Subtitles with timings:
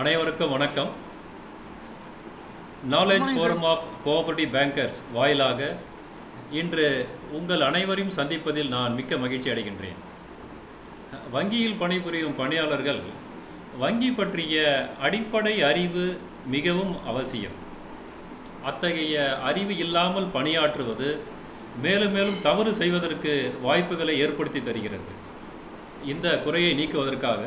[0.00, 0.92] அனைவருக்கும் வணக்கம்.
[2.92, 5.60] Knowledge forum of cooperative bankers வாயிலாக
[6.60, 6.86] இன்று
[7.38, 9.98] உங்கள் அனைவரையும் சந்திப்பதில் நான் மிக்க மகிழ்ச்சி அடைகின்றேன்.
[11.34, 13.00] வங்கியில் பணிபுரியும் பணியாளர்கள்
[13.82, 14.62] வங்கி பற்றிய
[15.06, 16.04] அடிப்படை அறிவு
[16.54, 17.58] மிகவும் அவசியம்.
[18.70, 19.16] அத்தகைய
[19.50, 21.10] அறிவு இல்லாமல் பணியாற்றுவது
[21.86, 23.34] மேலும் மேலும் தவறு செய்வதற்கு
[23.66, 25.12] வாய்ப்புகளை ஏற்படுத்தி தருகிறது.
[26.14, 27.42] இந்த குறையை நீக்குவதற்காக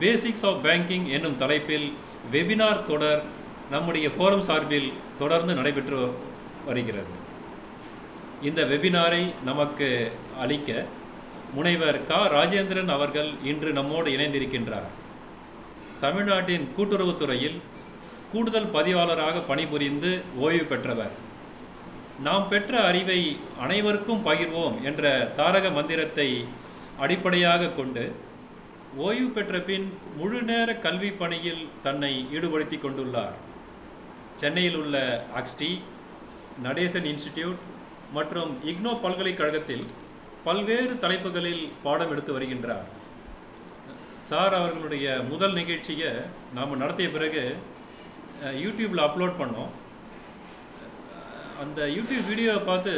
[0.00, 1.92] பேசிக்ஸ் ஆஃப் பேங்கிங் என்னும் தலைப்பில்
[2.32, 3.22] வெபினார் தொடர்
[3.70, 6.14] நம்முடைய ஃபோரம் சார்பில் தொடர்ந்து நடைபெற்று
[6.66, 7.18] வருகிறது.
[8.42, 10.86] இந்த வெபினாரை நமக்கு அளிக்க
[11.54, 12.14] முனைவர் க.
[12.14, 14.88] ராஜேந்திரன் அவர்கள் இன்று நம்மோடு இணைந்திருக்கின்றார்.
[16.00, 17.58] தமிழ்நாட்டின் கூட்டுறவுத்துறையில்
[18.32, 21.10] கூடுதல் பதிவாளராக பணிபுரிந்து ஓய்வு பெற்றவர்.
[22.22, 26.44] நாம் பெற்ற அறிவை அனைவருக்கும் பகிர்வோம் என்ற தாரக மந்திரத்தை
[26.98, 28.14] அடிப்படையாக கொண்டு
[28.98, 29.84] ஓய்வு பெற்ற பின்
[30.16, 33.34] முழு நேர கல்வி பணியில் தன்னை ஈடுபடுத்தி கொண்டுள்ளார்.
[34.40, 34.96] சென்னையில் உள்ள
[35.40, 35.68] அக்ஸ்டி
[36.64, 37.60] நடேசன் இன்ஸ்டிடியூட்
[38.16, 39.84] மற்றும் இக்னோ பல்கலைக்கழகத்தில்
[40.44, 42.86] பல்வேறு தலைப்புகளில் பாடம் எடுத்து வருகின்றார்.
[44.28, 46.10] சார் அவர்களுடைய முதல் நிகழ்ச்சியை
[46.54, 47.56] நாம் நடத்திய பிறகு
[48.64, 49.72] யூடியூப்பில் அப்லோட் பண்ணோம்.
[51.62, 52.94] அந்த யூடியூப் வீடியோவை பார்த்து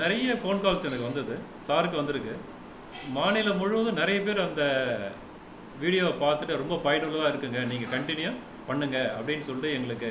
[0.00, 1.34] நிறைய ஃபோன் கால்ஸ் எனக்கு வந்தது.
[1.68, 2.36] சாருக்கு வந்திருக்கு.
[3.16, 4.62] மாநிலம் முழுவதும் நிறைய பேர் அந்த
[5.82, 7.60] வீடியோவை பார்த்துட்டு ரொம்ப பயனுள்ளதாக இருக்குங்க.
[7.72, 8.30] நீங்கள் கண்டினியூ
[8.68, 10.10] பண்ணுங்க அப்படின்னு சொல்லிட்டு எங்களுக்கு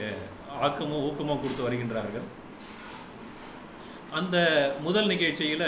[0.65, 2.27] ஆக்கமும் ஊக்கமும் கொடுத்து வருகின்றார்கள்.
[4.19, 4.37] அந்த
[4.85, 5.67] முதல் நிகழ்ச்சியில்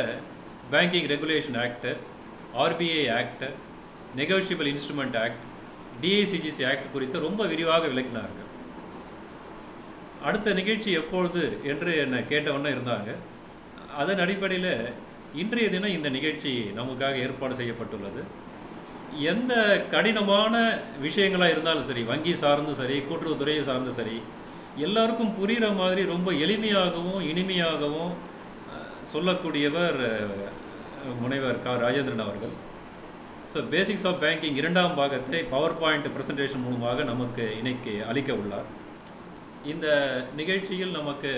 [0.73, 1.91] banking regulation act
[2.63, 3.45] RBI act
[4.19, 5.43] negotiable instrument act
[6.03, 8.47] DICGC act குறித்து ரொம்ப விரிவாக விளக்கினார்கள்.
[10.27, 13.09] அடுத்த நிகழ்ச்சி எப்பொழுது என்று என்னை கேட்டவண்ணம் இருந்தாங்க.
[14.01, 14.73] அதன் அடிப்படையில்
[15.41, 18.21] இன்றைய தினம் இந்த நிகழ்ச்சி நமக்காக ஏற்பாடு செய்யப்பட்டுள்ளது.
[19.31, 19.53] எந்த
[19.91, 20.53] கடினமான
[21.03, 24.17] விஷயங்களாக இருந்தாலும் சரி வங்கி சார்ந்தும் சரி கூட்டுறவுத்துறையை சார்ந்தும் சரி
[24.85, 28.11] எல்லாருக்கும் புரிகிற மாதிரி ரொம்ப எளிமையாகவும் இனிமையாகவும்
[29.13, 30.01] சொல்லக்கூடியவர்
[31.21, 31.77] முனைவர் க.
[31.85, 32.53] ராஜேந்திரன் அவர்கள்.
[33.53, 38.67] ஸோ பேசிக்ஸ் ஆஃப் பேங்கிங் இரண்டாம் பாகத்தை பவர் பாயிண்ட் ப்ரெசன்டேஷன் மூலமாக நமக்கு இன்னைக்கு அளிக்க உள்ளார்.
[39.73, 39.87] இந்த
[40.39, 41.31] நிகழ்ச்சியில் நமக்கு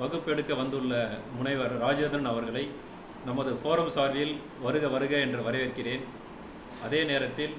[0.00, 0.92] வகுப்பெடுக்க வந்துள்ள
[1.38, 2.62] முனைவர் ராஜேந்திரன் அவர்களை
[3.28, 4.34] நமது ஃபோரம் சார்பில்
[4.66, 6.04] வருக வருக என்று வரவேற்கிறேன்.
[6.86, 7.54] அதே நேரத்தில்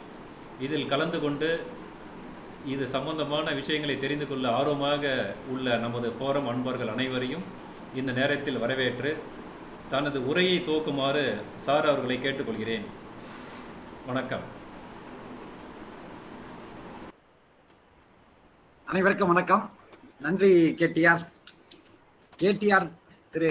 [0.66, 1.50] இதில் கலந்து கொண்டு
[2.74, 5.04] இது சம்பந்தமான விஷயங்களை தெரிந்து கொள்ள ஆர்வமாக
[5.54, 7.46] உள்ள நமது ஃபோரம் அன்பர்கள் அனைவரையும்
[8.00, 9.12] இந்த நேரத்தில் வரவேற்று
[9.94, 11.24] தனது உரையை துவக்குமாறு
[11.66, 12.86] சார் அவர்களை கேட்டுக்கொள்கிறேன்.
[14.10, 14.46] வணக்கம்.
[18.88, 19.64] அனைவருக்கும் வணக்கம்.
[20.26, 21.24] நன்றி கேட்டியார்
[22.42, 22.88] கேடிஆர்
[23.34, 23.50] திரு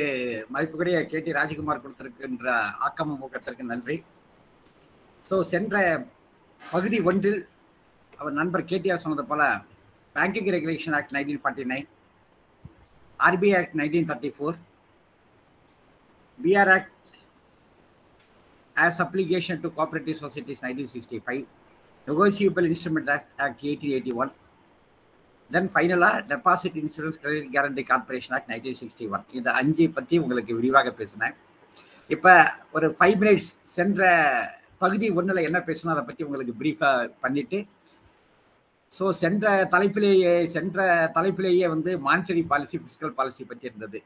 [0.51, 2.47] மதிப்புக்குரிய கேடி ராஜகுமார் கொடுத்திருக்கின்ற
[2.87, 3.97] ஆக்கமும் ஊக்கத்திற்கு நன்றி.
[5.25, 5.77] ஸோ சென்ற
[6.63, 7.41] பகுதி ஒன்றில்
[8.19, 9.43] அவர் நண்பர் கேடிஆர் சொன்னது போல
[10.17, 11.87] banking regulation act nineteen forty nine
[13.21, 14.59] RBI act nineteen thirty four
[16.39, 16.97] BR act
[18.77, 21.43] as application to cooperative societies nineteen sixty five
[22.07, 24.33] negotiable instrument act act eighteen eighty one
[25.55, 30.53] then ஃபைனலாக deposit insurance credit guarantee corporation act nineteen sixty one இந்த அஞ்சு பற்றி உங்களுக்கு
[30.59, 31.35] விரிவாக பேசினேன்.
[32.11, 32.33] இப்போ
[32.77, 34.09] ஒரு five minutes சென்ற
[34.83, 37.59] பகுதி ஒன்றில் என்ன பேசணும் அதை பற்றி உங்களுக்கு ப்ரீஃபாக பண்ணிவிட்டு
[38.93, 43.99] ஸோ சென்ற தலைப்பிலேயே சென்ற தலைப்பிலேயே வந்து மானிட்டரி பாலிசி ஃபிஸ்கல் பாலிசி பற்றி இருந்தது.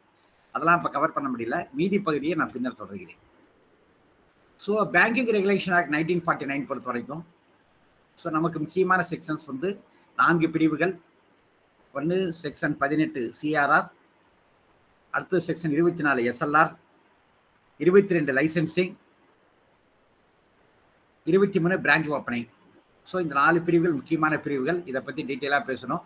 [0.54, 1.58] அதெல்லாம் இப்போ கவர் பண்ண முடியல.
[1.78, 3.20] மீதி பகுதியை நான் பின்னர் தொடர்கிறேன்.
[4.60, 7.22] So banking regulation act nineteen forty nine பொறுத்த வரைக்கும்
[8.18, 9.70] ஸோ நமக்கு முக்கியமான செக்ஷன்ஸ் வந்து
[10.18, 10.92] நான்கு பிரிவுகள்
[11.98, 13.88] ஒன்று செக்ஷன் பதினெட்டு சிஆர்ஆர்
[15.14, 16.72] அடுத்து செக்ஷன் இருபத்தி நாலு எஸ்எல்ஆர்
[17.80, 18.92] இருபத்தி ரெண்டு லைசன்சிங்
[21.26, 22.48] இருபத்தி மூணு பிரான்ச் ஓப்பனிங்
[23.06, 26.02] ஸோ இந்த நாலு பிரிவுகள் முக்கியமான பிரிவுகள் இதை பற்றி டீட்டெயிலாக பேசணும்.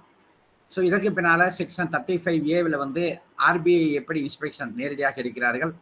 [0.72, 3.04] ஸோ இதற்கு பின்னால் செக்ஷன் தேர்ட்டி ஃபைவ் ஏவில் வந்து
[3.48, 5.72] ஆர்பிஐ எப்படி இன்ஸ்பெக்ஷன் நேரடியாக எடுக்கிறார்கள்?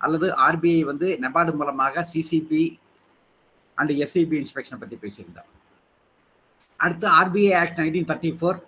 [0.00, 2.64] அல்லது ஆர்பிஐ வந்து நெபார்டு மூலமாக சிசிபி
[3.78, 5.50] அண்ட் எஸ்சிபி இன்ஸ்பெக்ஷன் பற்றி பேசியிருந்தோம்
[6.80, 8.58] அடுத்து RBI act nineteen thirty four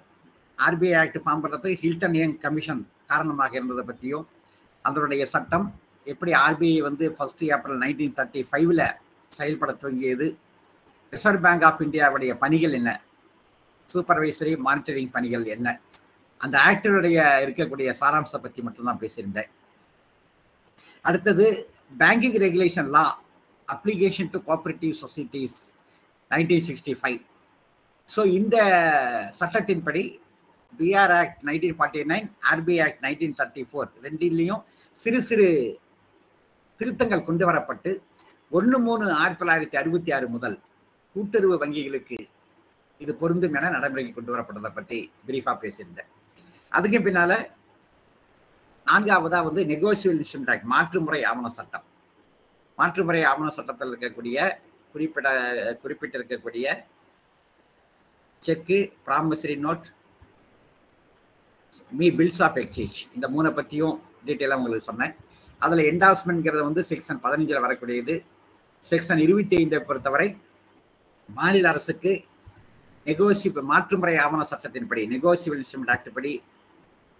[0.58, 4.26] RBI act form பண்ணுறதுக்கு ஹில்டன் யங் கமிஷன் காரணமாக இருந்ததை பற்றியும்
[4.84, 5.66] அதனுடைய சட்டம்
[6.06, 8.82] எப்படி ஆர்பிஐ வந்து ஃபர்ஸ்ட் ஏப்ரல் நைன்டீன் தேர்ட்டி ஃபைவ்ல
[9.32, 10.26] செயல்பட துவங்கியது
[11.12, 13.02] ரிசர்வ் பேங்க் ஆஃப் இந்தியாவுடைய பணிகள் என்ன
[13.88, 15.80] சூப்பர்வைசரி மானிட்டரிங் பணிகள் என்ன
[16.40, 19.50] அந்த ஆக்டினுடைய இருக்கக்கூடிய சாராம்சத்தை பற்றி மட்டும்தான் பேசியிருந்தேன்.
[21.04, 21.46] அடுத்தது
[21.98, 23.04] banking regulation law
[23.68, 25.58] application to cooperative societies
[26.30, 27.20] nineteen sixty five
[28.08, 28.56] so இந்த
[29.40, 30.02] சட்டத்தின்படி
[30.78, 34.62] BR act nineteen forty nine RBI act nineteen thirty four ரெண்டிலையும்
[34.98, 35.48] சிறு சிறு
[36.80, 37.90] திருத்தங்கள் கொண்டு வரப்பட்டு
[38.52, 40.56] ஒன்று மூணு ஆயிரத்தி தொள்ளாயிரத்தி அறுபத்தி ஆறு முதல்
[41.16, 42.18] கூட்டுறவு வங்கிகளுக்கு
[43.00, 44.98] இது பொருந்தும் என நடைமுறைக்கு கொண்டு வரப்பட்டதை பற்றி
[45.28, 46.10] பிரீஃபாக பேசியிருந்தேன்.
[46.72, 47.36] அதுக்கு பின்னால்
[48.86, 51.86] நான்காவதா வந்து நெகோசியல் இன்ஸ்ட்ருமெண்ட் ஆக்ட் மாற்றுமுறை ஆவண சட்டம்.
[52.78, 54.38] மாற்றுமுறை ஆவண சட்டத்தில் இருக்கக்கூடிய
[54.94, 55.28] குறிப்பிட
[55.82, 56.66] குறிப்பிட்டிருக்கக்கூடிய
[58.42, 59.86] cheque promissory note
[61.98, 65.12] me bills of exchange இந்த மூணை பற்றியும் டீட்டெயிலாக உங்களுக்கு சொன்னேன்.
[65.64, 68.14] அதில் என்டாஸ்மெண்ட்ங்கிறத வந்து செக்ஷன் பதினஞ்சில் வரக்கூடியது.
[68.84, 70.28] செக்ஷன் இருபத்தி ஐந்தை பொறுத்தவரை
[71.28, 72.12] மாநில அரசுக்கு
[73.06, 76.32] நெகோசி மாற்றுமுறை ஆவண சட்டத்தின்படி நெகோசியபிள் இன்ஸ்ட்ருமெண்ட் ஆக்ட் படி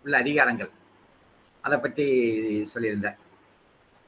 [0.04, 0.70] உள்ள அதிகாரங்கள்.
[1.64, 2.06] அதை பற்றி
[2.72, 3.16] சொல்லியிருந்தேன்.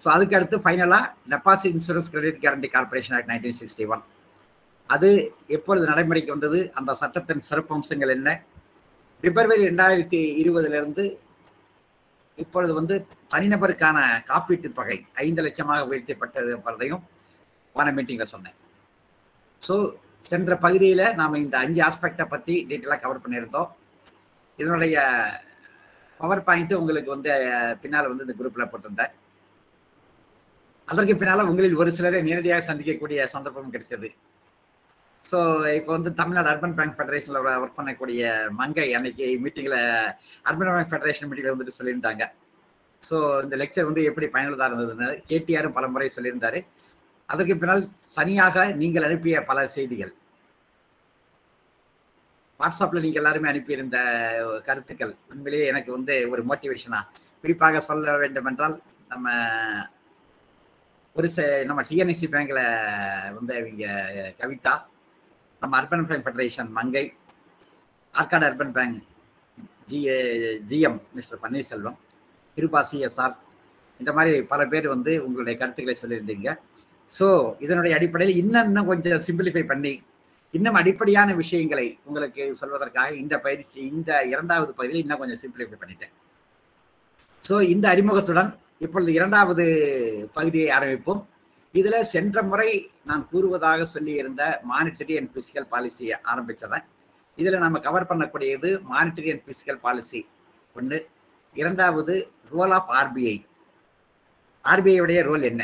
[0.02, 4.04] ஸோ அதுக்கு அடுத்து ஃபைனலாக deposit insurance credit guarantee corporation act nineteen sixty one
[4.94, 5.08] அது
[5.56, 6.58] எப்பொழுது நடைமுறைக்கு வந்தது?
[6.78, 8.28] அந்த சட்டத்தின் சிறப்பம்சங்கள் என்ன?
[9.26, 11.04] பிப்ரவரி ரெண்டாயிரத்தி இருபதுலேருந்து
[12.42, 12.94] இப்பொழுது வந்து
[13.32, 17.02] தனிநபருக்கான காப்பீட்டு தொகை ஐந்து லட்சமாக உயர்த்தப்பட்டதையும்
[17.76, 18.56] போன மீட்டிங்கில் சொன்னேன்.
[19.66, 19.74] ஸோ
[20.30, 23.68] சென்ற பகுதியில் நாம் இந்த அஞ்சு ஆஸ்பெக்டை பற்றி டீட்டெயிலாக கவர் பண்ணியிருந்தோம்.
[24.58, 24.96] இதனுடைய
[26.20, 27.32] பவர் பாயிண்ட்டு உங்களுக்கு வந்து
[27.82, 29.12] பின்னால் வந்து இந்த குரூப்பில் போட்டிருந்தேன்.
[30.92, 34.10] அதற்கு பின்னால் உங்களில் ஒரு சிலரை நேரடியாக சந்திக்கக்கூடிய சந்தர்ப்பம் கிடைத்தது.
[35.28, 35.38] ஸோ
[35.78, 38.22] இப்போ வந்து தமிழ்நாடு அர்பன் பேங்க் ஃபெடரேஷனில் ஒர்க் பண்ணக்கூடிய
[38.60, 39.80] மங்கை அன்னைக்கு மீட்டிங்கில்
[40.48, 42.24] அர்பன் பேங்க் ஃபெடரேஷன் மீட்டிங்கில் வந்துட்டு சொல்லியிருந்தாங்க.
[43.02, 46.60] ஸோ இந்த லெக்சர் வந்து எப்படி பயனுள்ளதாக இருந்ததுன்னு கேடிஆரும் பல முறை சொல்லியிருந்தாரு.
[47.32, 47.84] அதற்கு பின்னால்
[48.18, 50.12] தனியாக நீங்கள் அனுப்பிய பல செய்திகள்.
[52.60, 53.98] வாட்ஸ்அப்பில் நீங்கள் எல்லாருமே அனுப்பியிருந்த
[54.68, 55.12] கருத்துக்கள்.
[55.32, 57.00] உண்மையிலேயே எனக்கு வந்து ஒரு மோட்டிவேஷனா
[57.44, 58.76] குறிப்பாக சொல்ல வேண்டும் என்றால்
[59.12, 59.26] நம்ம
[61.16, 62.62] ஒரு ச நம்ம டிஎன்எஸ்சி பேங்க்ல
[63.38, 63.90] வந்து இங்கே
[64.40, 64.74] கவிதா.
[65.62, 67.04] நம்ம urban bank federation Mangai
[68.14, 68.98] Arcot urban bank
[69.90, 70.00] G
[70.70, 71.98] GM mister Panneerselvam
[72.56, 73.34] Kiruba CSR
[74.00, 76.48] இந்த மாதிரி பல பேர் வந்து உங்களுடைய கருத்துக்களை சொல்லியிருந்தீங்க.
[77.10, 77.26] ஸோ
[77.64, 79.92] இதனுடைய அடிப்படையில் இன்னும் இன்னும் கொஞ்சம் சிம்பிளிஃபை பண்ணி
[80.54, 86.12] இன்னும் அடிப்படையான விஷயங்களை உங்களுக்கு சொல்வதற்காக இந்த பயிற்சி இந்த இரண்டாவது பகுதியில் இன்னும் கொஞ்சம் சிம்பிளிஃபை பண்ணிட்டேன்.
[87.48, 88.50] ஸோ இந்த அறிமுகத்துடன்
[88.84, 89.64] இப்பொழுது இரண்டாவது
[90.36, 91.22] பகுதியை ஆரம்பிப்போம்.
[91.74, 92.70] இதுல சென்ற முறை
[93.08, 96.86] நான் கூறுவதாக சொல்லி இருந்த மானிட்டரி அண்ட் பிசிக்கல் பாலிசியை ஆரம்பிச்சதேன்
[97.38, 100.20] இதுல நம்ம கவர் பண்ணக்கூடியது மானிட்டரி அண்ட் பிசிக்கல் பாலிசி
[100.76, 100.98] ஒன்று
[101.56, 102.14] இரண்டாவது
[102.54, 103.36] role of RBI
[104.72, 105.62] RBI role என்ன?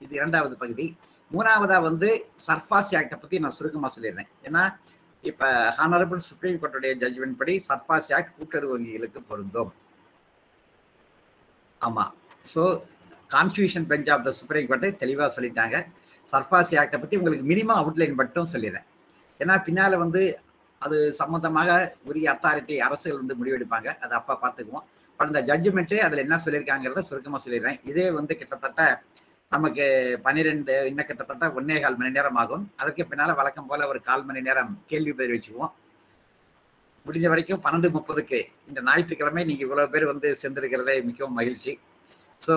[0.00, 0.86] இது இரண்டாவது பகுதி.
[1.30, 2.08] மூணாவதா வந்து
[2.46, 4.30] சர்பாஸ் ஆக்டை பத்தி நான் சுருக்கமா சொல்லிடுறேன்.
[4.46, 4.62] ஏன்னா
[5.24, 5.48] இப்ப
[5.78, 9.72] ஹானரபிள் சுப்ரீம் கோர்ட்டுடைய ஜட்ஜ்மெண்ட் படி சர்பாஸ் ஆக்ட் கூட்டுறவு வங்கிகளுக்கு பொருந்தும்.
[11.80, 12.04] ஆமா.
[12.52, 12.62] So
[13.34, 15.76] constitution bench of the supreme கோர்ட்டை தெளிவாக சொல்லிட்டாங்க.
[16.32, 18.86] சர்ஃபாசி ஆக்டை பற்றி உங்களுக்கு மினிமம் அவுட்லைன் மட்டும் சொல்லிடுறேன்.
[19.40, 20.22] ஏன்னா பின்னால் வந்து
[20.86, 21.70] அது சம்மந்தமாக
[22.08, 23.88] உரிய அத்தாரிட்டி அரசுகள் வந்து முடிவெடுப்பாங்க.
[24.04, 24.86] அதை அப்பா பார்த்துக்குவோம்.
[25.18, 27.78] பட் இந்த ஜட்ஜ்மெண்ட்டு அதில் என்ன சொல்லியிருக்காங்கிறத சுருக்கமாக சொல்லிடுறேன்.
[27.90, 28.82] இதே வந்து கிட்டத்தட்ட
[29.54, 29.84] நமக்கு
[30.24, 32.64] பன்னிரெண்டு இன்னும் கிட்டத்தட்ட ஒன்னே கால் மணி நேரம் ஆகும்.
[32.80, 35.72] அதற்கு பின்னால் வழக்கம் போல் ஒரு கால் மணி நேரம் கேள்வி பதில் வச்சுக்குவோம்.
[37.06, 38.38] முடிஞ்ச வரைக்கும் பன்னெண்டு முப்பதுக்கு
[38.70, 41.72] இந்த ஞாயிற்றுக்கிழமை நீங்கள் இவ்வளோ பேர் வந்து சேர்ந்திருக்கிறதே மிகவும் மகிழ்ச்சி.
[42.46, 42.54] ஸோ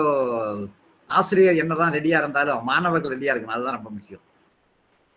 [1.10, 3.56] ஆசிரியர் என்னதான் ரெடியா இருந்தாலும் மாணவர்கள் ரெடியா இருக்கணும்.
[3.58, 4.24] அதுதான் ரொம்ப முக்கியம்.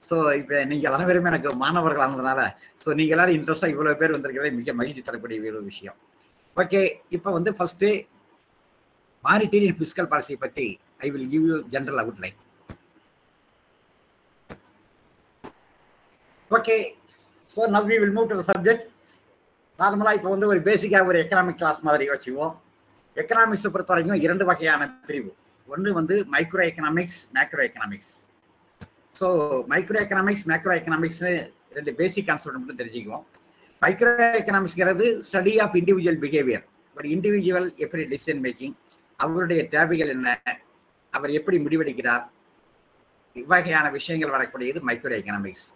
[0.09, 2.41] ஸோ இப்போ நீங்கள் எல்லா பேருமே எனக்கு மாணவர்கள் ஆனதுனால
[2.83, 5.97] ஸோ நீங்கள் எல்லாரும் இன்ட்ரெஸ்டாக இவ்வளோ பேர் வந்திருக்கிறதே மிக மகிழ்ச்சி தரக்கூடிய ஒரு விஷயம்.
[6.63, 6.81] ஓகே
[7.17, 7.89] இப்போ வந்து ஃபஸ்ட்டு
[9.29, 10.67] மானிட்டரி ஃபிஸ்கல் பாலிசியை பற்றி
[11.05, 12.37] I will give you general outline
[16.51, 16.77] okay
[17.51, 18.87] so now we will move to subject
[19.79, 22.55] நார்மலாக இப்போ வந்து ஒரு பேசிக்காக ஒரு எக்கனாமிக் கிளாஸ் மாதிரி வச்சுக்குவோம்.
[23.23, 25.31] எக்கனாமிக்ஸை பொறுத்த வரைக்கும் இரண்டு வகையான பிரிவு.
[25.69, 28.13] ஒன்று வந்து micro economics macro economics
[29.19, 29.27] so
[29.73, 31.33] micro economics macro எக்கனாமிக்ஸ்னு
[31.77, 33.25] ரெண்டு பேசிக் கான்செப்ட் மட்டும் தெரிஞ்சுக்குவோம்.
[33.83, 36.65] மைக்ரோ எக்கனாமிக்ஸ்ங்கிறது ஸ்டடி ஆஃப் இண்டிவிஜுவல் பிஹேவியர்
[36.97, 38.75] ஒரு இண்டிவிஜுவல் எப்படி டிசிஷன் மேக்கிங்
[39.19, 40.29] அவருடைய தேவைகள் என்ன
[41.13, 42.25] அவர் எப்படி முடிவெடுக்கிறார்
[43.37, 45.67] இவ்வகையான விஷயங்கள் வரக்கூடியது மைக்ரோ எக்கனாமிக்ஸ்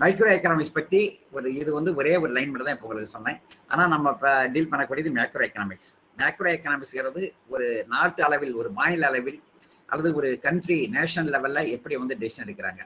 [0.00, 1.00] மைக்ரோ எக்கனாமிக்ஸ் பற்றி
[1.36, 3.38] ஒரு இது வந்து ஒரே ஒரு லைன் மட்டும் தான் இப்போ உங்களுக்கு சொன்னேன்.
[3.72, 7.22] ஆனால் நம்ம இப்போ டீல் பண்ணக்கூடியது மேக்ரோ எக்கனாமிக்ஸ் மேக்ரோ எக்கனாமிக்ஸ்ங்கிறது
[7.54, 9.40] ஒரு நாட்டு அளவில் ஒரு மாநில அளவில்
[9.88, 12.82] அல்லது ஒரு கண்ட்ரி நேஷனல் லெவலில் எப்படி வந்து டெசிஷன் எடுக்கிறாங்க.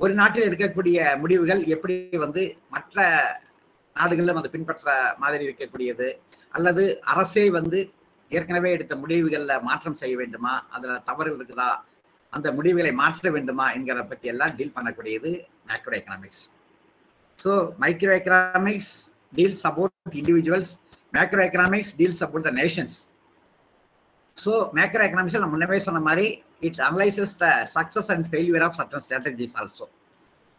[0.00, 2.42] ஒரு நாட்டில் இருக்கக்கூடிய முடிவுகள் எப்படி வந்து
[2.74, 3.06] மற்ற
[3.96, 6.08] நாடுகளிலும் அது பின்பற்ற மாதிரி இருக்கக்கூடியது
[6.54, 7.78] அல்லது அரசே வந்து
[8.30, 10.54] ஏற்கனவே எடுத்த முடிவுகளில் மாற்றம் செய்ய வேண்டுமா?
[10.74, 11.70] அதில் தவறுகள் இருக்குதா?
[12.32, 13.66] அந்த முடிவுகளை மாற்ற வேண்டுமா?
[13.76, 15.30] என்கிறத பற்றி எல்லாம் டீல் பண்ணக்கூடியது
[15.70, 16.44] macro economics
[17.38, 18.92] so micro economics
[19.32, 20.72] deals about individuals
[21.14, 22.96] macro economics deals about the nations
[24.36, 26.26] so macro எக்கனாமிக்ஸில் நம்ம முன்னமே சொன்ன மாதிரி
[26.60, 29.86] it analyses the success and failure of certain strategies also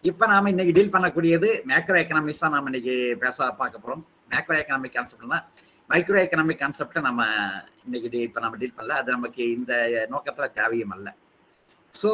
[0.03, 4.95] இப்போ நாம இன்னைக்கு டீல் பண்ணக்கூடியது மேக்ரோ எக்கனாமிக்ஸ் தான் நம்ம இன்னைக்கு பேச பார்க்க போகிறோம் மேக்ரோ எக்கனாமிக்
[4.95, 5.45] கான்செப்ட் தான்
[5.89, 7.21] மைக்ரோ எக்கனாமிக் கான்செப்டை நம்ம
[7.85, 8.93] இன்னைக்கு இப்போ நம்ம டீல் பண்ணல.
[8.93, 9.73] அது நமக்கு இந்த
[10.09, 11.07] நோக்கத்தில் தேவையும் அல்ல.
[11.93, 12.09] ஸோ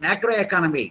[0.00, 0.84] மேக்ரோ எக்கானமி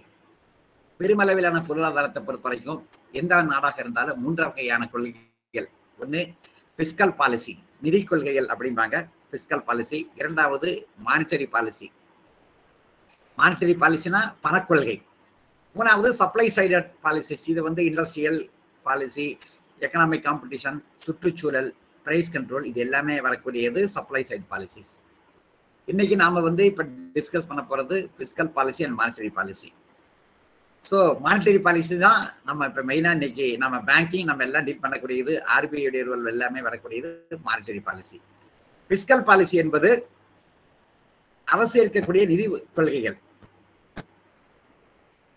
[1.00, 2.80] பெருமளவிலான பொருளாதாரத்தை பொறுத்த வரைக்கும்
[3.12, 5.12] எந்த நாடாக இருந்தாலும் மூன்று வகையான கொள்கை
[5.98, 6.20] ஒன்று
[6.78, 8.96] பிஸ்கல் பாலிசி நிதி கொள்கைகள் அப்படிம்பாங்க.
[9.32, 10.68] பிஸ்கல் பாலிசி இரண்டாவது
[11.06, 11.86] மானிட்டரி பாலிசி
[13.38, 14.96] மானிட்டரி பாலிசினா பணக்கொள்கை.
[15.76, 18.40] மூணாவது சப்ளை சைடட் பாலிசிஸ் இது வந்து இண்டஸ்ட்ரியல்
[18.84, 19.26] பாலிசி
[19.80, 21.70] எக்கனாமிக் காம்படிஷன் சுற்றுச்சூழல்
[22.06, 24.92] பிரைஸ் கண்ட்ரோல் இது எல்லாமே வரக்கூடியது சப்ளை சைட் பாலிசிஸ்
[25.88, 26.84] இன்னைக்கு நாம வந்து இப்ப
[27.16, 29.68] டிஸ்கஸ் பண்ண போறது fiscal policy and monetary policy
[30.84, 36.02] so monetary policy தான் நம்ம இப்போ மெயினாக இன்னைக்கு நம்ம பேங்கிங் நம்ம எல்லாம் டீல் பண்ணக்கூடியது ஆர்பிஐ
[36.02, 37.10] ரோல் எல்லாமே வரக்கூடியது
[37.44, 38.18] மானிட்டரி பாலிசி
[38.90, 39.90] பிஸ்கல் பாலிசி என்பது
[41.48, 43.16] அரசு இருக்கக்கூடிய நிதி கொள்கைகள்.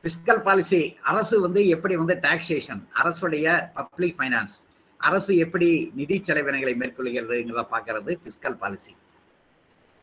[0.03, 4.55] பிஸ்கல் பாலிசி அரசு வந்து எப்படி வந்து டாக்ஸேஷன் அரசுடைய பப்ளிக் ஃபைனான்ஸ்
[5.01, 8.93] அரசு எப்படி நிதி செலவினங்களை மேற்கொள்கிறதுங்கிறத பார்க்கறது fiscal policy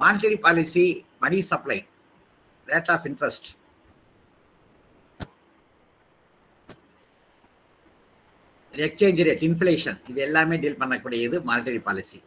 [0.01, 0.85] monetary policy
[1.21, 1.79] money supply
[2.69, 3.49] rate of interest
[8.75, 12.19] exchange rate inflation இது எல்லாமே டீல் பண்ணக்கூடியது monetary policy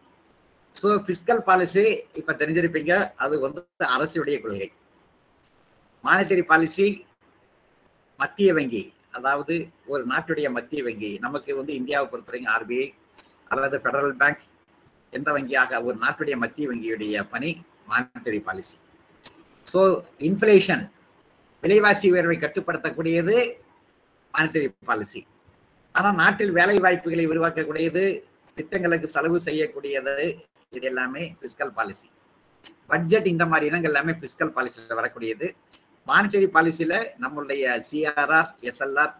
[0.76, 4.68] so fiscal policy இப்போ தெரிஞ்சிருப்பீங்க அது வந்து அரசுடைய கொள்கை.
[6.04, 6.88] மானிட்டரி பாலிசி
[8.20, 9.56] மத்திய வங்கி அதாவது
[9.88, 12.86] ஒரு நாட்டுடைய மத்திய வங்கி நமக்கு வந்து இந்தியாவை பொறுத்தவரைக்கும் ஆர்பிஐ
[13.52, 14.44] அல்லது ஃபெடரல் பேங்க்
[15.14, 17.52] எந்த வங்கியாக ஒரு நாட்டுடைய மத்திய வங்கியுடைய பணி
[17.88, 18.78] மானிட்டரி பாலிசி
[19.68, 19.82] ஸோ
[20.22, 20.84] இன்ஃபிளேஷன்
[21.64, 23.36] விலைவாசி உயர்வை கட்டுப்படுத்தக்கூடியது
[24.34, 25.22] மானிட்டரி பாலிசி
[25.96, 28.04] ஆனால் நாட்டில் வேலை வாய்ப்புகளை உருவாக்கக்கூடியது
[28.58, 30.16] திட்டங்களுக்கு செலவு செய்யக்கூடியது
[30.74, 32.08] இது எல்லாமே பிஸ்கல் பாலிசி
[32.90, 35.48] பட்ஜெட் இந்த மாதிரி இனங்கள் எல்லாமே பிஸ்கல் பாலிசியில் வரக்கூடியது.
[36.08, 39.14] மானிட்டரி பாலிசியில நம்மளுடைய CRR SLR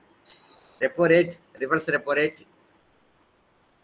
[0.82, 2.40] repo rate reverse repo rate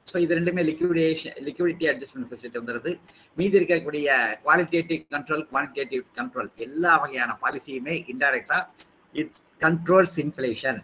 [0.08, 2.92] so இது ரெண்டுமே லிக்விடேஷன் லிக்விடிட்டி அட்ஜஸ்ட்மெண்ட் ஃபெசிலிட்டி வந்துடுது
[3.38, 4.08] மீதி இருக்கக்கூடிய
[4.44, 8.60] குவாலிட்டேட்டிவ் கண்ட்ரோல் குவான்டிடேட்டிவ் கண்ட்ரோல் எல்லா வகையான பாலிசியுமே இன்டைரக்டா
[9.16, 10.80] இட் கண்ட்ரோல்ஸ் இன்ஃபிளேஷன்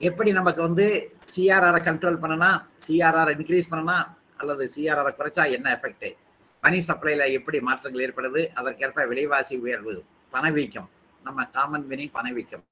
[0.00, 0.86] எப்படி நமக்கு வந்து
[1.34, 2.50] சிஆர்ஆரை கண்ட்ரோல் பண்ணனா
[2.84, 3.98] சிஆர்ஆர் இன்க்ரீஸ் பண்ணனா
[4.40, 6.08] அல்லது சிஆர்ஆரை குறைச்சா என்ன எஃபெக்ட்
[6.62, 8.42] மணி சப்ளைல எப்படி மாற்றங்கள் ஏற்படுது?
[8.58, 9.94] அதற்கேற்ப விலைவாசி உயர்வு
[10.32, 10.88] பணவீக்கம்.
[11.22, 12.64] நம்ம காமன் வினி பணவீக்கம்.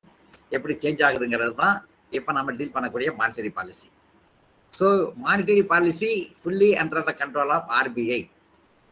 [0.53, 1.77] எப்படி சேஞ்ச் ஆகுதுங்கிறது தான்
[2.13, 3.89] இப்போ நம்ம டீல் பண்ணக்கூடிய monetary policy
[4.73, 4.87] so
[5.25, 8.21] monetary policy fully under the control of RBI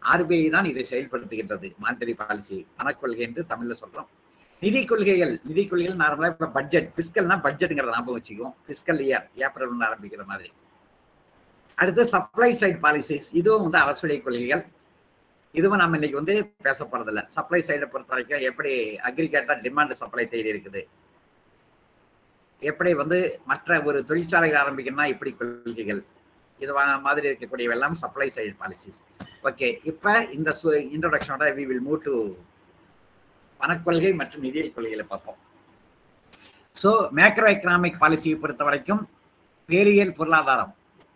[0.02, 4.08] RBI தான் இதை செயல்படுத்துகின்றது மானிட்டரி பாலிசி பணக்கொள்கை என்று தமிழில் சொல்கிறோம்
[4.62, 8.54] நிதி கொள்கைகள் நிதி கொள்கைகள் நார்மலாக இப்போ பட்ஜெட் பிஸ்கல்னா பட்ஜெட்டுங்கிறத ஞாபகம் வச்சுக்குவோம்.
[8.68, 10.50] பிஸ்கல் இயர் ஏப்ரல் ஒன்று ஆரம்பிக்கிற மாதிரி.
[11.78, 14.62] அடுத்து சப்ளை சைட் பாலிசிஸ் இதுவும் வந்து அரசுடைய கொள்கைகள்.
[15.54, 16.34] இதுவும் நம்ம இன்னைக்கு வந்து
[16.66, 17.22] பேச போறதில்ல.
[17.36, 18.72] சப்ளை சைடை பொறுத்த வரைக்கும் எப்படி
[19.08, 20.82] அக்ரிகேட்டா டிமாண்ட் சப்ளை தேடி இருக்குது?
[22.62, 23.18] எப்படி வந்து
[23.50, 26.02] மற்ற ஒரு தொழிற்சாலைகள் ஆரம்பிக்கணும்னா இப்படி கொள்கைகள்?
[26.60, 26.72] இது
[27.08, 29.00] மாதிரி இருக்கக்கூடிய எல்லாம் சப்ளை சைடு பாலிசிஸ்
[29.48, 30.50] ஓகே இப்போ இந்த
[30.94, 32.14] இன்ட்ரோடக்ஷனோட வி வில் மூவ் டு
[33.72, 35.38] பணக்கொள்கை மற்றும் நிதியியல் கொள்கைகளை பார்ப்போம்.
[36.80, 39.02] ஸோ மேக்ரோ எக்கனாமிக் பாலிசியை பொறுத்த வரைக்கும்
[39.68, 40.72] பேரியல் பொருளாதாரம்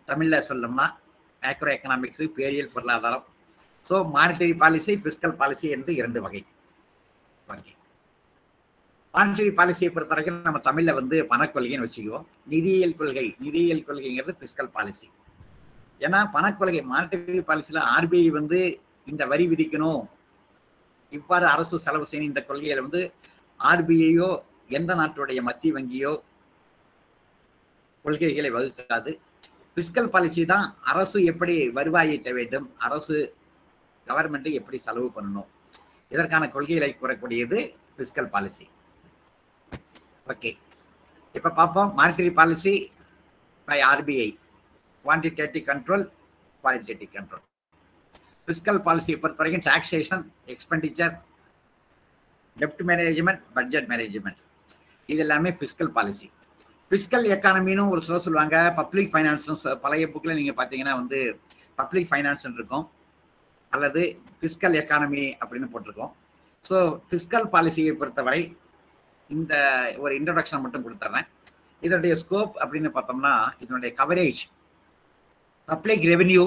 [0.09, 0.85] தமிழில் சொல்லணும்னா
[1.41, 3.25] மேக்ரோ எக்கனாமிக்ஸ் பேரியல் பொருளாதாரம்.
[3.85, 6.41] So monetary policy fiscal policy என்று இரண்டு வகை.
[7.53, 7.71] ஓகே.
[9.13, 12.27] மானிட்டரி பாலிசியை பொறுத்த வரைக்கும் நம்ம தமிழில் வந்து பணக்கொள்கைன்னு வச்சுக்குவோம்.
[12.53, 15.07] நிதியியல் கொள்கை நிதியியல் கொள்கைங்கிறது பிஸ்கல் பாலிசி
[16.05, 18.59] ஏன்னா பணக்கொள்கை மானிட்டரி பாலிசியில் ஆர்பிஐ வந்து
[19.11, 20.03] இந்த வரி விதிக்கணும்.
[21.15, 23.01] இவ்வாறு அரசு செலவு செய்யணும் இந்த கொள்கையில வந்து
[23.59, 24.29] ஆர்பிஐயோ
[24.77, 26.13] எந்த நாட்டுடைய மத்திய வங்கியோ
[28.05, 29.11] கொள்கைகளை வகுக்காது.
[29.77, 33.17] பிஸ்கல் பாலிசி தான் அரசு எப்படி வருவாய் ஈட்ட வேண்டும் அரசு
[34.07, 35.49] கவர்மெண்ட் எப்படி செலவு பண்ணணும்.
[36.13, 37.57] இதற்கான கொள்கைகளை கூறக்கூடியது
[37.97, 38.65] பிஸ்கல் பாலிசி
[40.33, 40.51] ஓகே
[41.35, 41.89] இப்போ பார்ப்போம்.
[41.99, 42.73] Monetary policy
[43.67, 44.29] by RBI
[45.05, 46.05] quantitative control
[46.63, 47.43] qualitative control
[48.47, 50.23] fiscal பாலிசியை பொறுத்த வரைக்கும் டாக்ஸேஷன்
[50.53, 51.13] எக்ஸ்பெண்டிச்சர்
[52.57, 54.41] டெப்ட் மேனேஜ்மெண்ட் பட்ஜெட் மேனேஜ்மெண்ட்
[55.09, 56.27] இது எல்லாமே ஃபிஸ்கல் பாலிசி
[56.91, 61.19] ஃபிஸ்கல் எக்கானமின்னு ஒரு சில சொல்லுவாங்க பப்ளிக் ஃபைனான்ஸ்னு பழைய புக்கில் நீங்கள் பார்த்தீங்கன்னா வந்து
[61.79, 62.85] பப்ளிக் ஃபைனான்ஸ் இருக்கும்.
[63.73, 64.01] அல்லது
[64.37, 66.11] ஃபிஸ்கல் எக்கானமி அப்படின்னு போட்டிருக்கோம்.
[66.65, 66.77] ஸோ
[67.09, 68.41] ஃபிஸ்கல் பாலிசியை பொறுத்தவரை
[69.29, 69.53] இந்த
[70.03, 71.27] ஒரு இன்ட்ரடக்ஷன் மட்டும் கொடுத்துட்றேன்
[71.81, 74.41] இதனுடைய ஸ்கோப் அப்படின்னு பார்த்தோம்னா இதனுடைய coverage
[75.69, 76.43] public revenue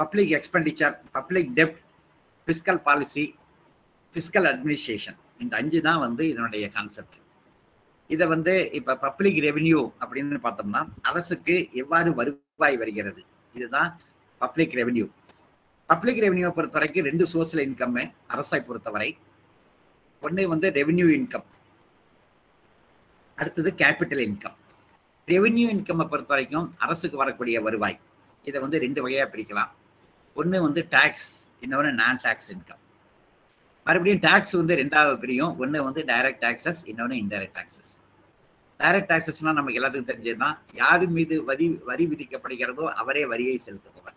[0.00, 1.80] public expenditure public டெப்ட்
[2.48, 3.24] ஃபிஸ்கல் பாலிசி
[4.14, 7.16] ஃபிஸ்கல் அட்மினிஸ்ட்ரேஷன் இந்த அஞ்சு தான் வந்து இதனுடைய கான்செப்ட்
[8.10, 13.20] இதை வந்து இப்போ பப்ளிக் ரெவென்யூ அப்படின்னு பார்த்தோம்னா அரசுக்கு எவ்வாறு வருவாய் வருகிறது?
[13.54, 13.90] இதுதான்
[14.40, 15.06] பப்ளிக் ரெவென்யூ
[15.90, 18.02] பப்ளிக் ரெவென்யூவை பொறுத்த வரைக்கும் ரெண்டு சோர்ஸில் இன்கம்மு
[18.34, 19.10] அரசை பொறுத்தவரை.
[20.22, 21.46] ஒன்று வந்து ரெவென்யூ இன்கம்
[23.38, 24.56] அடுத்தது கேபிட்டல் இன்கம்
[25.28, 27.98] ரெவென்யூ இன்கம்மை பொறுத்த வரைக்கும் அரசுக்கு வரக்கூடிய வருவாய்.
[28.48, 29.70] இதை வந்து ரெண்டு வகையாக பிரிக்கலாம்.
[30.36, 31.28] ஒன்று வந்து டேக்ஸ்
[31.64, 32.82] இன்னொன்று நான் டேக்ஸ் இன்கம்
[33.86, 35.52] மறுபடியும் டேக்ஸ் வந்து ரெண்டாவது பிரியும்.
[35.62, 37.92] ஒன்று வந்து டைரக்ட் டாக்ஸஸ் இன்னொன்று இன்டைரக்ட் டாக்ஸஸ்
[38.80, 44.16] டைரக்ட் டேக்ஸஸ்னால் நமக்கு எல்லாத்துக்கும் தெரிஞ்சதுதான் யார் மீது வரி வரி விதிக்கப்படுகிறதோ அவரே வரியை செலுத்துபவர்.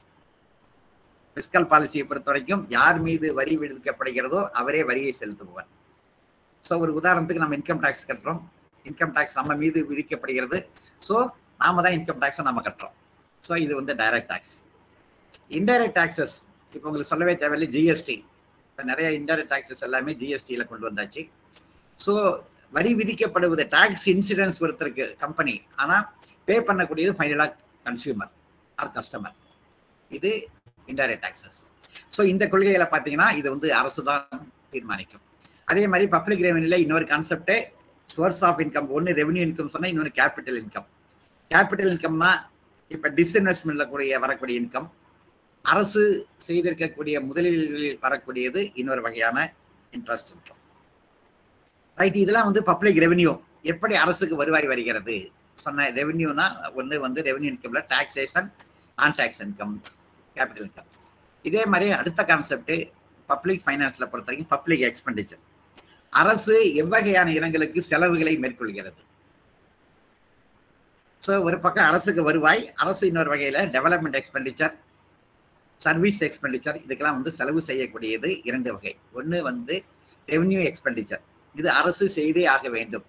[1.38, 5.70] பிஸ்கல் பாலிசியை பொறுத்த வரைக்கும் யார் மீது வரி விதிக்கப்படுகிறதோ அவரே வரியை செலுத்துபவர்.
[6.66, 8.42] ஸோ ஒரு உதாரணத்துக்கு நம்ம இன்கம் டேக்ஸ் கட்டுறோம்.
[8.90, 10.60] இன்கம் டேக்ஸ் நம்ம மீது விதிக்கப்படுகிறது.
[11.08, 11.16] ஸோ
[11.64, 12.96] நாம தான் இன்கம் டேக்ஸை நம்ம கட்டுறோம்.
[13.44, 14.56] ஸோ இது வந்து டைரக்ட் டேக்ஸ்
[15.60, 16.36] இன்டைரக்ட் டாக்ஸஸ்
[16.74, 18.16] இப்போ உங்களுக்கு சொல்லவே தேவையில்லை ஜிஎஸ்டி
[18.70, 21.22] இப்போ நிறைய இன்டைரக்ட் டாக்ஸஸ் எல்லாமே ஜிஎஸ்டியில் கொண்டு வந்தாச்சு.
[22.00, 22.14] ஸோ
[22.74, 26.04] வரி விதிக்கப்படுவது டாக்ஸ் இன்சூரன்ஸ் ஒருத்தருக்கு கம்பெனி ஆனால்
[26.48, 27.52] பே பண்ணக்கூடியது ஃபைனலாக
[27.88, 28.32] கன்சியூமர்
[28.78, 29.36] ஆர் கஸ்டமர்
[30.12, 30.32] இது
[30.92, 31.60] இன்டைரக்ட் டாக்ஸஸ்
[32.16, 34.26] ஸோ இந்த கொள்கைகளை பார்த்தீங்கன்னா இது வந்து அரசு தான்
[34.74, 35.24] தீர்மானிக்கும்.
[35.68, 37.58] அதே மாதிரி பப்ளிக் ரெவன்யூல இன்னொரு கான்செப்டே
[38.10, 40.88] சோர்ஸ் ஆஃப் இன்கம் ஒன்று ரெவன்யூ இன்கம் சொன்னால் இன்னொரு கேபிட்டல் இன்கம்
[41.52, 42.32] கேபிட்டல் இன்கம்னா
[42.92, 44.88] இப்போ டிஸ்இன்வெஸ்ட்மெண்ட்ல கூடிய வரக்கூடிய இன்கம்
[45.72, 46.02] அரசு
[46.48, 49.38] செய்திருக்கக்கூடிய முதலீடுகளில் வரக்கூடியது இன்னொரு வகையான
[49.94, 50.60] இன்ட்ரெஸ்ட் இருக்கும்.
[51.98, 53.32] ரைட் இதெல்லாம் வந்து பப்ளிக் ரெவென்யூ
[53.72, 55.16] எப்படி அரசுக்கு வருவாய் வருகிறது?
[55.64, 56.46] சொன்ன ரெவென்யூனா
[56.80, 58.48] ஒன்று வந்து revenue இன்கம்ல taxation
[58.98, 59.74] non tax income
[60.36, 60.90] capital income
[61.46, 62.76] இதே மாதிரி அடுத்த கான்செப்ட்
[63.30, 65.42] பப்ளிக் ஃபைனான்ஸில் பொறுத்த வரைக்கும் பப்ளிக் எக்ஸ்பெண்டிச்சர்
[66.14, 69.02] அரசு எவ்வகையான இடங்களுக்கு செலவுகளை மேற்கொள்கிறது?
[71.22, 74.74] ஸோ ஒரு பக்கம் அரசுக்கு வருவாய் அரசு இன்னொரு வகையில் டெவலப்மெண்ட் எக்ஸ்பெண்டிச்சர்
[75.80, 78.94] சர்வீஸ் எக்ஸ்பெண்டிச்சர் இதுக்கெல்லாம் வந்து செலவு செய்யக்கூடியது இரண்டு வகை.
[79.20, 79.76] ஒன்று வந்து
[80.28, 81.24] ரெவன்யூ எக்ஸ்பெண்டிச்சர்
[81.56, 83.06] இது அரசு செய்தே ஆக வேண்டும்.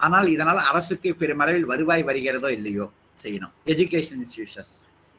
[0.00, 2.86] ஆனால் இதனால் அரசுக்கு பெருமளவில் வருவாய் வருகிறதோ இல்லையோ
[3.20, 3.52] செய்யணும்.
[3.72, 4.74] எஜுகேஷன் இன்ஸ்டியூஷன்ஸ்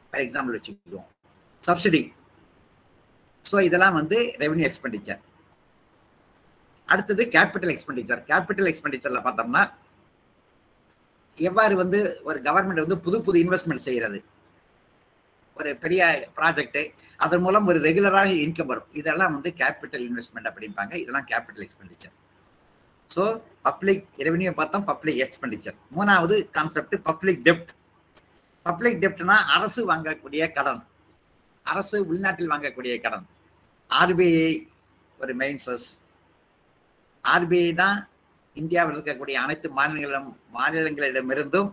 [0.08, 1.08] ஃபார் எக்ஸாம்பிள் வச்சுக்குவோம்.
[1.62, 2.02] சப்சிடி
[3.44, 5.22] ஸோ இதெல்லாம் வந்து ரெவன்யூ எக்ஸ்பெண்டிச்சர்
[6.88, 9.62] அடுத்தது கேபிட்டல் எக்ஸ்பெண்டிச்சர் கேபிட்டல் எக்ஸ்பெண்டிச்சர்ல பார்த்தோம்னா
[11.38, 14.18] எவ்வாறு வந்து ஒரு கவர்மெண்ட் வந்து புது புது இன்வெஸ்ட்மெண்ட் செய்கிறது
[15.58, 16.02] ஒரு பெரிய
[16.38, 16.78] ப்ராஜெக்ட்
[17.24, 18.88] அதன் மூலம் ஒரு ரெகுலராக இன்கம் வரும்.
[19.00, 20.92] இதெல்லாம் வந்து கேபிட்டல் இன்வெஸ்ட்மெண்ட் அப்படிம்பாங்க.
[21.02, 22.14] இதெல்லாம் capital expenditure
[23.14, 23.22] so
[23.66, 27.72] public revenue பார்த்தோம் பப்ளிக் எக்ஸ்பெண்டிச்சர் மூணாவது கான்செப்ட் பப்ளிக் டெப்ட்
[28.66, 30.82] பப்ளிக் டெப்ட்னா அரசு வாங்கக்கூடிய கடன்.
[31.72, 33.26] அரசு உள்நாட்டில் வாங்கக்கூடிய கடன்.
[33.90, 34.48] ஆர்பிஐ
[35.22, 35.88] ஒரு மெயின் சோர்ஸ்
[37.24, 37.98] ஆர்பிஐ தான்
[38.56, 41.70] இந்தியாவில் இருக்கக்கூடிய அனைத்து மாநிலங்களிடம் மாநிலங்களிடமிருந்தும்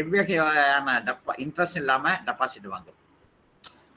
[0.00, 2.98] எவ்வகையான டப்பா இன்ட்ரெஸ்ட் இல்லாம டெபாசிட் வாங்கும்.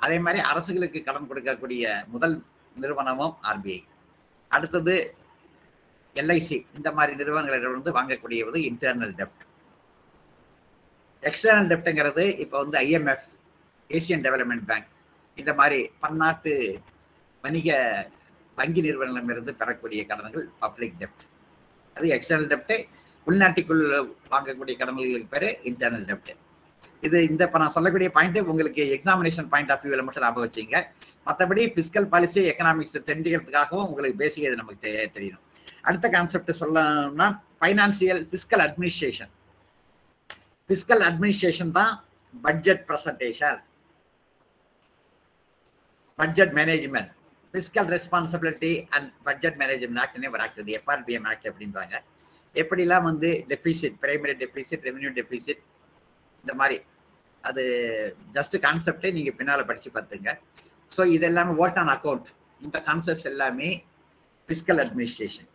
[0.04, 2.36] அதே மாதிரி அரசுகளுக்கு கடன் கொடுக்கக்கூடிய முதல்
[2.76, 3.80] நிறுவனமும் ஆர்பிஐ
[4.52, 4.96] அடுத்தது
[6.16, 9.44] எல்ஐசி இந்த மாதிரி நிறுவனங்களிடமிருந்து வாங்கக்கூடியது இன்டர்னல் டெப்ட்
[11.24, 13.28] எக்ஸ்டர்னல் டெப்ட்ங்கிறது இப்போ வந்து ஐஎம்எஃப்
[13.90, 14.90] ஏசியன் டெவலப்மெண்ட் பேங்க்
[15.38, 16.54] இந்த மாதிரி பன்னாட்டு
[17.44, 17.70] வணிக
[18.58, 21.26] வங்கி நிறுவனங்களிடமிருந்து பெறக்கூடிய கடன்கள் பப்ளிக் டெப்ட்
[21.96, 22.76] அது எக்ஸ்டர்னல் டெப்ட்
[23.28, 23.84] உள்நாட்டுக்குள்
[24.34, 26.34] வாங்கக்கூடிய கடன்களுக்கு பேர் இன்டர்னல் டெப்ட்
[27.08, 30.78] இது இந்த இப்போ நான் சொல்லக்கூடிய பாயிண்ட் உங்களுக்கு எக்ஸாமினேஷன் பாயிண்ட் ஆஃப் வியூவில் மட்டும் ஞாபகம் வச்சுங்க.
[31.28, 35.44] மற்றபடி பிசிக்கல் பாலிசி எக்கனாமிக்ஸ் தெரிஞ்சுக்கிறதுக்காகவும் உங்களுக்கு பேசிக் இது நமக்கு தெரியணும்.
[35.88, 37.28] அடுத்த கான்செப்ட் சொல்லணும்னா
[37.60, 39.32] financial fiscal administration
[40.70, 41.94] fiscal administration தான்
[42.46, 43.60] budget presentation
[46.20, 47.12] budget management
[47.54, 51.96] fiscal responsibility and budget management act ஒரு ஆக்ட் எஃப்ஆர்பிஎம் ஆக்ட் அப்படின்றாங்க.
[52.62, 55.62] எப்படிலாம் வந்து deficit primary deficit revenue deficit
[56.44, 56.78] இந்த மாதிரி
[57.44, 57.64] அது
[58.34, 60.32] ஜஸ்ட் கான்செப்டே நீங்கள் பின்னால் படித்து பார்த்துங்க.
[60.92, 62.28] ஸோ இது எல்லாமே ஓட் ஆன் அக்கௌண்ட்
[62.62, 63.70] இந்த கான்செப்ட்ஸ் எல்லாமே
[64.50, 65.50] ஃபிஸ்கல் அட்மினிஸ்ட்ரேஷன்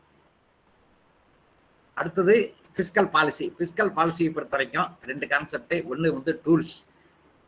[1.97, 2.35] அடுத்தது
[2.77, 6.77] ஃபிஸ்கல் பாலிசி ஃபிஸ்கல் பாலிசியை பொறுத்த வரைக்கும் ரெண்டு கான்செப்டே ஒன்று வந்து டூல்ஸ்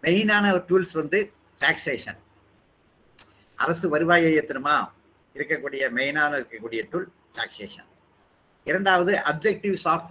[0.02, 1.18] மெயினான ஒரு டூல்ஸ் வந்து
[1.60, 2.18] டாக்ஸேஷன்
[3.58, 4.76] அரசு வருவாயை ஏற்றணுமா
[5.36, 7.88] இருக்கக்கூடிய மெயினான இருக்கக்கூடிய டூல் டாக்ஸேஷன்
[8.64, 10.06] இரண்டாவது objectives of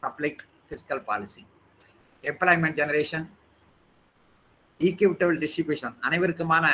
[0.00, 1.46] public fiscal policy
[2.22, 3.26] employment generation
[4.80, 6.66] equitable distribution அனைவருக்குமான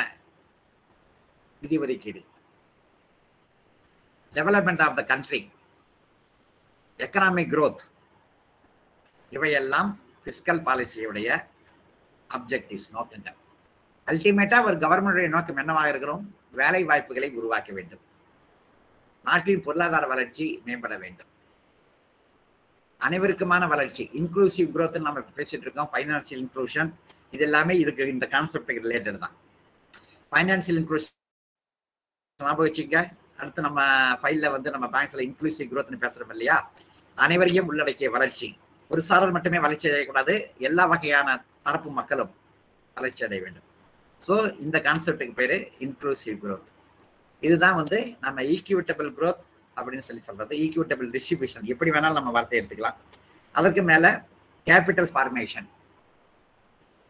[1.61, 2.21] நிதி ஒதுக்கீடு.
[4.33, 5.41] Development of the country
[6.97, 7.83] economic growth
[9.29, 11.29] இவையெல்லாம் ஃபிஸ்கல் பாலிசியுடைய
[12.29, 13.37] அப்ஜெக்டிவ்ஸ் நோக்கங்கள்.
[14.07, 16.23] அல்டிமேட்டாக ஒரு கவர்மெண்டுடைய நோக்கம் என்னவாக இருக்கிறோம்?
[16.51, 18.03] வேலை வாய்ப்புகளை உருவாக்க வேண்டும்.
[19.25, 21.29] நாட்டின் பொருளாதார வளர்ச்சி மேம்பட வேண்டும்.
[23.01, 25.89] அனைவருக்குமான வளர்ச்சி இன்க்ளூசிவ் குரோத் நம்ம பேசிட்டு இருக்கோம்.
[25.93, 26.91] ஃபைனான்சியல் இன்க்ளூஷன்
[27.35, 29.35] இது எல்லாமே இதுக்கு இந்த கான்செப்டுக்கு ரிலேட்டட் தான்.
[30.31, 31.13] ஃபைனான்சியல் இன்க்ளூஷன்
[32.39, 32.95] ஞாபகம் வச்சுக்க
[33.39, 33.81] அடுத்து நம்ம
[34.21, 36.57] ஃபைல்ல வந்து நம்ம பேங்க்ஸ்ல இன்க்ளூசிவ் குரோத்னு பேசுறோம் இல்லையா?
[37.17, 38.47] அனைவரையும் உள்ளடக்கிய வளர்ச்சி.
[38.91, 40.33] ஒரு சாரர் மட்டுமே வளர்ச்சி அடையக்கூடாது.
[40.69, 41.27] எல்லா வகையான
[41.67, 42.31] தரப்பு மக்களும்
[42.97, 43.67] வளர்ச்சி அடைய வேண்டும்.
[44.21, 46.69] ஸோ இந்த கான்செப்டுக்கு பேரு இன்க்ளூசிவ் குரோத்
[47.47, 49.41] இதுதான் வந்து நம்ம ஈக்யூட்டபிள் குரோத்
[49.77, 50.53] அப்படின்னு சொல்லி சொல்றது.
[50.65, 52.97] ஈக்யூட்டபிள் டிஸ்ட்ரிபியூஷன் எப்படி வேணாலும் நம்ம வார்த்தை எடுத்துக்கலாம்.
[53.59, 54.05] அதற்கு மேல
[54.67, 55.67] கேபிட்டல் ஃபார்மேஷன்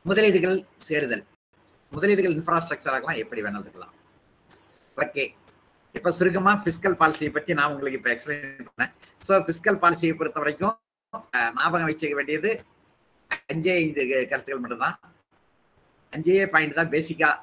[0.09, 1.23] முதலீடுகள் சேருதல்.
[1.95, 3.93] முதலீடுகள் இன்ஃப்ராஸ்ட்ரக்சராகலாம் எப்படி வேணாலும் இருக்கலாம்.
[5.03, 5.23] ஓகே
[5.97, 8.91] இப்போ சுருக்கமாக ஃபிஸ்கல் பாலிசியை பற்றி நான் உங்களுக்கு இப்போ எக்ஸ்பிளைன் பண்ணேன்.
[9.25, 10.75] ஸோ ஃபிஸ்கல் பாலிசியை பொறுத்த வரைக்கும்
[11.57, 12.51] ஞாபகம் வச்சுக்க வேண்டியது
[13.51, 14.95] அஞ்சே ஐந்து கருத்துக்கள் மட்டும்தான்.
[16.13, 17.35] அஞ்சே பாயிண்ட் தான் பேசிக்காக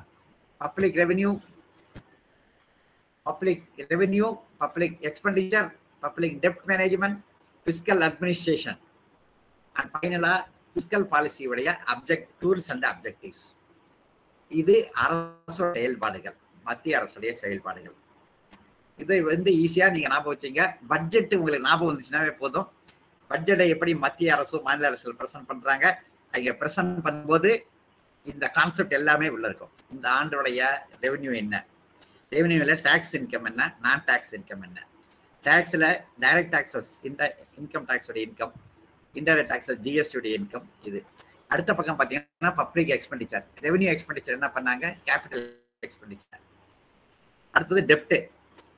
[0.60, 1.30] public revenue
[3.30, 4.28] public revenue
[4.62, 5.68] public expenditure
[6.04, 7.18] public dept management
[7.66, 8.80] fiscal administration
[9.76, 10.34] and ஃபைனலா
[10.76, 13.46] பிஸ்கல் பாலிசியுடைய அப்ஜெக்ட் டூல்ஸ் அண்ட் அப்ஜெக்டிவ்ஸ்
[14.50, 16.36] இது அரசு செயல்பாடுகள்
[16.68, 17.96] மத்திய அரசுடைய செயல்பாடுகள்.
[19.02, 20.62] இதை வந்து ஈஸியா நீங்க ஞாபகம் வச்சீங்க.
[20.92, 22.66] பட்ஜெட் உங்களுக்கு ஞாபகம் வந்துச்சுனாவே போதும்.
[23.30, 25.86] பட்ஜெட்டை எப்படி மத்திய அரசு மாநில அரசு பிரசன்ட் பண்றாங்க
[26.34, 27.50] அங்க பிரசன்ட் பண்ணும்போது
[28.32, 29.72] இந்த கான்செப்ட் எல்லாமே உள்ள இருக்கும்.
[29.94, 30.62] இந்த ஆண்டோடைய
[31.04, 31.54] ரெவென்யூ என்ன?
[32.34, 33.62] ரெவென்யூல டாக்ஸ் இன்கம் என்ன?
[33.84, 34.78] நான் டாக்ஸ் இன்கம் என்ன
[35.42, 35.86] டேக்ஸில்
[36.24, 37.22] டைரக்ட் டாக்ஸஸ் இன்ட
[37.60, 38.52] இன்கம் டேக்ஸோடைய இன்கம்
[39.14, 41.00] இன்டைரக்ட் டாக்ஸஸ் ஜிஎஸ்டியுடைய இன்கம் இது.
[41.52, 44.84] அடுத்த பக்கம் பார்த்தீங்கன்னா பப்ளிக் எக்ஸ்பெண்டிச்சர் ரெவென்யூ எக்ஸ்பெண்டிச்சர் என்ன பண்ணாங்க?
[45.08, 45.44] கேபிட்டல்
[45.88, 46.42] எக்ஸ்பெண்டிச்சர்
[47.54, 48.16] அடுத்தது டெப்ட்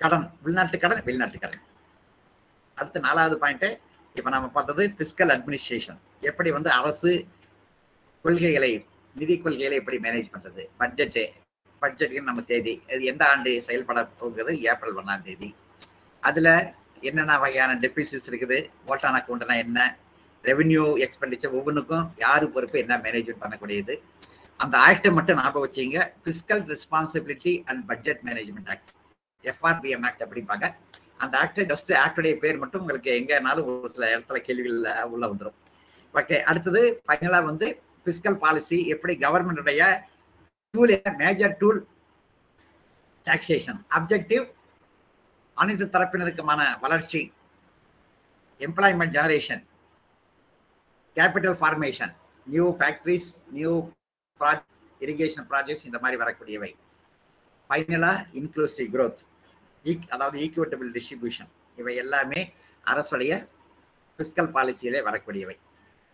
[0.02, 1.64] கடன் உள்நாட்டு கடன் வெளிநாட்டு கடன்.
[2.76, 3.70] அடுத்து நாலாவது பாயிண்ட்டு
[4.16, 7.12] இப்போ நம்ம பார்த்தது ஃபிஸ்கல் அட்மினிஸ்ட்ரேஷன் எப்படி வந்து அரசு
[8.24, 8.72] கொள்கைகளை
[9.16, 11.22] நிதி கொள்கைகளை எப்படி மேனேஜ் பண்ணுறது பட்ஜெட்டு
[11.82, 15.48] பட்ஜெட்டுக்கு நம்ம தேதி அது எந்த ஆண்டு செயல்பட போகிறது ஏப்ரல் ஒன்றாம் தேதி.
[16.22, 16.52] அதில்
[17.08, 18.58] என்னென்ன வகையான டெபிசிட்ஸ் இருக்குது?
[18.90, 19.78] ஓட்டான அக்கௌண்ட்னா என்ன?
[20.44, 23.94] ரெவென்யூ எக்ஸ்பெண்டிச்சர் ஒவ்வொன்றுக்கும் யாரு பொறுப்பு என்ன மேனேஜ்மெண்ட் பண்ணக்கூடியது?
[24.60, 25.98] அந்த ஆக்டை மட்டும் ஞாபகம் வச்சிங்க.
[26.24, 28.90] Fiscal responsibility and budget management act
[29.44, 30.66] FRBM act அப்படிம்பாங்க.
[31.22, 34.78] அந்த ஆக்டை ஜஸ்ட் ஆக்டுடைய பேர் மட்டும் உங்களுக்கு எங்கேனாலும் ஒரு சில இடத்துல கேள்விகள்
[35.14, 35.58] உள்ள வந்துடும்
[36.14, 37.66] ஓகே அடுத்தது ஃபைனலாக வந்து
[38.04, 39.82] ஃபிஸ்கல் பாலிசி எப்படி கவர்மெண்டுடைய
[40.74, 41.78] tool major tool
[43.26, 44.44] taxation objective
[45.56, 47.20] அனைத்து தரப்பினருக்குமான வளர்ச்சி
[48.60, 49.62] employment generation
[51.16, 52.12] capital formation
[52.46, 53.72] new factories new
[55.00, 56.70] irrigation projects இந்த மாதிரி வரக்கூடியவை.
[57.70, 59.20] ஃபைனலாக இன்க்ளூசிவ் க்ரோத்
[59.84, 61.50] ஈக் அதாவது ஈக்குவட்டபிள் டிஸ்ட்ரிபியூஷன்
[61.82, 62.40] இவை எல்லாமே
[62.84, 63.32] அரசுடைய
[64.18, 65.56] ஃபிஸ்கல் பாலிசியிலே வரக்கூடியவை.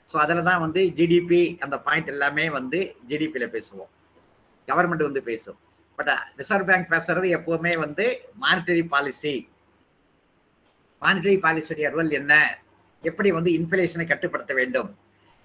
[0.08, 2.80] ஸோ அதில் தான் வந்து ஜிடிபி அந்த பாயிண்ட் எல்லாமே வந்து
[3.12, 3.90] ஜிடிபியில் பேசுவோம்.
[4.70, 5.58] கவர்மெண்ட் வந்து பேசும்.
[5.98, 8.06] பட் ரிசர்வ் பேங்க் பேசுறது எப்பவுமே வந்து
[8.44, 9.34] மானிட்டரி பாலிசி
[11.02, 12.34] மானிட்டரி பாலிசியுடைய ரோல் என்ன?
[13.04, 14.90] எப்படி வந்து இன்ஃபிளேஷனை கட்டுப்படுத்த வேண்டும்?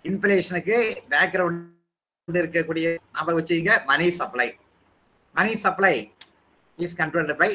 [0.06, 0.78] இன்ஃபிளேஷனுக்கு
[1.14, 4.50] பேக்ரவுண்ட் இருக்கக்கூடிய நம்ம வச்சுங்க money supply
[5.36, 5.96] money supply
[6.80, 7.50] is controlled by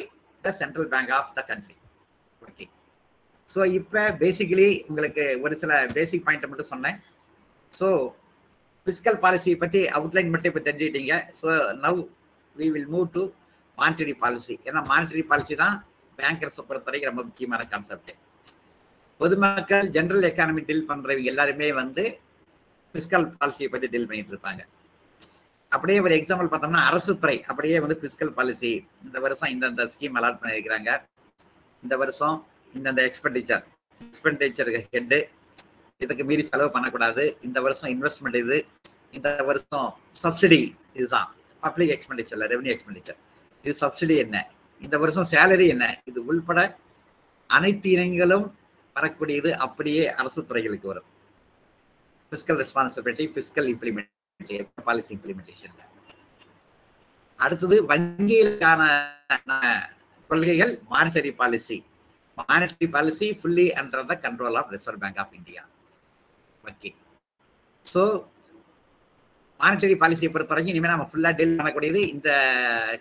[0.45, 1.77] the central bank of the country
[2.43, 2.65] okay
[3.51, 6.99] so இப்போ பேசிக்கலி உங்களுக்கு ஒரு சில பேசிக் பாயிண்ட் மட்டும் சொன்னேன்.
[7.75, 7.89] ஸோ
[8.89, 11.15] பிசிக்கல் பாலிசியை பற்றி அவுட்லைன் மட்டும் இப்போ தெரிஞ்சுக்கிட்டீங்க.
[11.41, 11.49] So
[11.85, 11.99] now
[12.57, 13.23] we will move to
[13.79, 15.77] monetary policy ஏன்னா மானிட்டரி பாலிசி தான்
[16.19, 18.13] பேங்கர்ஸை பொறுத்தவரைக்கும் ரொம்ப முக்கியமான கான்செப்ட்
[19.21, 22.05] பொதுமக்கள் ஜென்ரல் எக்கானமி டீல் பண்ணுறவங்க எல்லாருமே வந்து
[22.95, 24.63] பிசிக்கல் பாலிசியை பற்றி டீல் பண்ணிட்டு இருப்பாங்க.
[25.73, 28.71] அப்படியே ஒரு எக்ஸாம்பிள் பார்த்தோம்னா அரசு துறை அப்படியே வந்து பிசிக்கல் பாலிசி
[29.07, 30.91] இந்த வருஷம் இந்தந்த ஸ்கீம் அலாட் பண்ணியிருக்கிறாங்க.
[31.83, 32.37] இந்த வருஷம்
[32.79, 33.65] இந்தந்த எக்ஸ்பெண்டிச்சர்
[34.01, 35.19] எக்ஸ்பெண்டிச்சர் ஹெட்டு
[36.05, 37.23] இதுக்கு மீறி செலவு பண்ணக்கூடாது.
[37.47, 38.59] இந்த வருஷம் இன்வெஸ்ட்மெண்ட் இது
[39.17, 39.89] இந்த வருஷம்
[40.23, 40.61] சப்சிடி
[40.99, 41.29] இதுதான்.
[41.63, 43.19] பப்ளிக் எக்ஸ்பெண்டிச்சர்ல ரெவன்யூ எக்ஸ்பெண்டிச்சர்
[43.65, 44.37] இது சப்சிடி என்ன?
[44.83, 45.85] இந்த வருஷம் சேலரி என்ன?
[46.11, 46.61] இது உள்பட
[47.51, 48.47] அனைத்து இனங்களும்
[48.97, 51.09] வரக்கூடியது அப்படியே அரசு துறைகளுக்கு வரும்.
[52.33, 54.53] Fiscal responsibility fiscal implement
[54.89, 55.77] policy implementation
[57.39, 58.83] அடுத்தது வங்கியிலான
[60.31, 61.79] கொள்கைகள் monetary policy
[62.39, 65.63] monetary policy fully under the control of reserve bank of India
[66.71, 66.91] okay.
[67.93, 68.03] So
[69.61, 72.29] monetary பாலிசியை பொறுத்த வரைக்கும் இனிமேல் நம்ம ஃபுல்லாக டீல் பண்ணக்கூடியது இந்த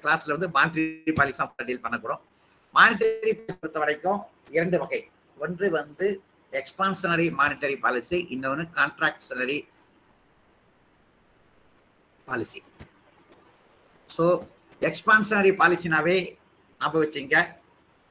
[0.03, 2.21] கிளாஸ்ல வந்து மானிட்டரி பாலிசி டீல் பண்ணக்கூடும்
[2.77, 4.19] மானிட்டரி பொறுத்த வரைக்கும்
[4.55, 5.01] இரண்டு வகை.
[5.43, 6.07] ஒன்று வந்து
[6.59, 9.57] எக்ஸ்பான்சனரி மானிட்டரி பாலிசி இன்னொன்று கான்ட்ராக்ஷனரி
[12.27, 12.59] பாலிசி
[14.15, 14.25] ஸோ
[14.89, 16.17] எக்ஸ்பான்ஷனரி பாலிசினாவே
[16.81, 17.37] ஞாபகம் வச்சுங்க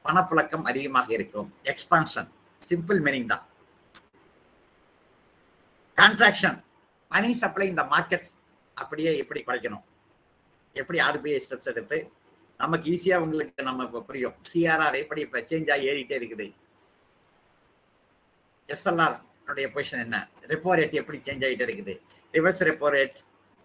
[0.05, 1.47] பணப்புழக்கம் அதிகமாக இருக்கும்.
[1.71, 2.29] எக்ஸ்பான்ஷன்
[2.69, 3.43] சிம்பிள் மீனிங் தான்.
[5.99, 6.57] கான்ட்ராக்ஷன்
[7.11, 8.25] மணி சப்ளை இந்த மார்க்கெட்
[8.77, 9.85] அப்படியே எப்படி குறைக்கணும்?
[10.81, 11.97] எப்படி ஆர்பிஐ ஸ்டெப்ஸ் எடுத்து
[12.63, 14.35] நமக்கு ஈஸியா உங்களுக்கு நம்ம இப்போ புரியும்.
[14.49, 16.47] சிஆர்ஆர் எப்படி இப்போ சேஞ்ச் ஆகி ஏறிட்டே இருக்குது?
[18.73, 19.15] எஸ்எல்ஆர்
[19.75, 20.17] பொசிஷன் என்ன?
[20.51, 21.93] ரெப்போ ரேட் எப்படி சேஞ்ச் ஆகிட்டே இருக்குது?
[22.37, 23.19] Reverse repo rate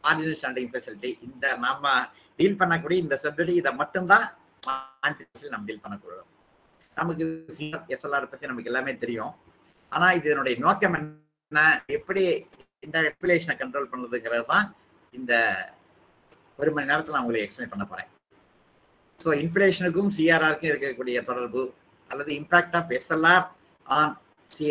[0.04, 1.90] marginal standing facility இந்த நாம
[2.38, 4.26] டீல் பண்ணக்கூடிய இந்த சப்ஜெக்ட் இதை மட்டும்தான்
[5.54, 6.24] நம்ம டீல் பண்ணக்கூடாது.
[6.96, 7.24] நமக்கு
[7.96, 9.34] எஸ்எல்ஆர் பத்தி நமக்கு எல்லாமே தெரியும்.
[9.92, 11.10] ஆனா இதனுடைய நோக்கம் என்ன?
[11.88, 12.22] எப்படி
[12.82, 14.66] இந்த ரெகுலேஷனை கண்ட்ரோல் பண்ணுறதுங்கிறது தான்
[15.14, 15.32] இந்த
[16.58, 18.10] ஒரு மணி நேரத்தில் நான் உங்களுக்கு எக்ஸ்பிளைன் பண்ண போகிறேன்
[19.20, 21.62] ஸோ இன்ஃப்ளேஷனுக்கும் சிஆர்ஆருக்கும் இருக்கக்கூடிய தொடர்பு
[22.10, 23.46] அல்லது impact of SLR
[23.86, 24.14] on
[24.50, 24.66] C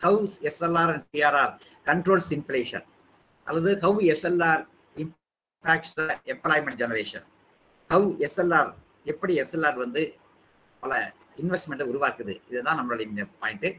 [0.00, 1.52] how SLR and CRR
[1.86, 2.86] controls inflation
[3.46, 4.62] அல்லது how SLR
[4.96, 7.26] impacts the employment generation
[7.90, 8.70] how SLR
[9.06, 10.02] எப்படி எஸ்எல்ஆர் வந்து
[10.82, 10.94] பல
[11.42, 12.34] இன்வெஸ்ட்மெண்ட்டை உருவாக்குது.
[12.50, 13.70] இதுதான் நம்மளுடைய பாயிண்ட்டு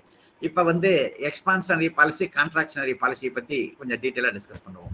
[0.41, 0.89] இப்போ வந்து
[1.29, 4.93] எக்ஸ்பான்ஷனரி பாலிசி கான்ட்ராக்ஷனரி பாலிசியை பற்றி கொஞ்சம் டீட்டெயிலாக டிஸ்கஸ் பண்ணுவோம்.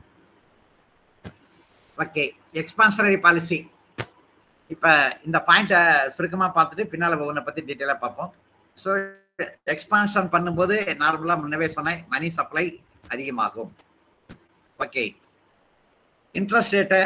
[1.98, 2.24] ஓகே
[2.62, 3.60] எக்ஸ்பான்ஷனரி பாலிசி
[4.74, 4.92] இப்போ
[5.28, 5.82] இந்த பாயிண்ட்டை
[6.16, 8.32] சுருக்கமாக பார்த்துட்டு பின்னால் ஒவ்வொன்றை பற்றி டீட்டெயிலாக பார்ப்போம்.
[8.78, 8.90] ஸோ
[9.74, 12.66] எக்ஸ்பான்ஷன் பண்ணும்போது நார்மலாக முன்னவே சொன்னேன் மணி சப்ளை
[13.14, 13.72] அதிகமாகும்.
[14.80, 15.04] ஓகே
[16.40, 17.02] இன்ட்ரெஸ்ட் ரேட்டை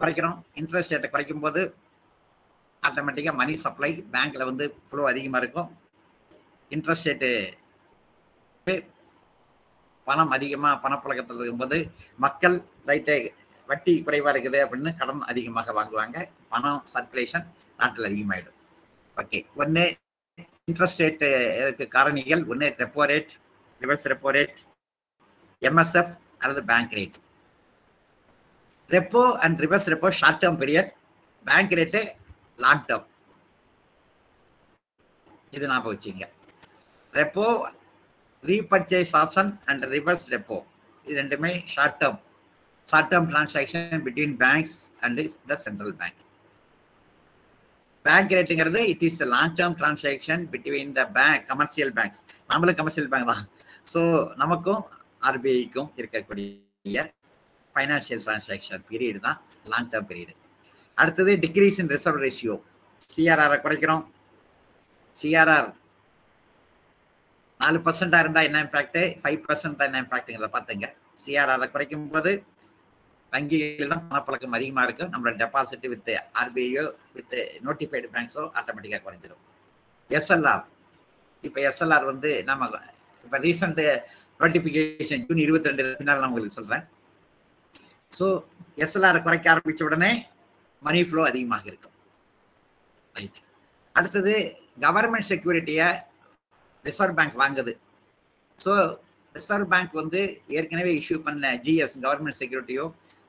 [0.00, 1.60] குறைக்கிறோம் இன்ட்ரெஸ்ட் ரேட்டை குறைக்கும் போது
[2.82, 5.70] ஆட்டோமேட்டிக்காக மணி சப்ளை பேங்க்கில் வந்து ஃப்ளோ அதிகமாக இருக்கும்.
[6.72, 7.30] இன்ட்ரெஸ்ட் ரேட்டு
[10.06, 11.78] பணம் அதிகமாக பணப்பழக்கத்தில் இருக்கும்போது
[12.18, 12.56] மக்கள்
[12.86, 13.16] லைட்டை
[13.68, 16.18] வட்டி குறைவாக இருக்குது அப்படின்னு கடன் அதிகமாக வாங்குவாங்க.
[16.48, 17.46] பணம் சர்க்குலேஷன்
[17.78, 18.58] நாட்டில் அதிகமாகிடும்
[19.16, 19.84] ஓகே ஒன்று
[20.68, 21.28] இன்ட்ரெஸ்ட் ரேட்டு
[21.94, 22.42] காரணிகள்?
[22.48, 23.32] ஒன்று repo rate
[23.80, 24.58] reverse repo rate
[25.62, 27.16] MSF அல்லது bank rate
[28.90, 30.90] repo and reverse repo short term period
[31.46, 32.00] bank rate
[32.58, 33.06] long term
[35.52, 36.26] இது ஞாபகம் வச்சுங்க
[37.14, 37.46] repo
[38.44, 40.58] repurchase option and reverse repo
[41.06, 42.18] இது ரெண்டுமே short term
[42.88, 45.20] short term transaction between banks and
[45.50, 46.20] the central bank
[48.04, 52.20] bank ரேட்டுங்கிறது it is long term transaction between the bank commercial banks
[52.52, 53.44] நம்மளும் commercial bank தான்.
[53.92, 54.00] So
[54.42, 54.82] நமக்கும்
[55.28, 57.04] ஆர்பிஐக்கும் இருக்கக்கூடிய
[57.74, 59.38] financial transaction period தான்
[59.72, 60.34] long term period
[60.98, 62.56] அடுத்தது decrease in reserve ratio
[63.12, 64.02] சிஆர்ஆரை குறைக்கிறோம்.
[65.16, 65.70] CRR
[67.62, 70.86] நாலு பர்சன்டா இருந்தா என்ன இம்பாக்ட் ஃபைவ் பர்சன்ட் என்ன இம்பாக்ட்ங்கிறத பார்த்துங்க.
[71.22, 72.32] சிஆர்ஆரை குறைக்கும் போது
[73.32, 76.84] வங்கிகள் தான் பணப்பழக்கம் அதிகமாக இருக்கும் நம்மளோட டெபாசிட் வித் ஆர்பிஐயோ
[77.18, 79.42] வித் நோட்டிஃபைடு பேங்க்ஸோ ஆட்டோமேட்டிக்காக குறைஞ்சிரும்.
[80.10, 80.64] எஸ்எல்ஆர்
[81.44, 82.68] இப்போ எஸ்எல்ஆர் வந்து நம்ம
[83.24, 83.82] இப்போ ரீசெண்ட்
[84.40, 86.84] நோட்டிஃபிகேஷன் ஜூன் இருபத்தி ரெண்டு பின்னால் நான் உங்களுக்கு சொல்கிறேன்
[88.12, 88.26] ஸோ
[88.84, 90.12] எஸ்எல்ஆர் குறைக்க ஆரம்பித்த உடனே
[90.82, 91.94] மணி ஃப்ளோ அதிகமாக இருக்கும்.
[93.16, 93.40] ரைட்
[93.94, 94.34] அடுத்தது
[94.84, 95.88] கவர்மெண்ட் செக்யூரிட்டியை
[96.88, 97.72] ரிசர்வ் பேங்க் வாங்குது.
[98.64, 98.72] ஸோ
[99.34, 100.20] ரிசர்வ் பேங்க் வந்து
[100.56, 102.84] ஏற்கனவே இஷ்யூ பண்ண ஜிஎஸ் கவர்மெண்ட் செக்யூரிட்டியோ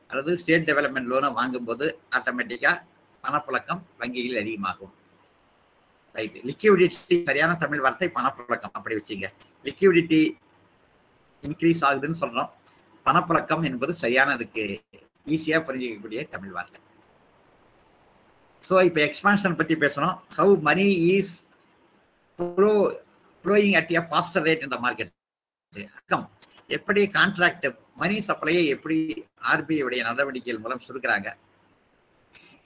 [0.09, 1.85] அல்லது ஸ்டேட் டெவலப்மெண்ட் லோனோ வாங்கும்போது
[2.17, 2.77] ஆட்டோமேட்டிக்காக
[3.23, 4.93] பணப்புழக்கம் வங்கிகளில் அதிகமாகும்.
[6.17, 8.73] ரைட் லிக்யூடிட்டி சரியான தமிழ் வார்த்தை பணப்புழக்கம்.
[8.77, 9.29] அப்படி வச்சுங்க.
[9.67, 10.21] லிக்யூடிட்டி
[11.47, 12.51] இன்க்ரீஸ் ஆகுதுன்னு சொல்கிறோம்
[13.05, 14.63] பணப்புழக்கம் என்பது சரியானதுக்கு
[15.35, 16.79] ஈஸியாக புரிஞ்சிக்கக்கூடிய தமிழ் வார்த்தை.
[18.67, 21.33] ஸோ இப்போ எக்ஸ்பான்ஷன் பற்றி பேசணும் how money is
[22.39, 22.71] flow
[23.43, 25.11] flowing at a faster rate இந்த மார்க்கெட்
[25.99, 26.25] அக்கம்
[26.77, 27.65] எப்படி கான்ட்ராக்ட்
[28.01, 28.97] மணி சப்ளையை எப்படி
[29.51, 31.29] ஆர்பிஐ உடைய நடவடிக்கைகள் மூலம் சுருக்கிறாங்க?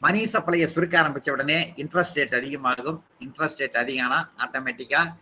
[0.02, 3.00] மணி சப்ளையை சுருக்க ஆரம்பித்த உடனே இன்ட்ரெஸ்ட் ரேட் அதிகமாகும்.
[3.26, 5.16] இன்ட்ரெஸ்ட் ரேட் அதிகம்னா ஆட்டோமேட்டிக்காக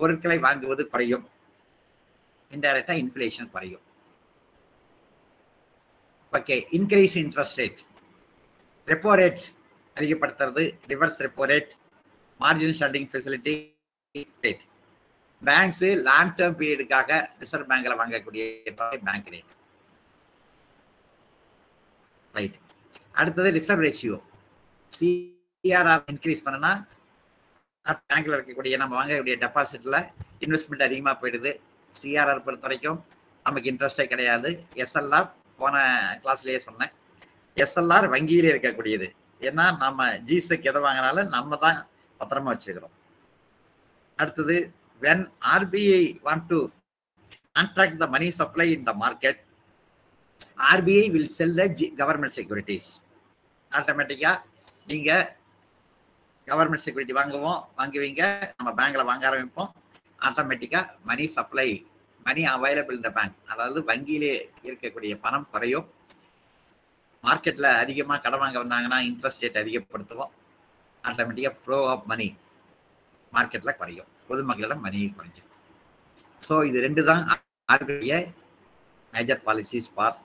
[0.00, 1.24] பொருட்களை வாங்குவது குறையும்.
[2.50, 3.84] இன்டைரக்டா இன்ஃபிளேஷன் குறையும்.
[6.32, 7.80] Okay increase interest rate
[8.88, 9.42] repo rate
[9.96, 10.62] அதிகப்படுத்துறது
[10.92, 11.72] reverse repo rate
[12.40, 13.54] margin standing facility
[14.44, 14.64] rate
[15.48, 17.10] banks long term பீரியடுக்காக
[17.42, 18.44] reserve பேங்க்ல வாங்கக்கூடிய
[19.08, 19.52] பேங்க் ரேட்
[22.34, 22.58] ரைட்
[23.20, 24.18] அடுத்தது ரிசர்வ் ரேஷியோ
[24.90, 26.72] சிஆர்ஆர் இன்க்ரீஸ் பண்ணனா
[28.10, 29.96] பேங்க்ல இருக்கக்கூடிய நம்ம வாங்கக்கூடிய டெபாசிட்ல
[30.44, 31.52] இன்வெஸ்ட்மெண்ட் அதிகமாக போயிடுது.
[31.96, 32.98] சிஆர்ஆர் பொறுத்த வரைக்கும்
[33.46, 34.50] நமக்கு இன்ட்ரெஸ்டே கிடையாது.
[34.82, 35.28] எஸ்எல்ஆர்
[35.60, 35.74] போன
[36.22, 36.92] கிளாஸ்லயே சொன்னேன்.
[37.56, 39.08] எஸ்எல்ஆர் வங்கியிலே இருக்கக்கூடியது.
[39.48, 41.78] ஏன்னா நம்ம ஜிசெக் எதை வாங்கினாலும் நம்ம தான்
[42.20, 42.94] பத்திரமா வச்சுக்கிறோம்.
[44.18, 44.56] அடுத்தது
[45.02, 45.20] when
[45.58, 46.58] RBI want to
[47.56, 49.36] contract the money supply in the market,
[50.74, 51.66] RBI will sell the
[52.00, 52.86] government securities.
[53.76, 54.38] ஆட்டோமேட்டிக்காக
[54.90, 55.24] நீங்கள்
[56.50, 58.22] கவர்மெண்ட் செக்யூரிட்டி வாங்குவோம் வாங்குவீங்க
[58.58, 59.70] நம்ம பேங்க்ல வாங்க ஆரம்பிப்போம்.
[60.26, 61.68] ஆட்டோமேட்டிக்காக மணி சப்ளை
[62.26, 64.32] மணி அவைலபிள் இந்த பேங்க் அதாவது வங்கியிலே
[64.68, 65.86] இருக்கக்கூடிய பணம் குறையும்.
[67.26, 70.32] மார்க்கெட்டில் அதிகமாக கடன் வாங்க வந்தாங்கன்னா இன்ட்ரெஸ்ட் ரேட் அதிகப்படுத்துவோம்.
[71.08, 72.28] ஆட்டோமேட்டிக்காக ஃப்ளோ ஆஃப் மணி
[73.36, 74.08] மார்க்கெட்டில் குறையும்.
[74.32, 75.50] பொதுமக்களிடம் மணி குறைஞ்சிடும்.
[76.46, 77.22] ஸோ இது ரெண்டு தான்
[77.74, 78.22] RBI
[79.14, 80.16] major policies for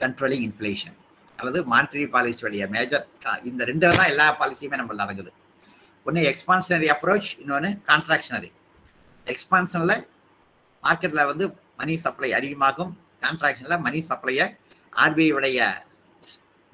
[0.00, 0.96] controlling inflation
[1.38, 3.04] அல்லது மானிட்டரி பாலிசியுடைய மேஜர்
[3.48, 5.30] இந்த ரெண்டு தான் எல்லா பாலிசியுமே நம்ம நடக்குது.
[6.06, 8.50] ஒன்று எக்ஸ்பான்ஷனரி அப்ரோச் இன்னொன்று கான்ட்ராக்ஷனரி
[9.32, 9.96] எக்ஸ்பான்ஷனில்
[10.84, 11.44] மார்க்கெட்டில் வந்து
[11.80, 12.92] மணி சப்ளை அதிகமாகும்
[13.24, 14.46] கான்ட்ராக்ஷனில் மணி சப்ளையை
[15.04, 15.60] ஆர்பிஐ உடைய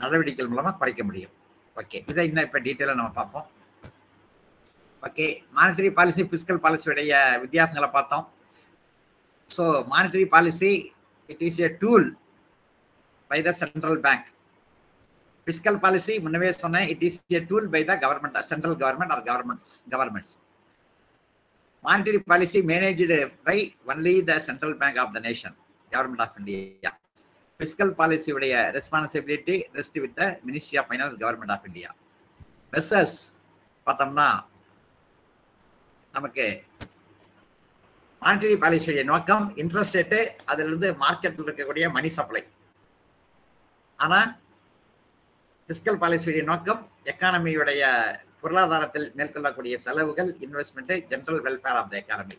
[0.01, 1.33] நடவடிக்கைகள் மூலமாக குறைக்க முடியும்.
[1.81, 3.47] ஓகே இதை இன்னும் இப்போ டீட்டெயிலாக நம்ம பார்ப்போம்.
[5.03, 7.13] ஓகே மானிட்டரி பாலிசி பிசிக்கல் பாலிசியுடைய
[7.45, 8.25] வித்தியாசங்களை பார்த்தோம்.
[9.51, 10.71] So monetary policy
[11.31, 12.07] it is a tool
[13.31, 14.29] by the central bank
[15.47, 19.75] fiscal policy முன்னவே சொன்னேன் it is a tool by the government central government or governments
[19.95, 20.35] governments
[21.85, 23.57] monetary policy managed by
[23.93, 25.57] only the central bank of the nation
[25.93, 26.93] government of India
[27.61, 31.91] fiscal பாலிசியுடைய responsibility rest with the ministry of finance government of India
[32.73, 33.19] measures
[33.87, 34.29] பார்த்தோம்னா
[36.15, 36.47] நமக்கு
[38.23, 42.43] monetary பாலிசியுடைய நோக்கம் interest rate அதுல இருந்து மார்க்கெட்டில் இருக்கக்கூடிய money supply
[43.99, 44.19] ஆனா
[45.69, 47.83] fiscal பாலிசியுடைய நோக்கம் எக்கானமியுடைய
[48.41, 52.37] பொருளாதாரத்தில் மேற்கொள்ளக்கூடிய செலவுகள் investment general welfare of the economy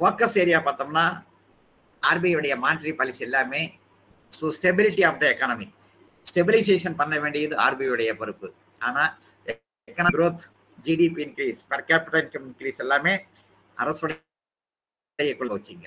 [0.00, 1.04] focus area பார்த்தோம்னா
[2.02, 3.62] ஆர்பிஐடைய மானிட்டரி பாலிசி எல்லாமே
[4.32, 5.66] so stability of the economy
[6.26, 8.48] stabilisation பண்ண வேண்டியது ஆர்பிஐடைய பொறுப்பு.
[8.82, 9.02] ஆனா
[9.88, 10.44] economic growth
[10.86, 13.12] GDP increase per capita income increase எல்லாமே
[13.76, 15.86] அரசுடைய கொள்ள வச்சிங்க.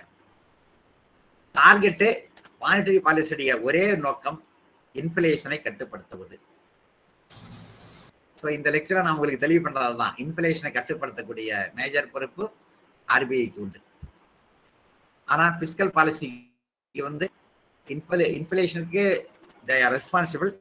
[1.55, 2.07] டார்கெட்டு
[2.63, 4.39] மானிட்டரி பாலிசியுடைய ஒரே நோக்கம்
[4.95, 6.37] இன்ஃபிளேஷனை கட்டுப்படுத்துவது.
[8.39, 12.43] ஸோ இந்த லெக்சரை நான் உங்களுக்கு தெளிவு பண்றது தான் இன்ஃபிளேஷனை கட்டுப்படுத்தக்கூடிய மேஜர் பொறுப்பு
[13.07, 13.79] ஆர்பிஐக்கு உண்டு.
[15.27, 17.25] ஆனால் ஃபிஸ்கல் பாலிசிக்கு வந்து
[17.87, 19.03] இன்ஃபிளே இன்ஃபிளேஷனுக்கு
[19.95, 20.51] ரெஸ்பான்சிபிள்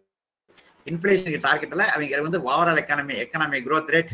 [0.87, 4.12] இன்ஃபிளேஷனுக்கு டார்கெட்ல அவங்க வந்து overall economy economic growth rate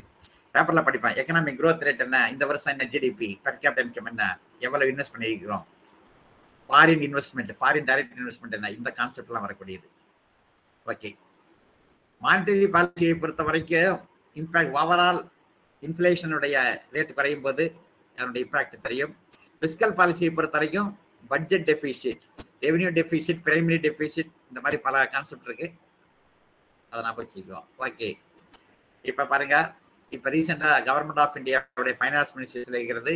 [0.55, 1.17] பேப்பர்ல படிப்பேன்.
[1.21, 2.19] எக்கனாமிக் க்ரோத் ரேட் என்ன?
[2.33, 4.25] இந்த வருஷம் என்ன ஜிடிபி பெர் கேபிட்டல் இன்கம் என்ன?
[4.67, 5.65] எவ்வளவு இன்வெஸ்ட் பண்ணியிருக்கிறோம்?
[6.69, 8.71] Foreign investment foreign direct investment என்ன?
[8.79, 9.87] இந்த கான்செப்ட்லாம் வரக்கூடியது.
[10.93, 11.11] ஓகே
[12.25, 13.99] மானிட்டரி பாலிசியை பொறுத்த வரைக்கும்
[14.41, 15.21] இம்பாக்ட் ஓவரால்
[15.87, 16.57] இன்ஃப்ளேஷனுடைய
[16.95, 17.65] ரேட் குறையும் போது
[18.17, 19.13] அதனுடைய இம்பாக்ட் தெரியும்.
[19.63, 20.91] பிஸ்கல் பாலிசியை பொறுத்த வரைக்கும்
[21.33, 22.25] budget deficit
[22.65, 25.69] revenue deficit primary deficit இந்த மாதிரி பல கான்செப்ட் இருக்கு.
[26.91, 28.09] அதை நான் வச்சுக்குவோம் ஓகே
[29.11, 29.67] இப்போ பாருங்கள்
[30.15, 33.15] இப்போ ரீசெண்டாக கவர்மெண்ட் ஆஃப் இந்தியாவுடைய ஃபைனான்ஸ் மினிஸ்டர் இருக்கிறது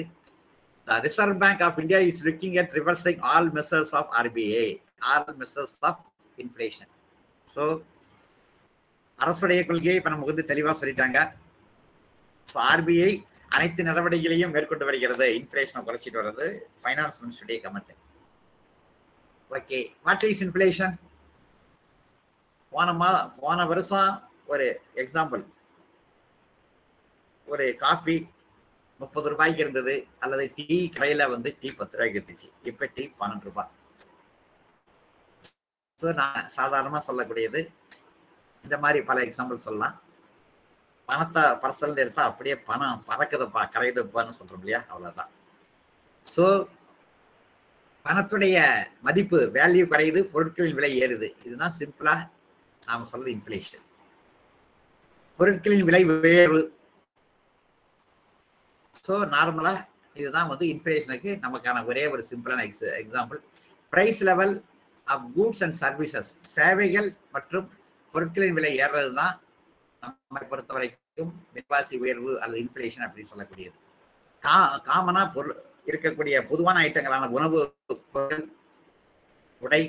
[0.86, 4.68] the reserve bank of India is looking at reversing all measures of RBI
[5.10, 6.02] all measures of
[6.38, 6.90] inflation
[7.48, 7.62] so
[9.18, 11.18] அரசுடைய கொள்கையை இப்போ நமக்கு வந்து தெளிவாக சொல்லிட்டாங்க.
[12.48, 13.10] ஸோ ஆர்பிஐ
[13.48, 15.26] அனைத்து நடவடிக்கைகளையும் மேற்கொண்டு வருகிறது.
[15.38, 16.46] இன்ஃபிளேஷனை குறைச்சிட்டு வர்றது
[16.82, 17.94] finance மினிஸ்டருடைய comment
[19.50, 20.94] okay what is inflation
[22.72, 23.08] போன மா
[23.42, 24.10] போன வருஷம்
[24.52, 24.66] ஒரு
[25.02, 25.42] எக்ஸாம்பிள்
[27.52, 28.16] ஒரு காஃபி
[29.00, 32.48] முப்பது ரூபாய்க்கு இருந்தது அல்லது டீ கடையில வந்து டீ பத்து ரூபாய்க்கு இருந்துச்சு.
[32.70, 33.70] இப்ப டீ பன்னெண்டு ரூபாய்
[36.00, 37.60] ஸோ நான் சாதாரணமா சொல்லக்கூடியது
[38.64, 39.94] இந்த மாதிரி பல எக்ஸாம்பிள் சொல்லலாம்.
[41.08, 44.80] பணத்தை பர்சல் எடுத்தா அப்படியே பணம் பறக்குதுப்பா கரையுதுப்பான்னு சொல்றோம் இல்லையா?
[44.90, 45.30] அவ்வளவுதான்.
[46.26, 46.44] ஸோ
[48.04, 48.56] பணத்துடைய
[49.06, 51.28] மதிப்பு வேல்யூ குறையுது பொருட்களின் விலை ஏறுது.
[51.46, 52.14] இதுதான் சிம்பிளா
[52.88, 53.84] நாம சொல்றது இன்ஃபிளேஷன்
[55.38, 56.60] பொருட்களின் விலை உயர்வு
[59.04, 59.74] ஸோ நார்மலா
[60.16, 63.40] இதுதான் வந்து இன்ஃபிளேஷனுக்கு நமக்கான ஒரே ஒரு சிம்பிளான ex example
[63.92, 64.54] price level
[65.06, 67.66] of goods and services சேவைகள் மற்றும்
[68.14, 69.34] பொருட்களின் விலை ஏறுறது தான்
[70.02, 73.76] நம்மை பொறுத்த வரைக்கும் விலைவாசி உயர்வு அல்லது இன்ஃபிளேஷன் அப்படின்னு சொல்லக்கூடியது.
[74.42, 75.56] கா காமனாக பொருள்
[75.86, 77.60] இருக்கக்கூடிய பொதுவான ஐட்டங்களான உணவு
[78.12, 78.44] பொருள்
[79.62, 79.82] உடை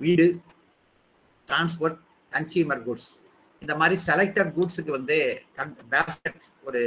[0.00, 0.26] வீடு
[1.48, 1.98] டிரான்ஸ்போர்ட்
[2.32, 3.10] கன்சியூமர் குட்ஸ்
[3.62, 5.16] இந்த மாதிரி செலக்டட் குட்ஸுக்கு வந்து
[5.90, 6.82] பேஸ்கெட் ஒரு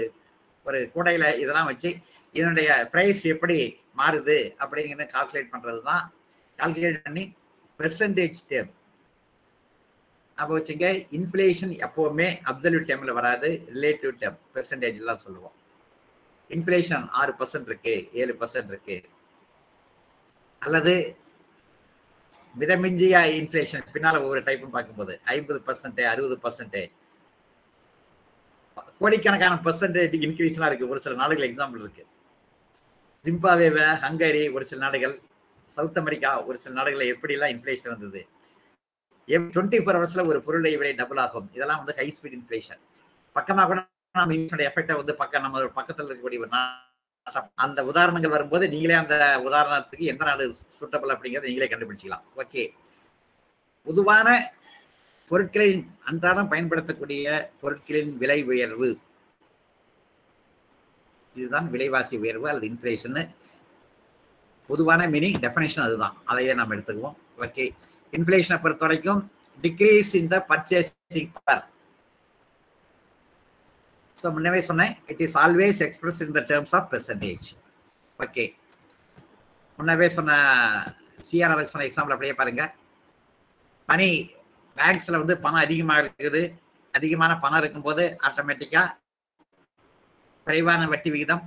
[0.67, 1.89] ஒரு கூடையில இதெல்லாம் வச்சு
[2.35, 3.57] இதனுடைய பிரைஸ் எப்படி
[3.97, 6.03] மாறுது அப்படிங்கிறத கால்குலேட் பண்றது தான்
[6.59, 7.23] கால்குலேட் பண்ணி
[7.79, 8.71] பெர்சன்டேஜ் டேம்
[10.37, 15.55] அப்போ வச்சுங்க இன்ஃபிளேஷன் எப்பவுமே அப்சல்யூட் டேம்ல வராது ரிலேட்டிவ் டேம் பெர்சன்டேஜ் எல்லாம் சொல்லுவோம்.
[16.49, 18.97] இன்ஃபிளேஷன் ஆறு பர்சன்ட் இருக்கு ஏழு பர்சன்ட் இருக்கு.
[20.61, 20.93] அல்லது
[22.55, 26.79] மிதமிஞ்சிய இன்ஃபிளேஷன் பின்னால ஒவ்வொரு டைப்பும் பார்க்கும்போது ஐம்பது பர்சன்ட் அறுபது பர்சன்ட்
[28.99, 30.89] கோடிக்கணக்கான பர்சன்டேஜ் இன்க்ரீஸ்லாம் இருக்கு.
[30.93, 32.03] ஒரு சில நாடுகள் எக்ஸாம்பிள் இருக்கு.
[33.25, 33.67] ஜிம்பாவே
[34.05, 35.15] ஹங்கரி ஒரு சில நாடுகள்
[35.75, 38.21] சவுத் அமெரிக்கா ஒரு சில நாடுகளில் எப்படிலாம் இன்ஃப்ளேஷன் வந்தது?
[39.27, 41.47] டுவெண்ட்டி ஃபோர் ஹவர்ஸ்ல ஒரு பொருளை விலை டபுள் ஆகும்.
[41.57, 42.81] இதெல்லாம் வந்து ஹை ஸ்பீட் இன்ஃப்ளேஷன்
[43.35, 43.79] பக்கமா கூட
[44.19, 46.49] நம்ம இன்ஃபோட எஃபெக்டை வந்து பக்கம் நம்ம பக்கத்தில் இருக்கக்கூடிய ஒரு
[47.65, 49.15] அந்த உதாரணங்கள் வரும்போது நீங்களே அந்த
[49.47, 50.43] உதாரணத்துக்கு எந்த நாடு
[50.79, 52.25] சூட்டபிள் அப்படிங்கிறத நீங்களே கண்டுபிடிச்சிக்கலாம்.
[52.43, 52.63] ஓகே
[53.87, 54.27] பொதுவான
[55.31, 57.25] பொருட்களின் அன்றாடம் பயன்படுத்தக்கூடிய
[57.61, 58.89] பொருட்களின் விலை உயர்வு.
[61.35, 63.17] இதுதான் விலைவாசி உயர்வு அல்லது இன்ஃப்ளேஷன்
[64.69, 66.15] பொதுவான மீனிங் டெஃபினேஷன் அதுதான்.
[66.31, 67.17] அதையே நம்ம எடுத்துக்குவோம்.
[67.45, 67.65] ஓகே
[68.13, 69.21] இன்ஃப்ளேஷனை பொறுத்த வரைக்கும்
[69.63, 71.63] decrease in the purchasing power
[74.17, 77.47] so முன்னவே சொன்னேன் it is always express in the terms of percentage
[78.19, 78.45] okay
[79.79, 80.31] முன்னவே சொன்ன
[81.27, 82.63] சிஆர்ஆர் சொன்ன எக்ஸாம்பிள் அப்படியே பாருங்க.
[83.89, 84.09] மணி
[84.77, 86.41] பேங்க்ஸ்ல வந்து பணம் அதிகமாக இருக்குது.
[86.93, 88.83] அதிகமான பணம் இருக்கும்போது ஆட்டோமேட்டிக்கா
[90.47, 91.43] குறைவான வட்டி விகிதம்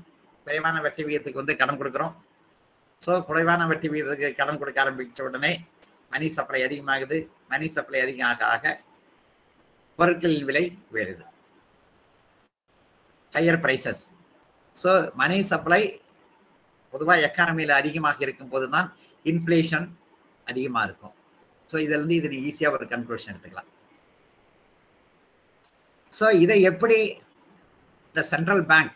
[0.46, 2.14] குறைவான வட்டி விகிதத்துக்கு வந்து கடன் கொடுக்குறோம்.
[3.02, 5.52] ஸோ குறைவான வட்டி விகிதத்துக்கு கடன் கொடுக்க ஆரம்பித்த உடனே
[6.12, 7.18] மணி சப்ளை அதிகமாகுது.
[7.52, 8.64] மணி சப்ளை அதிகம் ஆக ஆக
[9.98, 10.64] பொருட்களின் விலை
[10.94, 11.24] உயருது
[13.32, 14.02] higher prices
[14.76, 15.82] so money supply
[16.92, 18.88] பொதுவாக எக்கானமியில் அதிகமாக இருக்கும் போது தான்
[19.24, 19.86] இன்ஃப்ளேஷன்
[20.46, 21.14] அதிகமாக இருக்கும்.
[21.70, 23.70] ஸோ இதுலேருந்து இது ஈஸியாக ஒரு கன்க்ளூஷன் எடுத்துக்கலாம்.
[26.12, 26.98] ஸோ இதை எப்படி
[28.10, 28.94] இந்த சென்ட்ரல் பேங்க்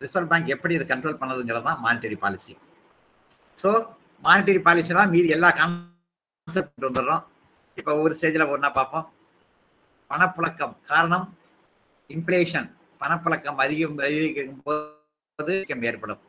[0.00, 2.54] ரிசர்வ் பேங்க் எப்படி இதை கண்ட்ரோல் பண்ணதுங்கிறது தான் monetary policy
[3.62, 3.70] so
[4.26, 7.22] monetary policy தான் மீதி எல்லா கான்செப்ட் வந்துடுறோம்.
[7.78, 9.06] இப்போ ஒவ்வொரு ஸ்டேஜில் ஒன்றா பார்ப்போம்.
[10.10, 11.26] பணப்புழக்கம் காரணம்
[12.10, 12.68] இன்ஃப்ளேஷன்
[13.02, 15.54] பணப்புழக்கம் அதிகம் அதிகரிக்கும் போது
[15.90, 16.22] ஏற்படும்.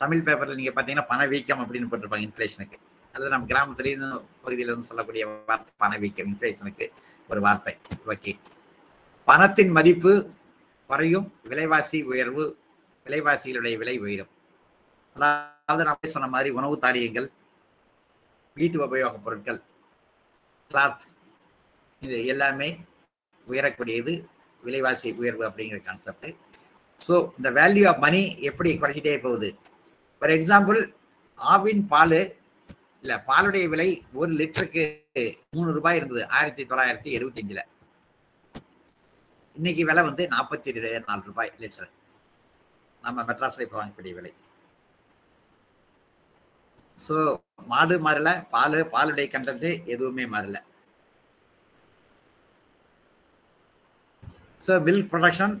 [0.00, 2.78] தமிழ் பேப்பரில் நீங்கள் பார்த்தீங்கன்னா பணவீக்கம் அப்படின்னு போட்டிருப்பாங்க இன்ஃப்ளேஷனுக்கு
[3.16, 4.08] அல்லது நம்ம கிராமத்திலேருந்து
[4.42, 6.86] பகுதியில் இருந்து சொல்லக்கூடிய வார்த்தை பணவீக்கம் இன்ஃபிளேஷனுக்கு
[7.30, 7.74] ஒரு வார்த்தை.
[8.06, 8.32] ஓகே.
[9.28, 10.12] பணத்தின் மதிப்பு
[10.90, 12.44] குறையும் விலைவாசி உயர்வு
[13.06, 14.30] விலைவாசிகளுடைய விலை உயரும்.
[15.16, 17.28] அதாவது நம்ம சொன்ன மாதிரி உணவு தானியங்கள்
[18.56, 19.60] வீட்டு உபயோகப் பொருட்கள்
[20.70, 21.04] கிளாத்
[22.02, 22.68] இது எல்லாமே
[23.46, 24.12] உயரக்கூடியது
[24.62, 26.28] விலைவாசி உயர்வு அப்படிங்கிற கான்செப்ட்
[27.00, 29.48] ஸோ இந்த வேல்யூ ஆஃப் மணி எப்படி குறைச்சிட்டே போகுது?
[30.22, 30.78] ஃபார் எக்ஸாம்பிள்
[31.38, 32.18] ஆவின் பால்
[33.06, 33.88] இல்ல பாலுடைய விலை
[34.20, 34.84] ஒரு லிட்டருக்கு
[35.56, 37.62] மூணு ரூபாய் இருந்தது ஆயிரத்தி தொள்ளாயிரத்தி எழுபத்தி அஞ்சுல
[39.56, 40.70] இன்னைக்கு விலை வந்து நாற்பத்தி
[41.08, 41.90] நாலு ரூபாய் லிட்டர்.
[43.04, 44.32] நம்ம மெட்ராஸ்ல இப்போ வாங்கக்கூடிய விலை.
[47.04, 47.14] ஸோ
[47.72, 50.58] மாடு மாறல பால் பாலுடைய கண்டென்ட் எதுவுமே மாறல.
[54.66, 55.56] ஸோ மில்க் ப்ரொடக்ஷன்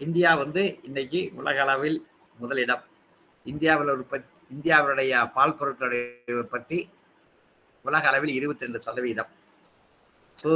[0.00, 1.98] இந்தியா வந்து இன்னைக்கு உலக அளவில்
[2.42, 2.84] முதலிடம்.
[3.52, 6.78] இந்தியாவில் உற்பத்தி இந்தியாவுடைய பால் பொருட்களுடைய உற்பத்தி
[7.84, 9.30] உலக அளவில் இருபத்தி ரெண்டு சதவீதம்
[10.38, 10.50] ஸோ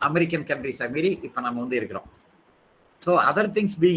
[0.00, 2.08] அமெரிக்கன் கண்ட்ரிஸை மீறி இப்போ நம்ம வந்து இருக்கிறோம்.
[3.02, 3.90] ஸோ அதர் திங்ஸ் பி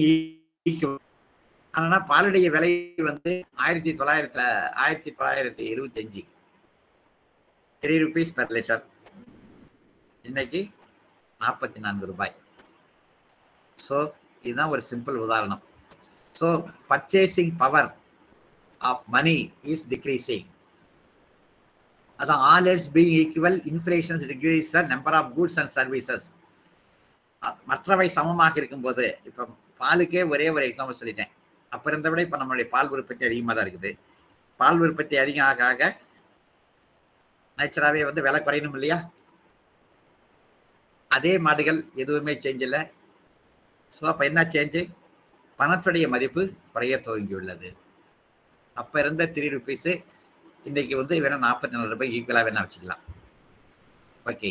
[1.73, 2.71] ஆனால் பாலுடைய விலை
[3.09, 3.31] வந்து
[3.63, 4.43] ஆயிரத்தி தொள்ளாயிரத்துல
[4.83, 6.21] ஆயிரத்தி தொள்ளாயிரத்தி இருபத்தி அஞ்சு
[7.83, 8.83] த்ரீ ருபீஸ் பெர் லிட்டர்
[10.25, 10.61] இன்னைக்கு
[11.41, 12.33] நாற்பத்தி நான்கு ரூபாய்.
[13.77, 13.97] ஸோ
[14.47, 15.61] இதுதான் ஒரு சிம்பிள் உதாரணம்.
[16.35, 16.47] So
[16.91, 17.89] purchasing power
[18.89, 19.37] of money
[19.73, 20.47] is decreasing
[22.19, 26.27] அதான் all else being equal inflations decrease number of goods and services
[27.69, 29.43] மற்றவை சமமாக இருக்கும்போது இப்போ
[29.81, 31.31] பாலுக்கே ஒரே ஒரு எக்ஸாம்பிள் சொல்லிட்டேன்.
[31.71, 33.91] அப்போ இருந்த விட இப்போ நம்மளுடைய பால் உற்பத்தி அதிகமாக தான் இருக்குது.
[34.59, 35.83] பால் உற்பத்தி அதிகம் ஆக ஆக
[37.57, 38.97] நேச்சராகவே வந்து விலை குறையணும் இல்லையா?
[41.15, 42.81] அதே மாடுகள் எதுவுமே சேஞ்ச் இல்லை.
[43.95, 44.81] ஸோ அப்போ என்ன சேஞ்சு
[45.59, 46.41] பணத்துடைய மதிப்பு
[46.73, 47.69] குறைய துவங்கியுள்ளது.
[48.81, 49.91] அப்போ இருந்த த்ரீ ருபீஸு
[50.69, 53.03] இன்னைக்கு வந்து வேணா நாற்பத்தி நாலு ரூபாய் ஈக்குவலாக வேணா வச்சுக்கலாம்.
[54.31, 54.49] ஓகே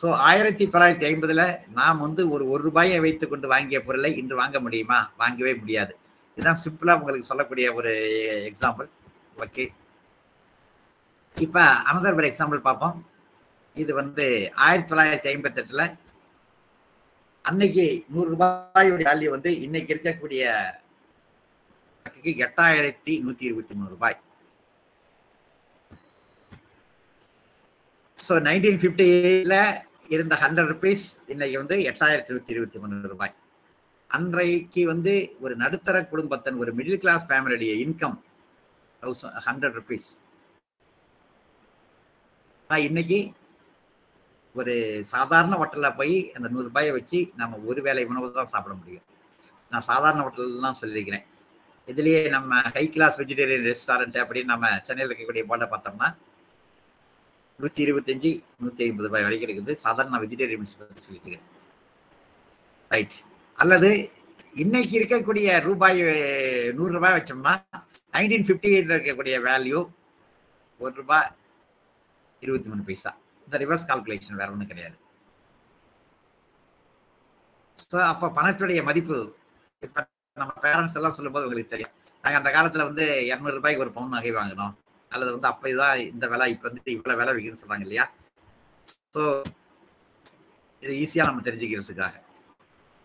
[0.00, 1.42] ஸோ ஆயிரத்தி தொள்ளாயிரத்தி ஐம்பதுல
[1.78, 4.98] நாம் வந்து ஒரு ஒரு ரூபாயை வைத்து கொண்டு வாங்கிய பொருளை இன்று வாங்க முடியுமா?
[5.22, 5.92] வாங்கவே முடியாது.
[6.36, 7.92] இதுதான் சிம்பிளாக உங்களுக்கு சொல்லக்கூடிய ஒரு
[8.50, 8.88] எக்ஸாம்பிள்
[9.44, 9.64] ஓகே
[11.36, 12.98] இப்போ அனதர் ஒரு எக்ஸாம்பிள் பார்ப்போம்.
[13.76, 14.26] இது வந்து
[14.66, 15.84] ஆயிரத்தி தொள்ளாயிரத்தி ஐம்பத்தெட்டில்
[17.44, 20.44] அன்னைக்கு நூறு ரூபாயுடைய வேல்யூ வந்து இன்னைக்கு இருக்கக்கூடிய
[22.44, 24.16] எட்டாயிரத்தி நூத்தி இருபத்தி மூணு ரூபாய்.
[28.18, 29.56] ஸோ நைன்டீன் ஃபிஃப்டி எயிட்ல
[30.14, 33.34] இருந்த ஹண்ட்ரட் ருபீஸ் இன்னைக்கு வந்து எட்டாயிரத்தி நூத்தி இருபத்தி மூணு ரூபாய்.
[34.10, 35.12] அன்றைக்கு வந்து
[35.44, 38.16] ஒரு நடுத்தர குடும்பத்தின் ஒரு மிடில் கிளாஸ் ஃபேமிலியுடைய இன்கம்
[39.02, 40.08] தௌசண்ட் ஹண்ட்ரட் ருபீஸ்
[42.70, 43.20] இன்னைக்கு
[44.54, 44.74] ஒரு
[45.12, 49.04] சாதாரண ஹோட்டலில் போய் அந்த நூறு ரூபாயை வச்சு நம்ம ஒரு வேலை உணவு தான் சாப்பிட முடியும்.
[49.72, 51.26] நான் சாதாரண ஹோட்டல் தான் சொல்லியிருக்கிறேன்
[51.90, 56.08] இதுலேயே நம்ம ஹை கிளாஸ் வெஜிடேரியன் ரெஸ்டாரண்ட் அப்படின்னு நம்ம சென்னையில் இருக்கக்கூடிய போர்டை பார்த்தோம்னா
[57.60, 58.30] நூற்றி இருபத்தஞ்சி
[58.64, 59.72] நூற்றி ஐம்பது ரூபாய் வரைக்கும் இருக்குது.
[59.84, 61.38] சாதாரண வெஜிடேரியன் சொல்லிட்டு
[62.94, 63.16] ரைட்
[63.58, 63.90] அல்லது
[64.64, 65.98] இன்னைக்கு இருக்கக்கூடிய ரூபாய்
[66.76, 67.54] நூறு ரூபாய் வச்சோம்னா
[68.14, 69.80] நைன்டீன் ஃபிஃப்டி எயிட்ல இருக்கக்கூடிய வேல்யூ
[70.80, 71.26] ஒரு ரூபாய்
[72.42, 73.10] இருபத்தி மூணு பைசா.
[73.46, 74.96] இந்த ரிவர்ஸ் கால்குலேஷன் வேற ஒன்றும் கிடையாது.
[77.90, 79.18] ஸோ அப்போ பணத்துடைய மதிப்பு
[79.86, 80.00] இப்போ
[80.42, 81.94] நம்ம பேரண்ட்ஸ் எல்லாம் சொல்லும்போது உங்களுக்கு தெரியும்.
[82.24, 84.74] நாங்கள் அந்த காலத்தில் வந்து இரநூறு ரூபாய்க்கு ஒரு பவுன் நகை வாங்கினோம்.
[85.12, 88.04] அல்லது வந்து அப்போ இதுதான் இந்த விலை இப்போ வந்துட்டு இவ்வளோ விலை விற்குதுன்னு சொல்கிறாங்க இல்லையா?
[89.14, 89.22] ஸோ
[90.82, 92.16] இது ஈஸியாக நம்ம தெரிஞ்சுக்கிறதுக்காக.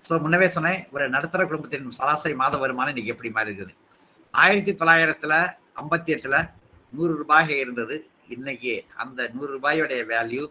[0.08, 3.74] ஸோ முன்னவே சொன்னேன் ஒரு நடுத்தர குடும்பத்தின் சராசரி மாத வருமானம் இன்னைக்கு எப்படி மாறி இருக்குது?
[4.34, 5.34] ஆயிரத்தி தொள்ளாயிரத்துல
[5.82, 6.38] ஐம்பத்தி எட்டுல
[6.98, 7.96] நூறு ரூபாய் இருந்தது.
[8.36, 8.74] இன்னைக்கு
[9.04, 10.44] அந்த நூறு ரூபாயோடைய வேல்யூ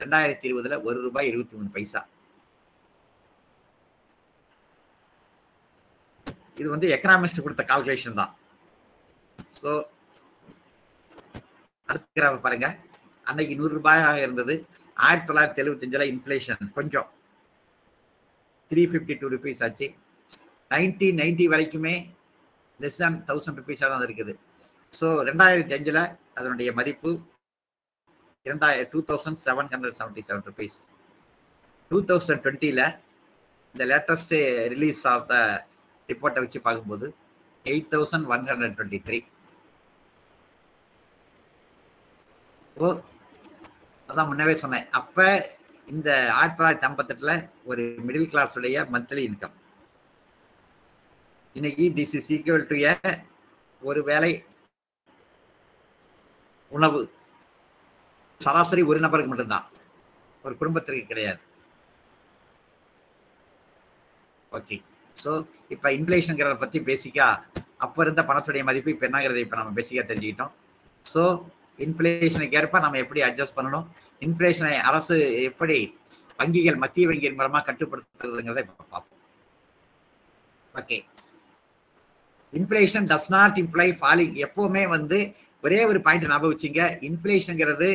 [0.00, 2.00] ரெண்டாயிரத்தி இருபதுல ஒரு ரூபாய் இருபத்தி மூணு பைசா.
[6.60, 8.32] இது வந்து எக்கனாமிஸ்ட் கொடுத்த கால்குலேஷன் தான்.
[9.60, 9.70] ஸோ
[11.88, 12.68] அடுத்த பாருங்க.
[13.26, 14.54] அன்னைக்கு நூறு ரூபாயாக இருந்தது.
[14.96, 17.08] ஆயிரத்தி தொள்ளாயிரத்தி எழுபத்தஞ்சில் இன்ஃப்ளேஷன் கொஞ்சம்.
[18.70, 19.86] த்ரீ ஃபிஃப்டி டூ ருபீஸ் ஆச்சு.
[20.70, 21.94] நைன்டீன் நைன்டி வரைக்குமே
[22.80, 24.32] லெஸ் தேன் தௌசண்ட் ருபீஸாக தான் இருக்குது.
[24.98, 26.02] ஸோ ரெண்டாயிரத்தி அஞ்சில்
[26.38, 27.10] அதனுடைய மதிப்பு
[28.46, 30.78] இரண்டாயிரம் two thousand seven hundred seventy seven rupees
[31.90, 32.84] two thousand டுவெண்ட்டியில்
[33.74, 34.34] இந்த லேட்டஸ்ட்
[34.74, 35.36] ரிலீஸ் ஆஃப் த
[36.12, 37.06] ரிப்போர்ட்டை வச்சு பார்க்கும்போது
[37.64, 39.18] eight thousand one hundred twenty three
[42.76, 42.88] oh
[44.08, 44.86] அதான் முன்னவே சொன்னேன்.
[44.98, 45.26] அப்போ
[45.88, 46.08] இந்த
[46.38, 47.34] ஆயிரத்தி தொள்ளாயிரத்தி ஐம்பத்தெட்டில்
[47.70, 49.56] ஒரு மிடில் கிளாஸ் உடைய மந்த்லி இன்கம்
[51.56, 52.76] இன்னைக்கு திஸ் இஸ் ஈக்குவல் டு
[53.82, 54.32] ஒரு வேலை
[56.76, 57.00] உணவு.
[58.40, 59.66] சராசரி ஒரு நபருக்கு மட்டும்தான்.
[60.44, 61.40] ஒரு குடும்பத்திற்கு கிடையாது.
[64.58, 64.76] ஓகே
[65.22, 65.30] ஸோ
[65.74, 70.52] இப்போ இன்ஃப்ளேஷனுங்கிறத பற்றி பேசிக்காக அப்போ இருந்த பணத்துடைய மதிப்பு இப்போ என்னங்கிறத இப்போ நம்ம பேசிக்காக தெரிஞ்சுக்கிட்டோம்.
[71.12, 71.22] ஸோ
[71.86, 73.86] இன்ஃப்ளேஷனுக்கு ஏற்ப நம்ம எப்படி அட்ஜஸ்ட் பண்ணணும்?
[74.26, 75.16] இன்ஃப்ளேஷனை அரசு
[75.48, 75.78] எப்படி
[76.40, 79.20] வங்கிகள் மத்திய வங்கியின் மூலமாக கட்டுப்படுத்துறதுங்கிறத இப்போ பார்ப்போம்.
[80.80, 80.98] Okay
[82.52, 85.18] inflation does not imply falling எப்போவுமே வந்து
[85.64, 86.82] ஒரே ஒரு பாயிண்ட் ஞாபகம் வச்சுங்க.
[87.08, 87.90] இன்ஃப்ளேஷனுங்கிறது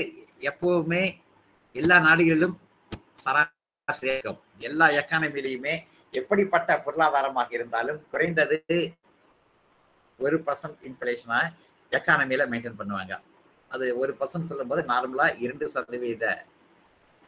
[0.49, 1.03] எப்போவுமே
[1.76, 2.55] எல்லா நாடுகளிலும்
[3.23, 4.13] சராசரி
[4.69, 5.76] எல்லா எக்கானமிலையுமே
[6.14, 8.58] எப்படிப்பட்ட பொருளாதாரமாக இருந்தாலும் குறைந்தது
[10.20, 11.39] ஒரு பர்சன்ட் இன்ஃப்ளேஷனா
[11.91, 13.14] எக்கானமியில மெயின்டைன் பண்ணுவாங்க.
[13.72, 16.26] அது ஒரு பர்சன்ட் சொல்லும் போது நார்மலா இரண்டு சதவீத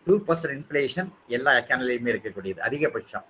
[0.07, 3.25] டூ பர்சன்ட் இன்ஃபிளேஷன் எல்லா எக்கானமிலையுமே இருக்கக்கூடியது அதிகபட்சம்.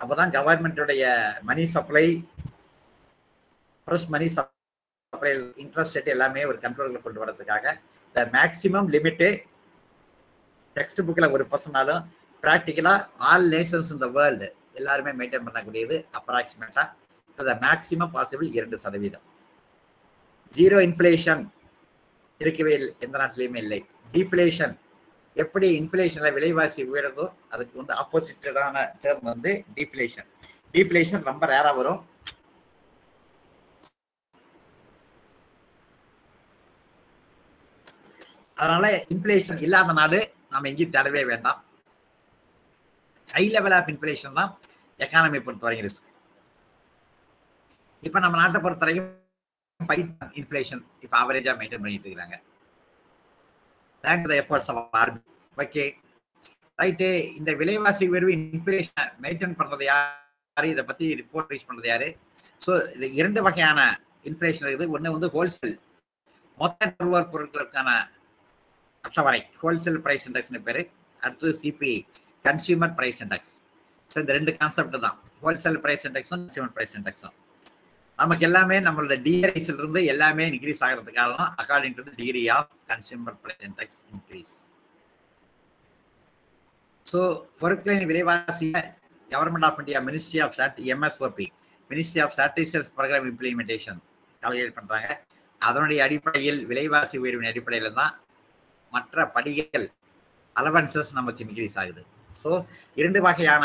[0.00, 1.04] அப்பதான் கவர்மெண்ட்டுடைய
[1.48, 2.04] money supply
[3.86, 5.32] fresh money supply
[5.64, 7.74] interest rate எல்லாமே ஒரு கண்ட்ரோலில் கொண்டு வரதுக்காக
[8.14, 9.28] த மேக்சிமம் லிமிட்டு
[10.76, 12.02] டெக்ஸ்ட் புக்கில் ஒரு பர்சனாலும்
[12.42, 16.88] ப்ராக்டிக்கலாக ஆல் நேஷன்ஸ் இந்த வேர்ல்டு எல்லாருமே மெயின்டைன் பண்ணக்கூடியது அப்ராக்சிமேட்டாக
[17.38, 19.24] த மேக்சிமம் பாசிபிள் இரண்டு சதவீதம்.
[20.54, 21.42] ஜீரோ இன்ஃப்ளேஷன்
[22.40, 23.80] இருக்கவே இல்லை எந்த நாட்டிலையுமே இல்லை.
[24.14, 24.74] டிஃப்ளேஷன்
[25.42, 30.28] எப்படி இன்ஃப்ளேஷனில் விலைவாசி உயருதோ அதுக்கு வந்து ஆப்போசிட்டான டேர்ம் வந்து டிஃப்ளேஷன்
[30.76, 32.00] டிஃப்ளேஷன் ரொம்ப ரேராக வரும்.
[38.56, 40.20] அதனால இன்ஃப்ளேஷன் இல்லாத நாடு
[40.52, 41.60] நம்ம எங்கேயும் தேடவே வேண்டாம்.
[43.34, 44.50] ஹை லெவல் ஆஃப் இன்ஃப்ளேஷன் தான்
[45.00, 46.10] எக்கானமி பொறுத்தவரைக்கும் ரிஸ்க்
[48.02, 49.08] இப்போ நம்ம நாட்டை பொறுத்தவரைக்கும்
[50.40, 52.36] இன்ஃப்ளேஷன் இப்போ ஆவரேஜா மெயின்டைன் பண்ணிட்டு இருக்காங்க
[54.04, 55.20] thank the efforts of R
[55.64, 55.84] B
[56.78, 57.08] right
[57.38, 60.66] இந்த விலைவாசி உயர்வு இன்ஃப்ளேஷன் மெயின்டைன் பண்றது யாரு?
[60.74, 62.08] இதை பத்தி ரிப்போர்ட் ரீச் பண்ணுறது யாரு?
[62.62, 63.80] ஸோ இது இரண்டு வகையான
[64.28, 64.92] இன்ஃப்ளேஷன் இருக்குது.
[64.94, 65.74] ஒன்று வந்து ஹோல்சேல்
[66.58, 67.90] மொத்த நுகர்வோர் பொருட்களுக்கான
[69.04, 70.82] அட்டவணை ஹோல்சேல் பிரைஸ் இண்டெக்ஸ்னு பேரு.
[71.22, 71.92] அடுத்தது CP
[72.44, 73.52] consumer price index
[74.10, 75.16] so இந்த ரெண்டு கான்செப்ட் தான்.
[75.44, 77.36] ஹோல்சேல் ப்ரைஸ் இண்டெக்ஸும் கன்சியூமர் ப்ரைஸ் இண்டெக்ஸும்
[78.18, 83.64] நமக்கு எல்லாமே நம்மளோட டிஆர்ஐஸ்ல இருந்து எல்லாமே இன்க்ரீஸ் ஆகிறது காரணம் according to degree of consumer price
[83.68, 84.54] index increase
[87.06, 87.20] so
[87.60, 88.82] பொருட்களின் விலைவாசியை
[89.28, 91.46] government of India ministry of stat MSOP
[91.90, 94.00] ministry of statistics program implementation
[94.42, 95.08] calculate பண்றாங்க.
[95.60, 98.12] அதனுடைய அடிப்படையில் விலைவாசி உயர்வின் அடிப்படையில் தான்
[98.92, 99.86] மற்ற படிகள்
[100.56, 102.02] அலவன்சஸ் நமக்கு இன்க்ரீஸ் ஆகுது.
[102.38, 102.50] ஸோ
[102.96, 103.64] இரண்டு வகையான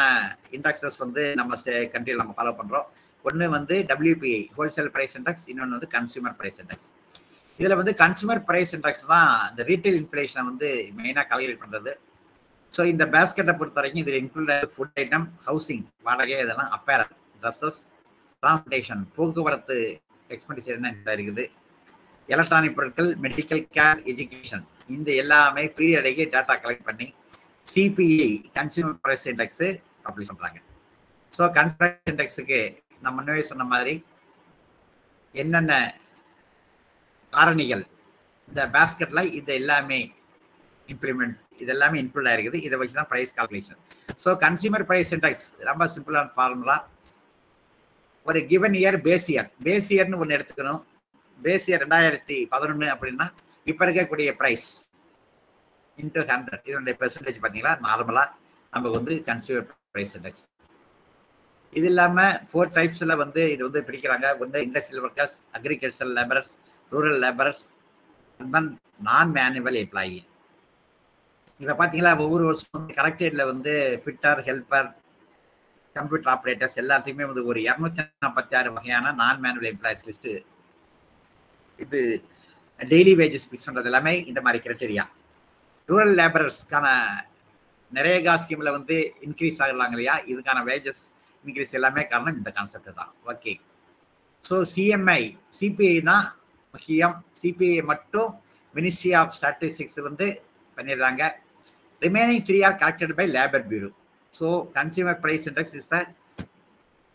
[0.51, 1.57] இண்டெக்ஸஸ் வந்து நம்ம
[1.93, 2.87] கண்ட்ரியில் நம்ம ஃபாலோ பண்ணுறோம்
[3.25, 6.87] ஒன்று வந்து டபிள்யூபிஐ ஹோல்சேல் பிரைஸ் இண்டெக்ஸ் இன்னொன்று வந்து கன்சியூமர் ப்ரைஸ் இண்டெக்ஸ்
[7.59, 11.91] இதில் வந்து கன்சியூமர் ப்ரைஸ் இண்டெக்ஸ் தான் இந்த ரீட்டைல் இன்ஃப்ளேஷனை வந்து மெயினாக கால்குலேட் பண்ணுறது
[12.73, 17.11] ஸோ இந்த பேஸ்கெட்டை பொறுத்த வரைக்கும் இதில் இன்க்ளூட் ஃபுட் ஐட்டம் ஹவுசிங் வாடகை இதெல்லாம் அப்பேரல்
[17.41, 17.79] ட்ரெஸ்ஸஸ்
[18.43, 19.77] டிரான்ஸ்போர்ட்டேஷன் போக்குவரத்து
[20.29, 21.43] எக்ஸ்பெண்டிச்சர் என்ன இருக்குது?
[22.29, 27.07] எலக்ட்ரானிக் பொருட்கள் மெடிக்கல் கேர் எஜுகேஷன் இந்த எல்லாமே பீரியடைக்கு டேட்டா கலெக்ட் பண்ணி
[27.67, 29.63] CPI consumer price index
[30.05, 30.59] publish பண்ணுறாங்க
[31.33, 32.59] ஸோ கன்சியூமர் இண்டெக்ஸுக்கு
[33.03, 33.95] நம்ம முன்னவே சொன்ன மாதிரி
[35.35, 35.73] என்னென்ன
[37.33, 37.83] காரணிகள்
[38.47, 39.99] இந்த பேஸ்கெட்ல இது எல்லாமே
[40.93, 42.59] இம்ப்ளிமெண்ட் இது எல்லாமே இன்க்ளூட் ஆயிருக்குது.
[42.67, 43.79] இதை வச்சு தான் price calculation
[44.23, 46.77] so consumer price index ரொம்ப சிம்பிளான ஃபார்முலா
[48.25, 50.81] ஒரு given year base year base இயர்னு ஒன்று எடுத்துக்கணும்.
[51.39, 53.27] பேஸ் இயர் ரெண்டாயிரத்தி பதினொன்று அப்படின்னா
[53.67, 54.67] இப்போ இருக்கக்கூடிய ப்ரைஸ்
[55.97, 58.29] இன்டர் ஹண்ட்ரட் இதனுடைய பெர்சன்டேஜ் பார்த்தீங்கன்னா நார்மலாக
[58.73, 60.43] நம்ம வந்து கன்சியூமர் ப்ரைஸ் இண்டெக்ஸ்
[61.73, 64.27] இது இல்லாமல் ஃபோர் டைப்ஸில் வந்து இது வந்து பிரிக்கிறாங்க.
[64.39, 66.51] ஒன்று industrial workers agriculture labourers
[66.91, 67.63] rural labourers
[69.07, 70.19] non manual employee
[71.59, 72.11] இப்போ பார்த்தீங்களா?
[72.23, 73.73] ஒவ்வொரு வருஷம் வந்து கலெக்டரேட்ல வந்து
[74.03, 74.89] ஃபிட்டர் ஹெல்ப்பர்
[75.95, 80.31] கம்ப்யூட்டர் ஆப்ரேட்டர்ஸ் எல்லாத்தையுமே வந்து ஒரு இரநூத்தி நாற்பத்தி ஆறு வகையான நான் மேனுவல் எம்ப்ளாயிஸ் லிஸ்ட்டு
[81.79, 81.99] இது
[82.79, 85.05] டெய்லி வேஜஸ் ஃபிக்ஸ் பண்ணுறது எல்லாமே இந்த மாதிரி கிரைட்டீரியா
[85.89, 86.87] ரூரல் லேபரர்ஸ்க்கான
[87.91, 90.15] நிறைய ஸ்கீமில் வந்து இன்க்ரீஸ் ஆகலாங்க இல்லையா?
[90.31, 91.03] இதுக்கான வேஜஸ்
[91.45, 93.11] இன்க்ரீஸ் எல்லாமே காரணம் இந்த கான்செப்ட் தான்.
[93.31, 93.53] ஓகே
[94.43, 95.21] ஸோ சிஎம்ஐ
[95.59, 96.25] சிபிஐ தான்
[96.73, 97.15] முக்கியம்.
[97.41, 98.29] சிபிஐ மட்டும்
[98.75, 100.27] மினிஸ்ட்ரி ஆஃப் ஸ்டாட்டிஸ்டிக்ஸ் வந்து
[100.77, 101.23] பண்ணிடுறாங்க.
[102.01, 103.89] Remaining three are collected by labour bureau
[104.33, 105.97] so consumer price index is the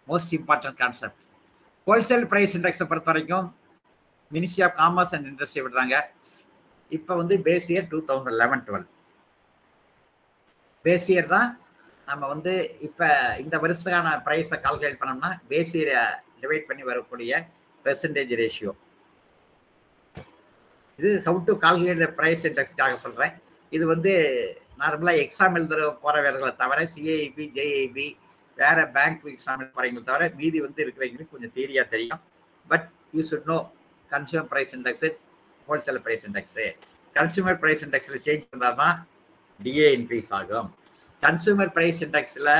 [0.09, 1.25] most important concept
[1.87, 3.49] wholesale price இண்டெக்ஸை பொறுத்த வரைக்கும்
[4.31, 5.97] ministry of commerce and industry விடுறாங்க.
[6.91, 8.87] இப்போ வந்து base year two thousand eleven twelve
[10.85, 11.49] base year தான்
[12.09, 13.07] நம்ம வந்து இப்போ
[13.39, 15.99] இந்த வருஷத்துக்கான ப்ரைஸை கால்குலேட் பண்ணோம்னா பேஸ் இயரை
[16.43, 17.41] டிவைட் பண்ணி வரக்கூடிய
[17.85, 18.73] பெர்சன்டேஜ் ரேஷியோ
[20.99, 23.35] இது ஹவு டு கால்குலேட் ப்ரைஸ் இண்டெக்ஸ்க்காக சொல்கிறேன்
[23.73, 24.13] இது வந்து
[24.79, 28.07] நார்மலாக எக்ஸாம் எழுதுற போகிறவர்களை தவிர சிஐபி ஜேஐபி
[28.59, 32.23] வேற பேங்க் எக்ஸாம் போறவங்களை தவிர மீதி வந்து இருக்கிறவங்களுக்கு கொஞ்சம் தீரியாக தெரியும்.
[32.71, 33.59] But you should know
[34.11, 35.07] consumer price index
[35.69, 36.59] wholesale price index
[37.17, 38.97] consumer price இண்டெக்ஸில் change பண்ணா தான்
[39.65, 40.69] டிஏ இன்க்ரீஸ் ஆகும்.
[41.23, 42.53] கன்சூமர் பிரைஸ் இண்டெக்ஸில்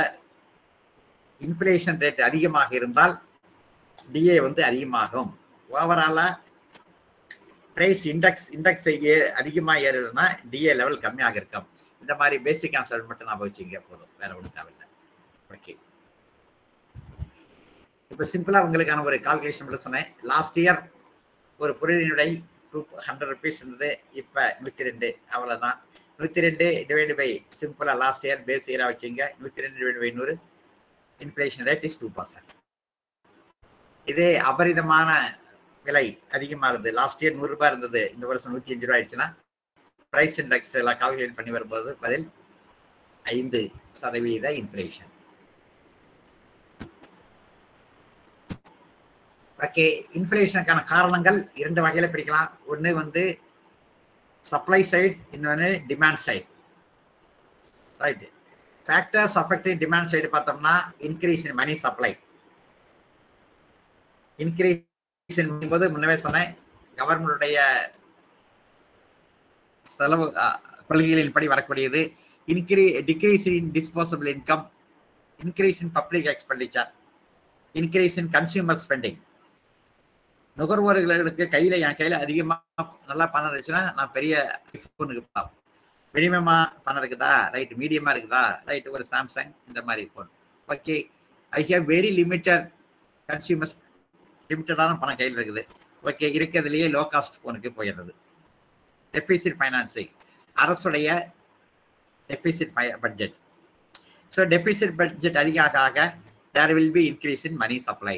[1.47, 3.15] இன்ஃப்ளேஷன் ரேட் அதிகமாக இருந்தால்
[4.13, 5.31] டிஏ வந்து அதிகமாகும்.
[5.69, 6.27] ஓவராலா
[7.75, 8.87] பிரைஸ் இண்டெக்ஸ் இண்டெக்ஸ்
[9.41, 11.67] அதிகமாக ஏறுதுன்னா டிஏ லெவல் கம்மியாக இருக்கும்.
[12.01, 14.11] இந்த மாதிரி பேசிக் கான்செப்ட் மட்டும் நான் வச்சுங்க போதும்.
[14.21, 14.87] வேற ஒன்றும் தேவையில்லை.
[15.55, 15.73] ஓகே
[18.11, 20.07] இப்போ சிம்பிளா உங்களுக்கான ஒரு கால்குலேஷன் மட்டும் சொன்னேன்.
[20.31, 20.79] லாஸ்ட் இயர்
[21.63, 22.31] ஒரு பொருளினுடைய
[22.71, 23.89] டூ ஹண்ட்ரட் ருபீஸ் இருந்தது.
[24.21, 25.09] இப்போ நூற்றி ரெண்டு.
[25.35, 25.77] அவ்வளோதான்
[26.21, 27.27] நூற்றி ரெண்டு டிவைடு பை
[27.59, 29.25] சிம்பிளாக லாஸ்ட் இயர் பேஸ் இயராக வச்சுங்க.
[29.41, 30.33] நூற்றி ரெண்டு டிவைடு பை நூறு.
[31.19, 32.51] Inflation rate is two percent
[34.07, 35.09] இதே அபரிதமான
[35.85, 36.05] விலை
[36.37, 38.01] அதிகமாக இருந்தது லாஸ்ட் இயர் நூறுரூபா இருந்தது.
[38.15, 39.27] இந்த வருஷம் நூற்றி அஞ்சு ரூபா ஆயிடுச்சுன்னா
[40.13, 42.25] பிரைஸ் இண்டெக்ஸ் எல்லாம் கால்குலேட் பண்ணி வரும்போது பதில்
[43.25, 43.61] ஐந்து
[44.01, 45.08] சதவீத இன்ஃப்ளேஷன்
[49.65, 49.85] ஓகே
[50.17, 52.51] இன்ஃப்ளேஷனுக்கான காரணங்கள் இரண்டு வகையில் பிரிக்கலாம்.
[52.71, 53.23] ஒன்று வந்து
[54.51, 56.47] சப்ளை சைட் இன்னொன்று demand side
[58.03, 58.23] right
[58.87, 60.75] factors affecting demand side பார்த்தோம்னா
[61.07, 62.11] increase in money supply
[64.39, 66.51] increase போது முன்னவே சொன்னேன்.
[66.99, 67.59] கவர்மெண்டுடைய
[69.97, 70.25] செலவு
[70.89, 72.01] கொள்கைகளின்படி வரக்கூடியது.
[72.53, 74.63] இன்க்ரீ decrease in disposable income
[75.39, 76.89] increase in public expenditure
[77.75, 79.19] increase in consumer spending
[80.59, 82.55] நுகர்வோர்களுக்கு கையில என் கையில அதிகமா
[83.09, 84.33] நல்லா பணம் இருந்துச்சுன்னா நான் பெரிய
[84.83, 85.55] ஃபோனுக்கு பார்ப்போம்
[86.15, 86.55] மினிமமா
[86.85, 87.33] பணம் இருக்குதா?
[87.55, 88.43] ரைட் மீடியமா இருக்குதா?
[88.69, 90.29] ரைட் ஒரு சாம்சங் இந்த மாதிரி phone
[90.69, 90.95] okay
[91.53, 92.65] I have very limited
[93.29, 93.75] consumers
[94.49, 95.63] லிமிட்டடான பணம் கையில் இருக்குது.
[96.03, 98.13] ஓகே இருக்கிறதுலையே லோ காஸ்ட் ஃபோனுக்கு போயிடுறது.
[99.13, 100.11] டெபிசிட் ஃபைனான்சிங்
[100.55, 101.09] அரசுடைய
[102.29, 102.73] deficit
[103.05, 103.37] budget
[104.33, 105.99] so deficit budget அதிக ஆக
[106.55, 108.17] there will be increase in money supply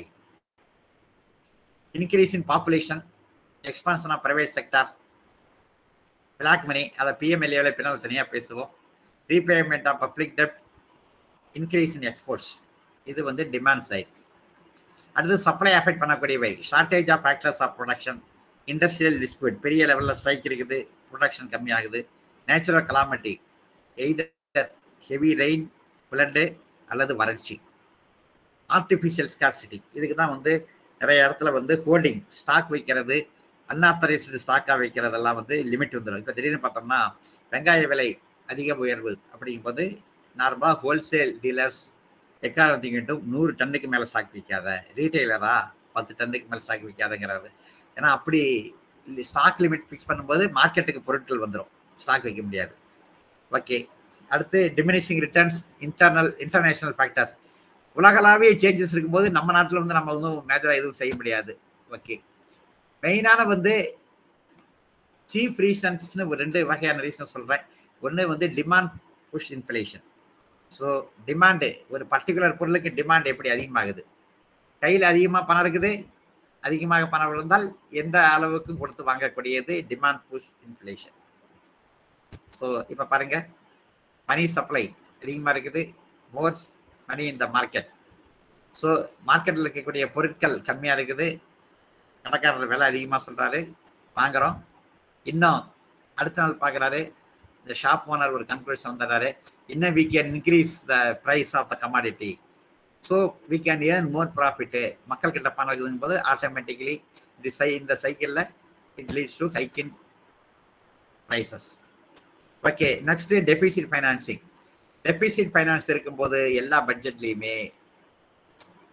[1.95, 3.01] increase in population
[3.63, 4.89] expansion of private sector
[6.39, 8.71] black money அதை பிஎம்எல்ஏவில் பின்னால் தனியாக பேசுவோம்.
[9.31, 10.59] ரீபேமெண்ட் ஆஃப் பப்ளிக் டெப்ட்
[11.55, 12.51] இன்க்ரீஸ் இன் எக்ஸ்போர்ட்ஸ்
[13.07, 14.13] இது வந்து டிமாண்ட் சைட்
[15.15, 16.51] அடுத்து supply affect பண்ணக்கூடியவை.
[16.69, 18.19] Shortage of factors of production
[18.67, 20.77] industrial dispute பெரிய லெவலில் ஸ்ட்ரைக் இருக்குது
[21.11, 22.01] ப்ரொடக்ஷன் கம்மியாகுது.
[22.47, 23.33] Natural calamity
[23.97, 24.69] either
[25.09, 25.65] heavy rain
[26.11, 26.43] flood
[26.91, 27.55] அல்லது வறட்சி.
[28.69, 30.53] ஆர்டிஃபிஷியல் ஸ்கார்சிட்டி இதுக்கு தான் வந்து
[31.01, 33.17] நிறைய இடத்துல வந்து ஹோல்டிங் ஸ்டாக் வைக்கிறது
[33.69, 36.99] அன்ஆத்தரைஸ்டு ஸ்டாக்காக வைக்கிறதெல்லாம் வந்து லிமிட் வந்துடும் இப்போ திடீர்னு பார்த்தோம்னா
[37.51, 38.09] வெங்காய விலை
[38.49, 39.85] அதிக உயர்வு அப்படிங்கும்போது
[40.37, 41.81] நார்மலாக ஹோல்சேல் டீலர்ஸ்
[42.43, 45.55] எக்காரணத்தையும் நூறு டன்னுக்கு மேலே ஸ்டாக் விற்காத ரீட்டைலரா
[45.93, 47.49] பத்து டன்னுக்கு மேலே ஸ்டாக் விற்காதங்கிறது
[47.97, 48.41] ஏன்னா அப்படி
[49.23, 52.73] ஸ்டாக் லிமிட் ஃபிக்ஸ் பண்ணும்போது மார்க்கெட்டுக்கு பொருட்கள் வந்துடும் ஸ்டாக் வைக்க முடியாது.
[53.51, 53.77] ஓகே
[54.31, 57.33] அடுத்து diminishing returns internal international factors
[57.97, 61.53] உலகளாவிய சேஞ்சஸ் இருக்கும்போது நம்ம நாட்டில் வந்து நம்ம வந்து மேஜராக எதுவும் செய்ய முடியாது.
[61.95, 62.15] ஓகே
[63.03, 63.73] மெயினான வந்து
[65.29, 67.65] சீஃப் ரீசன்ஸ்னு ஒரு ரெண்டு வகையான ரீசன் சொல்கிறேன்
[68.03, 68.93] ஒன்று வந்து demand
[69.33, 70.05] push inflation
[70.71, 70.87] so
[71.27, 74.01] demand ஒரு பர்டிகுலர் பொருளுக்கு டிமாண்ட் எப்படி அதிகமாகுது?
[74.81, 75.91] கையில் அதிகமாக பணம் இருக்குது.
[76.63, 77.65] அதிகமாக பணம் இருந்தால்
[78.01, 81.17] எந்த அளவுக்கும் கொடுத்து வாங்கக்கூடியது டிமாண்ட் புஷ் இன்ஃப்ளேஷன்
[82.57, 83.45] ஸோ இப்போ பாருங்கள்
[84.29, 84.83] மணி சப்ளை
[85.23, 85.81] அதிகமாக இருக்குது.
[86.33, 86.65] மோர்ஸ்
[87.11, 87.89] மணி இந்த மார்க்கெட்
[88.75, 88.89] ஸோ
[89.29, 91.27] மார்க்கெட்டில் இருக்கக்கூடிய பொருட்கள் கம்மியாக இருக்குது.
[92.25, 93.59] கடைக்காரர் விலை அதிகமாக சொல்கிறாரு
[94.15, 94.57] வாங்குகிறோம்
[95.25, 95.61] இன்னும்
[96.17, 97.01] அடுத்த நாள் பார்க்குறாரு.
[97.61, 99.29] இந்த ஷாப் ஓனர் ஒரு கன்க்ளூஷன் வந்துடுறாரு
[99.69, 100.95] இன்னும் we can increase the
[101.25, 102.31] price of the commodity
[103.05, 103.15] so
[103.51, 104.81] we can earn more profit
[105.11, 106.95] மக்கள்கிட்ட பணம் இருக்குதுங்கும் போது ஆட்டோமேட்டிக்கலி
[107.37, 108.43] இந்த சை இந்த சைக்கிளில்
[108.97, 109.91] it leads to hike in
[111.29, 111.69] prices
[112.63, 114.41] okay next deficit financing
[115.05, 117.55] deficit finance இருக்கும்போது எல்லா பட்ஜெட்லேயுமே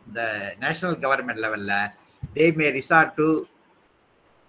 [0.06, 0.20] இந்த
[0.62, 1.76] நேஷனல் கவர்மெண்ட் லெவலில்
[2.36, 3.28] they may resort to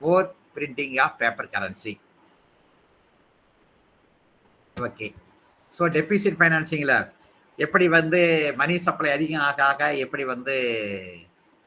[0.01, 1.93] or printing of paper currency
[4.78, 5.07] okay
[5.74, 6.95] so deficit ஃபைனான்சிங்கில்
[7.60, 8.20] எப்படி வந்து
[8.57, 10.55] மணி சப்ளை அதிகம் ஆக ஆக எப்படி வந்து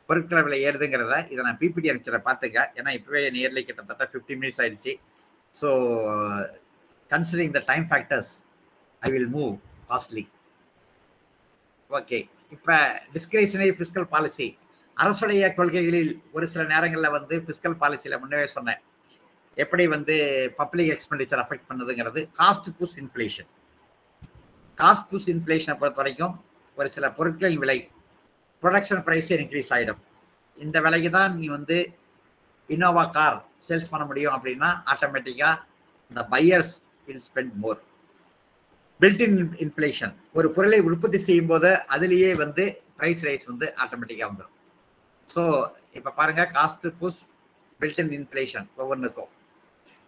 [0.08, 4.92] பொருட்களை விலை ஏறுதுங்கிறத இதை நான் பிபிடி அனுப்பிச்சிட பார்த்துங்க ஏன்னா இப்போவே நியர்லி கிட்டத்தட்ட ஃபிஃப்டி மினிட்ஸ் ஆயிடுச்சு.
[5.56, 5.68] So
[7.10, 8.32] considering the time factors
[9.02, 9.52] I will move
[9.90, 10.24] costly
[11.90, 12.18] okay
[12.52, 12.76] இப்போ
[13.14, 14.46] டிஸ்கிரிஷனரி ஃபிஸ்கல் பாலிசி
[14.96, 18.80] அரசுடைய கொள்கைகளில் ஒரு சில நேரங்களில் வந்து ஃபிஸ்கல் பாலிசியில் முன்னவே சொன்னேன்.
[19.56, 20.14] எப்படி வந்து
[20.60, 22.20] public expenditure affect பண்ணுதுங்கிறது?
[22.40, 23.48] Cost push inflation
[24.78, 26.34] cost push இன்ஃப்ளேஷனை பொறுத்த வரைக்கும்
[26.76, 27.78] ஒரு சில பொருட்களின் விலை
[28.62, 30.00] ப்ரொடக்ஷன் ப்ரைஸே இன்க்ரீஸ் ஆகிடும்
[30.58, 31.78] இந்த விலைக்கு தான் நீ வந்து
[32.68, 35.60] இனோவா கார் சேல்ஸ் பண்ண முடியும் அப்படின்னா ஆட்டோமேட்டிக்காக
[36.10, 36.74] இந்த buyers
[37.06, 37.80] will spend more
[39.02, 42.64] built in inflation ஒரு பொருளை உற்பத்தி செய்யும் போது அதுலேயே வந்து
[42.98, 44.56] ப்ரைஸ் ரைஸ் வந்து ஆட்டோமேட்டிக்காக வந்துடும்
[45.28, 45.42] ஸோ
[45.94, 47.22] இப்போ பாருங்க cost push
[47.80, 49.30] built in inflation ஒவ்வொன்றுக்கும்.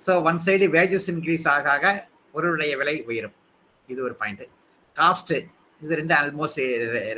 [0.03, 1.87] So one side wages increase ஆக ஆக
[2.33, 3.37] பொருளுடைய விலை உயரும்.
[3.89, 4.47] இது ஒரு பாயிண்ட்டு
[4.97, 5.39] காஸ்ட்டு
[5.83, 6.61] இது ரெண்டு ஆல்மோஸ்ட்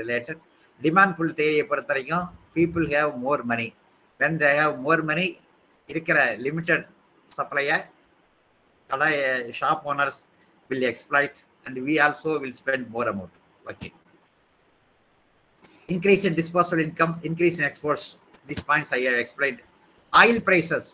[0.02, 0.40] ரிலேட்டட்
[0.80, 3.68] டிமாண்ட் புல் தேரியை பொறுத்த வரைக்கும் people have more money
[4.20, 5.26] when they have more money
[5.88, 6.86] இருக்கிற லிமிட்டட்
[7.30, 7.76] சப்ளையை
[8.90, 9.10] கடை
[9.60, 10.20] shop owners
[10.70, 13.90] will exploit and we also will spend more amount okay
[15.88, 18.04] increase in disposable income, increase in exports.
[18.46, 19.58] These points I have explained.
[20.12, 20.84] Oil prices,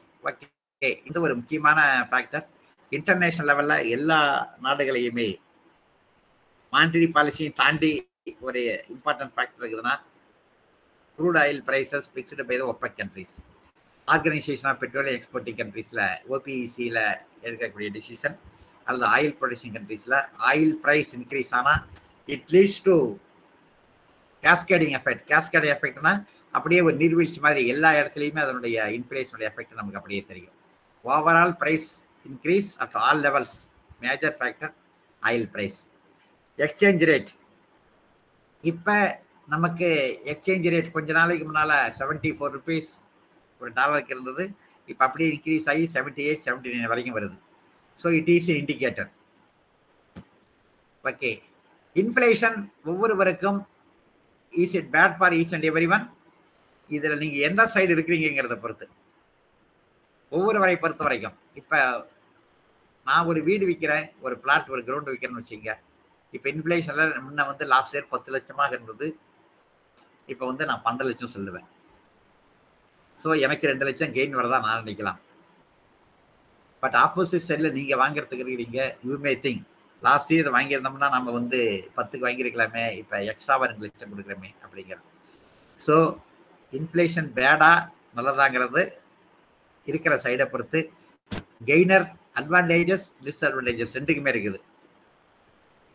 [1.06, 1.78] இந்த ஒரு முக்கியமான
[2.10, 2.44] factor
[2.92, 4.18] international லெவல்ல எல்லா
[4.66, 5.26] நாடுகளையுமே
[6.72, 7.90] monetary பாலிசியும் தாண்டி
[8.40, 8.62] ஒரு
[8.94, 9.94] இம்பார்ட்டன்ட் ஃபேக்டர் இருக்குதுன்னா
[11.18, 13.34] crude oil prices fixed by the OPEC countries
[14.08, 16.02] organisation of petroleum exporting கண்ட்ரீஸில்
[16.36, 17.02] ஓபிஇசியில்
[17.46, 18.36] எடுக்கக்கூடிய டிசிஷன்
[18.86, 20.16] அல்லது ஆயில் ப்ரொடியூசிங் கண்ட்ரீஸில்
[20.50, 21.80] ஆயில் ப்ரைஸ் இன்க்ரீஸ் ஆனால்
[22.28, 22.96] it leads to
[24.42, 26.14] cascading effect cascading எஃபெக்ட்னா
[26.56, 30.56] அப்படியே ஒரு நீர்வீழ்ச்சி மாதிரி எல்லா இடத்துலையுமே அதனுடைய இன்ஃப்ளேஷனுடைய எஃபெக்ட் நமக்கு அப்படியே தெரியும்.
[31.04, 31.88] Overall price
[32.30, 33.56] increase at all levels
[34.04, 34.72] major factor
[35.22, 35.78] oil price
[36.58, 37.30] exchange rate
[38.64, 38.96] இப்போ
[39.54, 39.88] நமக்கு
[40.32, 42.90] எக்ஸ்சேஞ்ச் ரேட் கொஞ்ச நாளைக்கு முன்னால் செவன்ட்டி ஃபோர் ருபீஸ்
[43.60, 44.44] ஒரு டாலருக்கு இருந்தது.
[44.88, 47.36] இப்போ அப்படியே இன்க்ரீஸ் ஆகி செவன்ட்டி எயிட் செவன்ட்டி நைன் வரைக்கும் வருது.
[48.00, 49.10] So it is indicator
[51.10, 51.30] okay
[51.96, 52.58] inflation
[52.90, 53.60] ஒவ்வொருவருக்கும்
[54.62, 56.04] is it bad for each and every one
[56.96, 58.86] இதில் நீங்கள் எந்த சைடு இருக்கிறீங்கிறத பொறுத்து.
[60.32, 61.78] ஒவ்வொருவரை பொறுத்த வரைக்கும் இப்போ
[63.06, 65.72] நான் ஒரு வீடு விற்கிறேன் ஒரு பிளாட் ஒரு கிரவுண்டு விற்கிறேன்னு வச்சுங்க.
[66.36, 69.06] இப்போ இன்ஃப்ளேஷனில் முன்ன வந்து லாஸ்ட் இயர் பத்து லட்சமாக இருந்தது.
[70.32, 71.66] இப்போ வந்து நான் பன்னெண்டு லட்சம் சொல்லுவேன்.
[73.22, 75.18] ஸோ எனக்கு ரெண்டு லட்சம் கெயின் வரதா நான் நினைக்கலாம்.
[76.82, 79.62] பட் ஆப்போசிட் சைடில் நீங்கள் வாங்குறதுக்கு இருக்கிறீங்க you may think
[80.02, 81.58] last year வாங்கியிருந்தோம்னா நம்ம வந்து
[81.96, 85.04] பத்துக்கு வாங்கியிருக்கலாமே இப்போ எக்ஸ்ட்ராவாக ரெண்டு லட்சம் கொடுக்குறோமே அப்படிங்கிறது.
[85.78, 85.96] ஸோ
[86.72, 87.72] இன்ஃப்ளேஷன் பேடா
[88.18, 88.82] நல்லதாங்கிறது
[89.86, 90.80] இருக்கிற சைடை பொறுத்து
[91.70, 92.06] கெய்னர்
[92.40, 94.58] அட்வான்டேஜஸ் டிஸ்அட்வான்டேஜஸ் ரெண்டுக்குமே இருக்குது.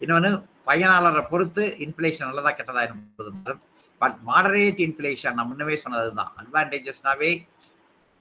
[0.02, 0.32] இன்னொன்று
[0.70, 3.32] பயனாளரை பொறுத்து இன்ஃப்ளேஷன் நல்லதா கெட்டதா என்பது
[4.02, 7.32] பட் மாடரேட் இன்ஃப்ளேஷன் நான் முன்னவே சொன்னது தான் அட்வான்டேஜஸ்னாவே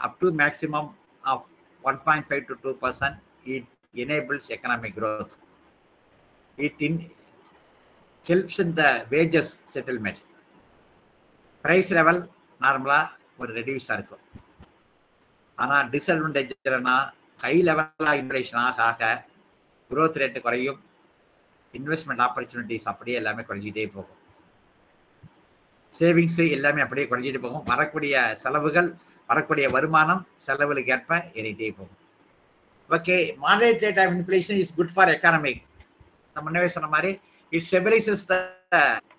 [0.01, 0.89] up to maximum
[1.25, 1.45] of
[1.83, 3.19] one point five to two percent
[3.57, 3.69] it
[4.05, 5.37] enables economic growth
[6.59, 6.95] it in
[8.27, 10.19] helps in the wages settlement.
[11.65, 12.21] Price level
[12.65, 13.11] நார்மலாக
[13.41, 14.23] ஒரு ரெடியூஸாக இருக்கும்.
[15.59, 16.97] ஆனால் டிஸ்அட்வான்டேஜ் என்னன்னா
[17.45, 19.03] ஹை லெவலாக இன்ஃப்ளேஷன் ஆக ஆக
[19.91, 20.79] க்ரோத் ரேட்டு குறையும்.
[21.75, 24.21] இன்வெஸ்ட்மெண்ட் ஆப்பர்ச்சுனிட்டிஸ் அப்படியே எல்லாமே குறைஞ்சிட்டே போகும்.
[26.01, 27.67] சேவிங்ஸ் எல்லாமே அப்படியே குறைஞ்சிட்டு போகும்.
[27.73, 28.91] வரக்கூடிய செலவுகள்
[29.29, 31.99] வரக்கூடிய வருமானம் செலவுகளுக்கு ஏற்ப ஏறிட்டே போகும்.
[32.97, 35.63] Okay moderate rate of inflation is good for economic
[36.35, 37.11] நம்ம முன்னவே சொன்ன மாதிரி
[37.53, 38.37] it stabilises the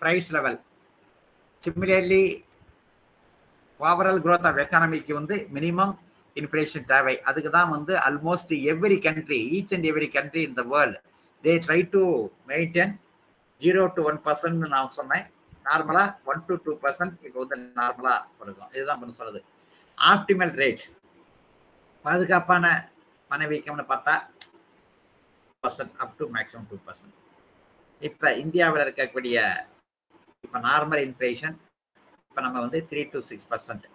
[0.02, 0.58] price level
[1.62, 2.24] similarly
[3.80, 5.94] overall growth of எக்கானமிக்கு வந்து மினிமம்
[6.36, 7.14] இன்ஃபிளேஷன் தேவை.
[7.28, 10.98] அதுக்கு தான் வந்து almost every country each and every country in the world
[11.44, 12.02] they try to
[12.50, 12.94] maintain
[13.62, 15.26] zero to one percent நான் சொன்னேன்.
[15.68, 19.40] நார்மலாக ஒன் டு டூ பர்சன்ட் இப்போ வந்து நார்மலாக இருக்கும் இதுதான் பண்ண சொல்லுது
[19.98, 20.84] ஆப்டிமல் ரேட்
[22.04, 22.64] பாதுகாப்பான
[23.30, 24.14] பணவீக்கம்னு பார்த்தா
[25.62, 27.16] percent up to maximum two percent
[28.02, 29.38] இப்போ இந்தியாவில் இருக்கக்கூடிய
[30.44, 31.56] இப்போ நார்மல் இன்ஃப்ளேஷன்
[32.28, 33.86] இப்போ நம்ம வந்து three to six percent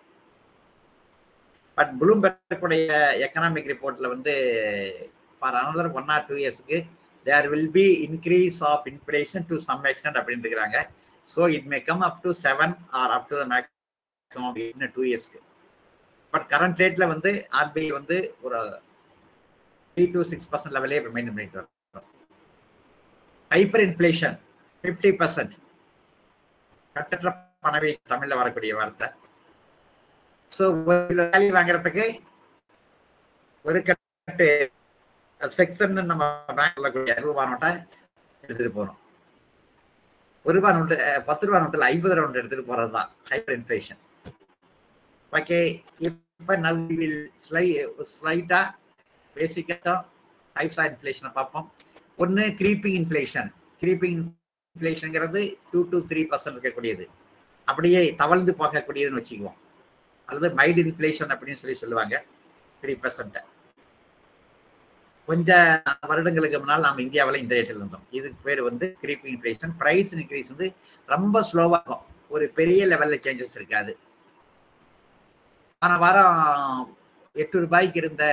[1.77, 2.89] but ப்ளூம்பர்க்குடைய
[3.25, 4.33] economic ரிப்போர்ட்டில் வந்து
[5.41, 6.79] for another one or two இயர்ஸ்க்கு
[7.25, 10.79] there will be increase of inflation to some extent அப்படின்னு இருக்கிறாங்க
[11.29, 15.41] so it may come up to seven or up to the maximum two இயர்ஸ்க்கு
[16.33, 18.59] but current ரேட்டில் வந்து RBI வந்து ஒரு
[19.97, 21.71] த்ரீ டு சிக்ஸ் பர்சன்ட் லெவலே இப்போ maintain பண்ணிட்டு வரோம்.
[23.51, 24.37] ஹைப்பர் இன்ஃப்ளேஷன்
[24.83, 25.55] ஃபிஃப்டி பர்சன்ட்
[26.95, 27.29] கட்டற்ற
[27.65, 29.07] பணவை தமிழில் வரக்கூடிய வார்த்தை.
[30.51, 32.05] ஸோ ஒரு வேல்யூ வாங்குறதுக்கு
[33.65, 34.47] ஒரு கட்டு
[35.41, 36.23] செக்ஷன் நம்ம
[36.59, 37.69] பேங்க்ல கூடிய ரூபா நோட்டை
[38.43, 38.99] எடுத்துட்டு போகணும்
[40.45, 40.95] ஒரு ரூபா நோட்டு
[41.29, 44.01] பத்து ரூபா நோட்டில் ஐம்பது ரூபா நோட்டு எடுத்துட்டு போறது தான் ஹைப்பர் இன்ஃபிளேஷன்
[45.33, 45.59] ஓகே
[46.39, 47.65] இப்போ நவ் வில் ஸ்லை
[48.13, 48.61] ஸ்லைட்டா
[49.35, 49.91] பேசிக்காக
[50.55, 51.67] டைப்ஸ் ஆஃப் இன்ஃப்ளேஷனை பார்ப்போம்.
[52.23, 53.49] ஒன்று க்ரீப்பிங் இன்ஃப்ளேஷன்
[53.81, 54.17] க்ரீப்பிங்
[54.75, 57.05] இன்ஃப்ளேஷனுங்கிறது டூ டு த்ரீ பர்சன்ட் இருக்கக்கூடியது.
[57.67, 59.57] அப்படியே தவழ்ந்து போகக்கூடியதுன்னு வச்சுக்குவோம்.
[60.29, 62.15] அல்லது மைல்டு இன்ஃப்ளேஷன் அப்படின்னு சொல்லி சொல்லுவாங்க.
[62.83, 63.43] த்ரீ பர்சன்ட்டை
[65.27, 65.49] கொஞ்ச
[66.09, 68.07] வருடங்களுக்கு முன்னால் நாம் இந்தியாவில் இந்த ரேட்டில் இருந்தோம்.
[68.17, 70.67] இதுக்கு பேர் வந்து க்ரீப்பிங் இன்ஃப்ளேஷன் ப்ரைஸ் இன்க்ரீஸ் வந்து
[71.13, 72.03] ரொம்ப ஸ்லோவாக இருக்கும்.
[72.35, 73.93] ஒரு பெரிய லெவலில் சேஞ்சஸ் இருக்காது.
[75.83, 76.35] போன வாரம்
[77.35, 78.23] எட்டு ரூபாய்க்கு இருந்த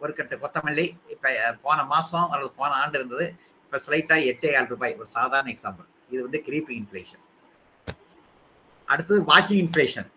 [0.00, 1.30] ஒரு கட்டு கொத்தமல்லி இப்போ
[1.64, 3.26] போன மாதம் அல்லது போன ஆண்டு இருந்தது.
[3.64, 4.94] இப்போ ஸ்லைட்டா ஸ்லைட்டாக எட்டே ஆறு ரூபாய்.
[5.00, 7.22] ஒரு சாதாரண எக்ஸாம்பிள் இது வந்து கிரீப்பிங் இன்ஃப்ளேஷன்
[8.88, 10.08] அடுத்தது வாக்கிங் இன்ஃப்ளேஷன்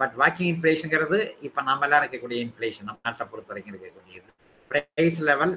[0.00, 4.30] பட் வாக்கிங் இன்ஃப்ளேஷனுங்கிறது இப்போ நம்ம எல்லாம் இருக்கக்கூடிய இன்ஃப்ளேஷன் நம்ம நாட்டை பொறுத்த வரைக்கும் இருக்கக்கூடியது
[4.70, 5.56] price level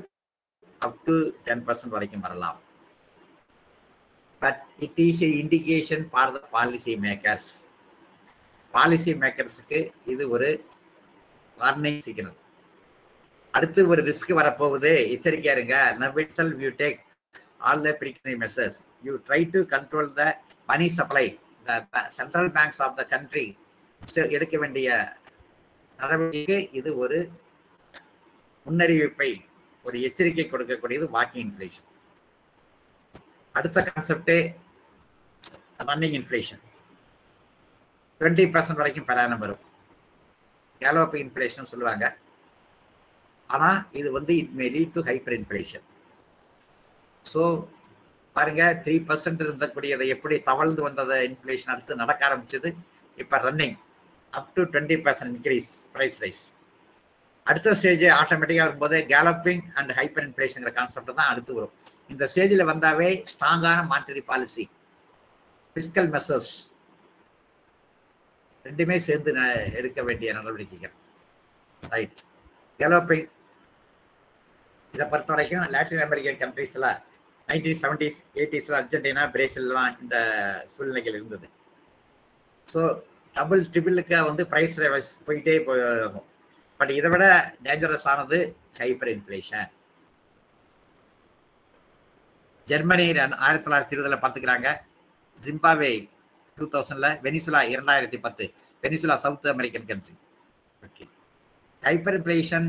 [0.82, 1.18] up to
[1.48, 2.60] ten percent வரைக்கும் வரலாம்.
[4.41, 7.50] But it is a indication for the policy makers
[8.78, 9.80] policy மேக்கர்ஸுக்கு
[10.13, 10.49] இது ஒரு
[11.57, 12.38] வார்னிங் சிக்னல்
[13.53, 14.91] அடுத்து ஒரு ரிஸ்க் வரப்போகுது.
[15.13, 15.75] எச்சரிக்கையா இருங்க.
[16.01, 16.99] நவிட்சல் you take
[17.67, 20.23] all the precautionary measures you try to control the
[20.69, 21.25] money supply
[21.67, 21.80] the
[22.17, 23.45] central banks of the country
[24.36, 24.89] எடுக்க வேண்டிய
[25.99, 27.19] நடவடிக்கைக்கு இது ஒரு
[28.65, 29.32] முன்னறிவிப்பை
[29.86, 31.88] ஒரு எச்சரிக்கை கொடுக்கக்கூடியது வாக்கிங் இன்ஃப்ளேஷன்
[33.55, 34.39] அடுத்த கான்செப்டே
[35.89, 36.63] ரன்னிங் இன்ஃப்ளேஷன்
[38.22, 39.61] டுவெண்ட்டி பர்சன்ட் வரைக்கும் பெறானம் வரும்.
[40.82, 42.05] கேலோப் இன்ஃப்ளேஷன் சொல்லுவாங்க.
[43.49, 45.86] ஆனா இது வந்து it may lead to hyper inflation
[47.32, 47.41] so
[48.36, 52.70] பாருங்க த்ரீ பர்சன்ட் இருந்தக்கூடியதை எப்படி தவழ்ந்து வந்ததை இன்ஃப்ளேஷன் அடுத்து நடக்க ஆரம்பிச்சது?
[53.18, 53.78] இப்போ running
[54.34, 56.43] up to twenty percent increase price rise
[57.47, 61.76] அடுத்த ஸ்டேஜ் ஆட்டோமேட்டிக்காக வரும்போது galloping and hyper inflation concept தான் அடுத்து வரும்.
[62.13, 64.65] இந்த ஸ்டேஜில் வந்தாவே ஸ்ட்ராங்கான மானிட்டரி பாலிசி
[65.76, 66.51] பிஸ்கல் மெசர்ஸ்
[68.68, 69.32] ரெண்டுமே சேர்ந்து
[69.80, 70.95] எடுக்க வேண்டிய நடவடிக்கைகள்.
[71.93, 72.22] ரைட்
[72.80, 73.28] டெவலப்பிங்
[74.93, 76.89] இதை பொறுத்த வரைக்கும் லாட்டின் அமெரிக்கன் கண்ட்ரீஸில்
[77.49, 80.15] நைன்டீன் செவன்டிஸ் எயிட்டிஸில் அர்ஜென்டினா பிரேசில்லாம் இந்த
[80.74, 81.47] சூழ்நிலைகள் இருந்தது.
[82.72, 82.82] ஸோ
[83.36, 84.76] டபுள் ட்ரிபிளுக்கு வந்து ப்ரைஸ்
[85.28, 86.28] போயிட்டே போகும்.
[86.80, 87.26] பட் இதை விட
[87.65, 88.39] டேஞ்சரஸ் ஆனது
[88.80, 89.70] ஹைப்பர் இன்ஃப்ளேஷன்
[92.68, 93.05] ஜெர்மனி
[93.45, 94.70] ஆயிரத்தி தொள்ளாயிரத்தி இருபதில் பார்த்துக்கிறாங்க.
[95.45, 95.91] ஜிம்பாவே
[96.58, 98.45] டூ தௌசண்ட்ல வெனிசுலா இரண்டாயிரத்தி பத்து.
[98.84, 100.16] Venezuela south American country
[100.82, 101.05] okay
[101.84, 102.68] hyper inflation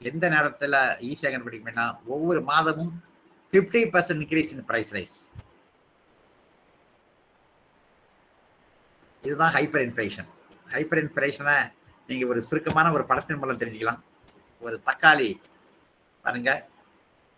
[0.00, 2.92] எந்த நேரத்தில் e ஈஸியாக கண்டுபிடிக்கணும்னா ஒவ்வொரு மாதமும்
[3.52, 5.16] fifty percent increase in price rise
[9.24, 10.28] இதுதான் ஹைப்பர் இன்ஃபிளேஷன்
[10.66, 11.56] ஹைப்பர் இன்ஃபிளேஷனை
[12.08, 14.00] நீங்கள் ஒரு சுருக்கமான ஒரு படத்தின் மூலம் தெரிஞ்சுக்கலாம்.
[14.62, 15.30] ஒரு தக்காளி
[16.24, 16.50] பாருங்க.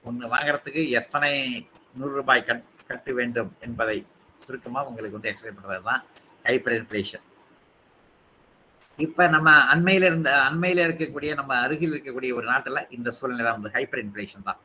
[0.04, 1.32] ஒன்று வாங்குறதுக்கு எத்தனை
[1.94, 3.96] நூறு ரூபாய் கட் கட்ட வேண்டும் என்பதை
[4.40, 6.02] சுருக்கமாக உங்களுக்கு வந்து எக்ஸ்பிளைன் பண்ணுறது தான்
[6.44, 7.24] ஹைப்பர் இன்ஃப்ளேஷன்
[8.98, 14.02] இப்போ நம்ம அண்மையில் இருந்த அண்மையில் இருக்கக்கூடிய நம்ம அருகில் இருக்கக்கூடிய ஒரு நாட்டில் இந்த சூழ்நிலை வந்து ஹைப்பர்
[14.04, 14.60] இன்ஃப்ளேஷன் தான்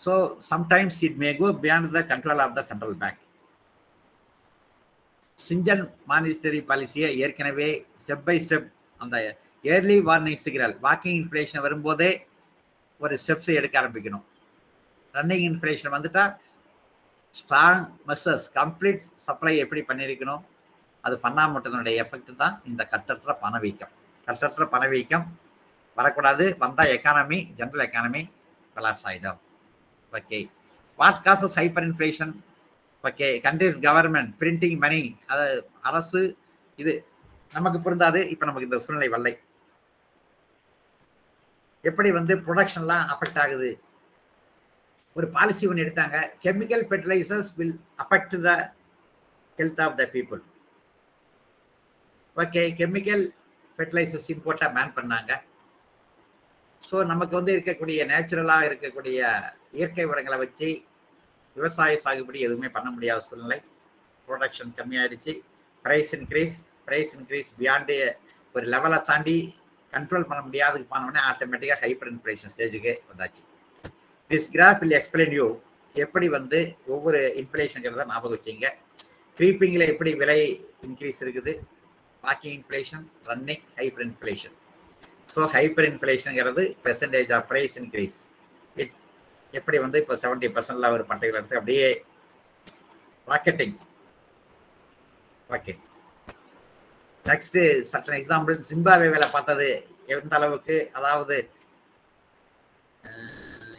[0.00, 0.12] so
[0.50, 3.20] sometimes it may go beyond the control of the central bank
[5.38, 7.68] சிஞ்சன் monetary பாலிசியை ஏற்கனவே
[8.02, 8.68] ஸ்டெப் பை ஸ்டெப்
[9.00, 9.16] அந்த
[9.64, 12.10] early warning signal walking inflation வரும்போதே
[13.00, 14.24] ஒரு ஸ்டெப்ஸ் எடுக்க ஆரம்பிக்கணும்.
[15.14, 16.24] ரன்னிங் இன்ஃப்ளேஷன் வந்துட்டா
[17.38, 20.42] ஸ்ட்ராங் மெசர்ஸ் கம்ப்ளீட் சப்ளை எப்படி பண்ணியிருக்கணும்?
[21.04, 23.92] அது பண்ணாமட்டனுடைய எஃபெக்ட் தான் இந்த கட்டற்ற பணவீக்கம்.
[24.28, 25.26] கட்டற்ற பணவீக்கம்
[25.98, 26.44] வரக்கூடாது.
[26.62, 28.22] வந்தால் எக்கானமி ஜென்ரல் எக்கானமி
[28.76, 29.40] கொலாப்ஸ் ஆகிடும்
[30.18, 30.38] okay
[31.00, 32.32] what causes hyper inflation
[33.08, 35.00] okay countries government printing money
[35.32, 35.46] அது
[35.88, 36.22] அரசு
[36.82, 36.92] இது
[37.56, 38.20] நமக்கு பொருந்தாது.
[38.32, 39.32] இப்போ நமக்கு இந்த சூழ்நிலை வல்லை
[41.84, 43.70] எப்படி வந்து ப்ரொடக்ஷன்லாம் அஃபெக்ட் ஆகுது?
[45.16, 46.16] ஒரு பாலிசி ஒன்று எடுத்தாங்க.
[46.44, 48.52] Chemical fertilisers will affect the
[49.58, 50.40] health of the people
[52.36, 53.24] okay chemical
[53.76, 55.32] fertilisers இம்போர்ட்டாக ban பண்ணாங்க.
[56.88, 59.18] ஸோ நமக்கு வந்து இருக்கக்கூடிய நேச்சுரலாக இருக்கக்கூடிய
[59.78, 60.68] இயற்கை உரங்களை வச்சு
[61.56, 63.58] விவசாய சாகுபடி எதுவுமே பண்ண முடியாத சூழ்நிலை.
[64.28, 65.32] ப்ரொடக்ஷன் கம்மியாயிடுச்சு.
[65.84, 66.56] Price increase
[66.86, 67.96] price increase beyond
[68.54, 69.38] ஒரு லெவலை தாண்டி
[69.92, 73.42] கண்ட்ரோல் பண்ண முடியாதுக்கு போனோடனே ஆட்டோமேட்டிக்காக ஹைப்பர் இன்ஃப்ளேஷன் ஸ்டேஜுக்கு வந்தாச்சு.
[74.30, 75.46] This graph will explain you
[75.94, 76.58] எப்படி வந்து
[76.94, 78.68] ஒவ்வொரு இன்ஃப்ளேஷனுங்கிறத ஞாபகம் வச்சிங்க.
[79.36, 80.40] க்ரீப்பிங்கில் எப்படி விலை
[80.86, 81.52] இன்க்ரீஸ் இருக்குது?
[82.24, 84.54] Walking inflation running hyper inflation
[85.34, 88.16] so hyper இன்ஃப்ளேஷனுங்கிறது percentage of price increase
[88.76, 88.94] it
[89.54, 91.88] எப்படி வந்து இப்போ செவன்டி பர்சன்ட்ல ஒரு பர்டிகுலர் இருக்கு அப்படியே
[93.28, 93.74] rocketing
[95.48, 95.74] okay
[97.24, 97.58] next
[97.90, 99.68] sudden example ஜிம்பாவேல பார்த்தது
[100.14, 100.76] எந்த அளவுக்கு?
[100.98, 101.36] அதாவது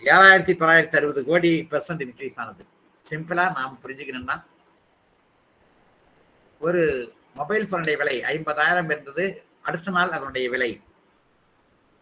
[0.06, 2.64] ஏழாயிரத்தி தொள்ளாயிரத்தி அறுபது கோடி பெர்சன்ட் இன்க்ரீஸ் ஆனது.
[3.06, 4.36] சிம்பிளா நாம் புரிஞ்சுக்கணும்னா
[6.62, 6.82] ஒரு
[7.36, 9.26] மொபைல் ஃபோனுடைய விலை ஐம்பதாயிரம் இருந்தது
[9.62, 10.70] அடுத்த நாள் அதனுடைய விலை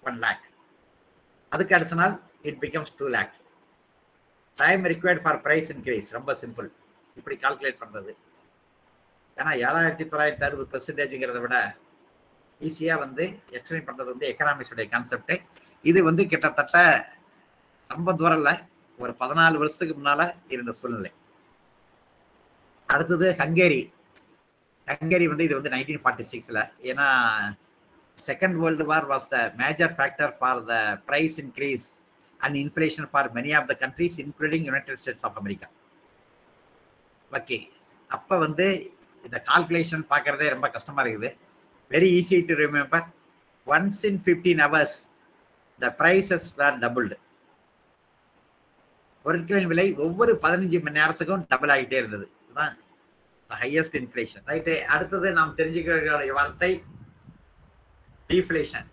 [0.04, 0.46] ஒன் லேக்
[1.52, 3.34] அதுக்கு அடுத்த நாள் it becomes too lag
[4.58, 6.68] time required for price increase ரொம்ப சிம்பிள்
[7.18, 8.12] இப்படி கால்குலேட் பண்ணுறது
[9.38, 11.58] ஏன்னா ஏழாயிரத்தி தொள்ளாயிரத்தி அறுபது பெர்சன்டேஜுங்கிறத விட
[12.62, 13.24] ஈஸியாக வந்து
[13.58, 15.34] எக்ஸ்பிளைன் பண்ணுறது வந்து எக்கனாமிக்ஸுடைய கான்செப்ட்
[15.86, 16.78] இது வந்து கிட்டத்தட்ட
[17.96, 18.54] ரொம்ப தூரம் இல்லை
[19.00, 21.12] ஒரு பதினாலு வருஷத்துக்கு முன்னால் இருந்த சூழ்நிலை.
[22.90, 23.82] அடுத்தது ஹங்கேரி.
[24.88, 27.08] ஹங்கேரி வந்து இது வந்து நைன்டீன் ஃபார்ட்டி சிக்ஸில் ஏன்னா
[28.18, 30.76] second world war was the major factor for the
[31.08, 31.88] price increase
[32.40, 35.70] and inflation for many of the countries including United States of America
[37.32, 37.60] okay
[38.10, 38.68] அப்போ வந்து
[39.26, 41.30] இந்த கால்குலேஷன் பார்க்குறதே ரொம்ப கஷ்டமாக இருக்குது.
[41.92, 43.06] Very easy to remember
[43.68, 44.98] once in fifteen hours
[45.80, 47.18] the prices were doubled
[49.26, 52.26] பொருட்களின் விலை ஒவ்வொரு பதினஞ்சு மணி நேரத்துக்கும் டபுள் ஆகிட்டே இருந்தது.
[52.44, 52.74] இதுதான்
[53.50, 56.72] ஹையஸ்ட் இன்ஃப்ளேஷன் ரைட்டு அடுத்தது நாம் தெரிஞ்சுக்கிற வார்த்தை
[58.30, 58.88] டீஃப்ளேஷன்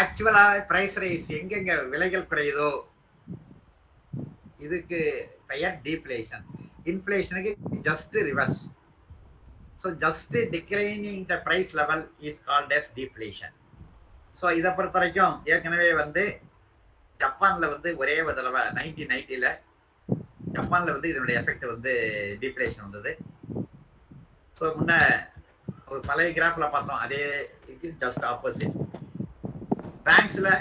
[0.00, 2.70] ஆக்சுவலாக ப்ரைஸ் ரைஸ் எங்கெங்க விலைகள் குறையுதோ
[4.58, 4.98] இதுக்கு
[5.46, 6.44] பெயர் deflation
[6.86, 8.60] இன்ஃப்ளேஷனுக்கு just reverse
[9.82, 13.54] so just declining the price level is called as deflation
[14.34, 16.24] so இதை பொறுத்த வரைக்கும் ஏற்கனவே வந்து
[17.22, 19.50] ஜப்பானில் வந்து ஒரே ஒரு தடவை நைன்டீன் நைன்ட்டியில்
[20.56, 21.92] ஜப்பானில் வந்து இதனுடைய எஃபெக்ட் வந்து
[22.42, 23.12] டிப்ரேஷன் வந்தது.
[24.58, 24.94] ஸோ முன்ன
[25.90, 27.22] ஒரு பழைய கிராஃபில் பார்த்தோம் அதே
[28.04, 28.76] ஜஸ்ட் ஆப்போசிட்
[30.06, 30.52] பேங்க்ஸில்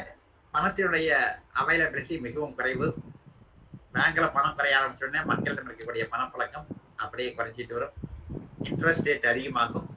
[0.53, 1.09] பணத்தினுடைய
[1.61, 2.87] அவைலபிலிட்டி மிகவும் குறைவு.
[3.95, 6.67] பேங்க்கில் பணம் குறைய ஆரம்பிச்சோடனே மக்களிடம் இருக்கக்கூடிய பணப்பழக்கம்
[7.03, 7.95] அப்படியே குறைஞ்சிட்டு வரும்.
[8.69, 9.87] இன்ட்ரெஸ்ட் ரேட் அதிகமாகும்.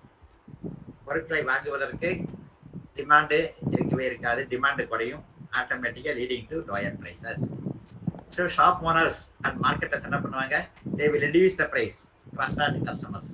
[1.06, 2.10] பொருட்களை வாங்குவதற்கு
[2.96, 3.38] டிமாண்டு
[3.74, 4.40] இருக்கவே இருக்காது.
[4.52, 5.22] டிமாண்டு குறையும்.
[5.60, 7.42] ஆட்டோமேட்டிக்காக leading to lower prices
[8.36, 10.56] so shop owners and marketers என்ன பண்ணுவாங்க?
[10.98, 11.98] They will reduce the price
[12.36, 13.30] to attract customers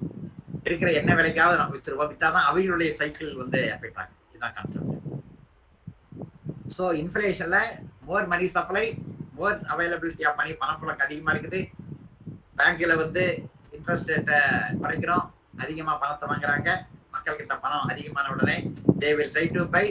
[0.68, 2.10] இருக்கிற என்ன விலைக்காவது நம்ம வித்துருவோம்.
[2.12, 4.16] விற்றா தான் அவங்களுடைய சைக்கிள் வந்து எஃபெக்ட் ஆகும்.
[4.30, 4.94] இதுதான் concept
[6.76, 7.70] so இன்ஃப்ளேஷனில்
[8.08, 8.84] more money supply
[9.38, 11.60] more availability of money பணப்புழக்கம் அதிகமாக இருக்குது.
[12.58, 13.24] பேங்க்கில் வந்து
[13.76, 14.38] இன்ட்ரெஸ்ட் ரேட்டை
[14.82, 15.26] குறைக்கிறோம்.
[15.64, 16.70] அதிகமாக பணத்தை வாங்குறாங்க.
[17.14, 18.56] மக்கள்கிட்ட பணம் அதிகமான உடனே
[19.02, 19.84] they will try to buy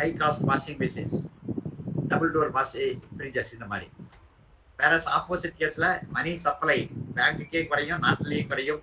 [0.00, 1.16] high cost washing machines
[2.12, 2.74] double door pass
[3.16, 3.88] fridges இந்த மாதிரி.
[4.80, 6.78] வேற ஆப்போசிட் கேஸில் மணி சப்ளை
[7.16, 8.82] பேங்க்குக்கே குறையும் நாட்டிலேயே குறையும்.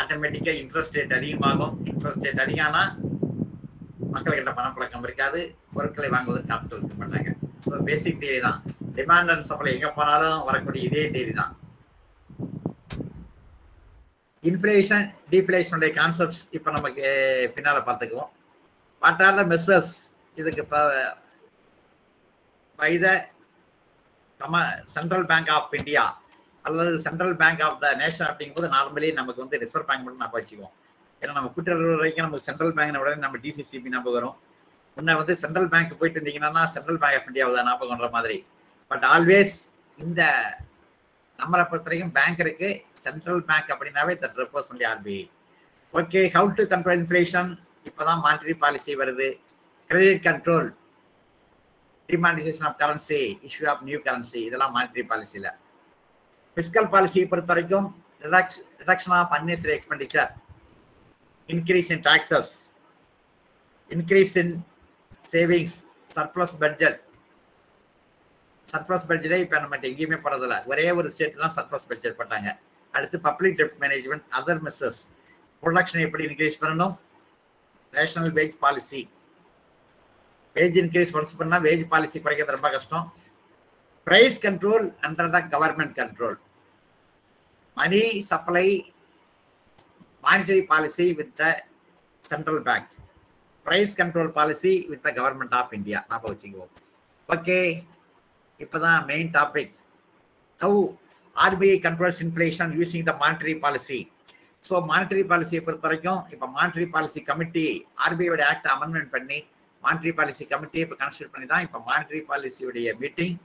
[0.00, 2.82] ஆட்டோமேட்டிக்காக இன்ட்ரெஸ்ட் ரேட் அதிகமாகும் இன்ட்ரெஸ்ட் ரேட் அதிகம்னா
[4.14, 5.40] மக்கள்கிட்ட பணப்பழக்கம் இருக்காது
[5.76, 7.30] பொருட்களை வாங்குவதற்கு கேபிட்டல் இருக்க மாட்டாங்க.
[7.66, 8.58] ஸோ பேசிக் தேரி தான்.
[8.98, 11.52] டிமாண்ட் அண்ட் சப்ளை எங்கே போனாலும் வரக்கூடிய இதே தேரி தான்.
[14.44, 18.30] இன்ஃப்ளேஷன் டீஃப்ளேஷனுடைய கான்செப்ட்ஸ் இப்போ நமக்கு eh, பின்னால் பார்த்துக்குவோம்.
[19.02, 19.94] வாட் ஆர் த மெசர்ஸ்
[20.36, 20.80] இதுக்கு இப்போ
[22.78, 23.08] பை த
[24.40, 24.56] நம்ம
[24.94, 26.02] சென்ட்ரல் பேங்க் ஆஃப் இந்தியா
[26.64, 30.74] அல்லது central bank of the nation அப்படிங்கும்போது நார்மலி நமக்கு வந்து ரிசர்வ் பேங்க் மட்டும் நம்ம வச்சுக்குவோம்.
[31.20, 34.36] ஏன்னா நம்ம கூட்டுறவு வரைக்கும் நம்ம சென்ட்ரல் பேங்க் உடனே நம்ம டிசிசிபி ஞாபகம் வரும்.
[34.96, 38.38] முன்ன வந்து சென்ட்ரல் பேங்க் போயிட்டு இருந்தீங்கன்னா சென்ட்ரல் பேங்க் ஆஃப் இந்தியாவை தான் ஞாபகம் பண்ற மாதிரி.
[38.90, 39.54] பட் ஆல்வேஸ்
[39.98, 40.22] இந்த
[41.38, 42.70] நம்மளை பொறுத்த வரைக்கும் பேங்க் இருக்கு.
[43.04, 45.24] சென்ட்ரல் பேங்க் அப்படின்னாவே that refers only RBI
[45.98, 47.50] okay how to control inflation
[47.88, 49.28] இப்போதான் மானிட்டரி பாலிசி வருது.
[49.90, 50.68] Credit control
[52.08, 55.50] demonetisation of currency issue of new currency இதெல்லாம் மானிட்டரி பாலிசியில்
[56.56, 57.88] ஃபிஸ்கல் பாலிசியை பொறுத்த வரைக்கும்
[58.24, 60.30] reduction of unnecessary expenditure
[61.48, 62.54] increase in taxes
[63.90, 64.54] increase in
[65.34, 65.76] savings
[66.16, 66.98] surplus budget
[68.72, 70.56] surplus பட்ஜெட்டே இப்போ நம்ம எங்கேயுமே போறதில்ல.
[70.70, 72.48] ஒரே ஒரு ஸ்டேட் தான் சர்ப்ளஸ் பட்ஜெட் போட்டாங்க.
[72.94, 74.98] அடுத்து பப்ளிக் டெப்ட் மேனேஜ்மெண்ட் அதர் மெசர்ஸ்
[75.62, 76.94] ப்ரொடக்ஷன் எப்படி இன்க்ரீஸ் பண்ணணும்?
[77.98, 79.00] Rational wage policy
[80.58, 83.06] wage increase once பண்ணால் வேஜ் பாலிசி குறைக்கிறது ரொம்ப கஷ்டம்.
[84.06, 86.36] Price control under the government control
[87.76, 88.00] money
[88.30, 88.66] supply
[90.24, 91.44] monetary policy with the
[92.24, 92.92] central bank
[93.66, 96.72] price control policy with the government of India ஞாபகம் வச்சுக்குவோம்
[97.28, 97.58] okay
[98.60, 99.76] இப்போதான் main topic
[100.60, 100.80] how
[101.36, 104.00] RBI controls inflation using the monetary policy
[104.64, 107.66] so monetary பாலிசியை பொறுத்த வரைக்கும் இப்போ monetary policy committee
[108.06, 109.38] ஆர்பிஐயோட act amendment பண்ணி
[109.84, 113.36] monetary policy கமிட்டியை இப்போ கன்சிடர் பண்ணி தான் இப்போ மானிட்ரி பாலிசியுடைய மீட்டிங்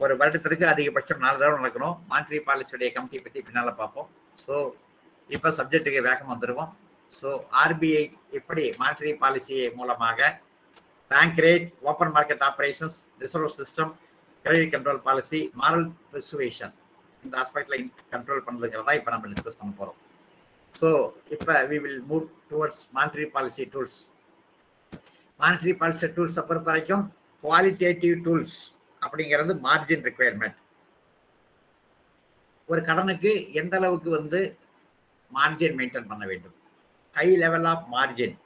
[0.00, 1.96] ஒரு வருடத்திற்கு அதிகபட்சம் நாலு தடவை நடக்கணும்.
[2.10, 4.08] மானிட்ரி பாலிசியுடைய கமிட்டியை பற்றி பின்னால் பார்ப்போம்.
[4.44, 4.54] ஸோ
[5.30, 6.70] இப்போ சப்ஜெக்ட்டுக்கு வேகம் வந்துடுவோம்
[7.14, 7.28] ஸோ
[7.62, 8.04] ஆர்பிஐ
[8.38, 10.20] எப்படி மானிட்ரி பாலிசி மூலமாக
[11.10, 13.92] bank rate open market operations reserve system
[14.44, 16.72] credit control policy moral persuasion
[17.22, 17.84] இந்த ஆஸ்பெக்டில்
[18.14, 19.98] கண்ட்ரோல் பண்ணுறதுங்கிறதா இப்போ நம்ம டிஸ்கஸ் பண்ண போகிறோம்
[20.74, 20.88] ஸோ
[21.36, 23.98] இப்போ we will move towards monetary policy tools
[25.42, 27.04] monetary policy டூல்ஸை பொறுத்த வரைக்கும்
[27.44, 28.58] குவாலிட்டேட்டிவ் டூல்ஸ்
[29.02, 30.58] அப்படிங்கிறது மார்ஜின் ரிக்குவயர்மெண்ட்
[32.68, 33.30] ஒரு கடனுக்கு
[33.60, 34.40] எந்த அளவுக்கு வந்து
[35.32, 36.54] மார்ஜின் மெயின்டைன் பண்ண வேண்டும்?
[37.16, 38.36] High level of margin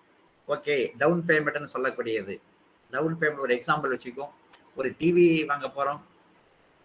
[0.54, 2.34] okay down பேமெண்ட்னு சொல்லக்கூடியது.
[2.92, 4.32] டவுன் பேமெண்ட் ஒரு எக்ஸாம்பிள் வச்சுக்கோம்.
[4.78, 6.00] ஒரு டிவி வாங்க போகிறோம்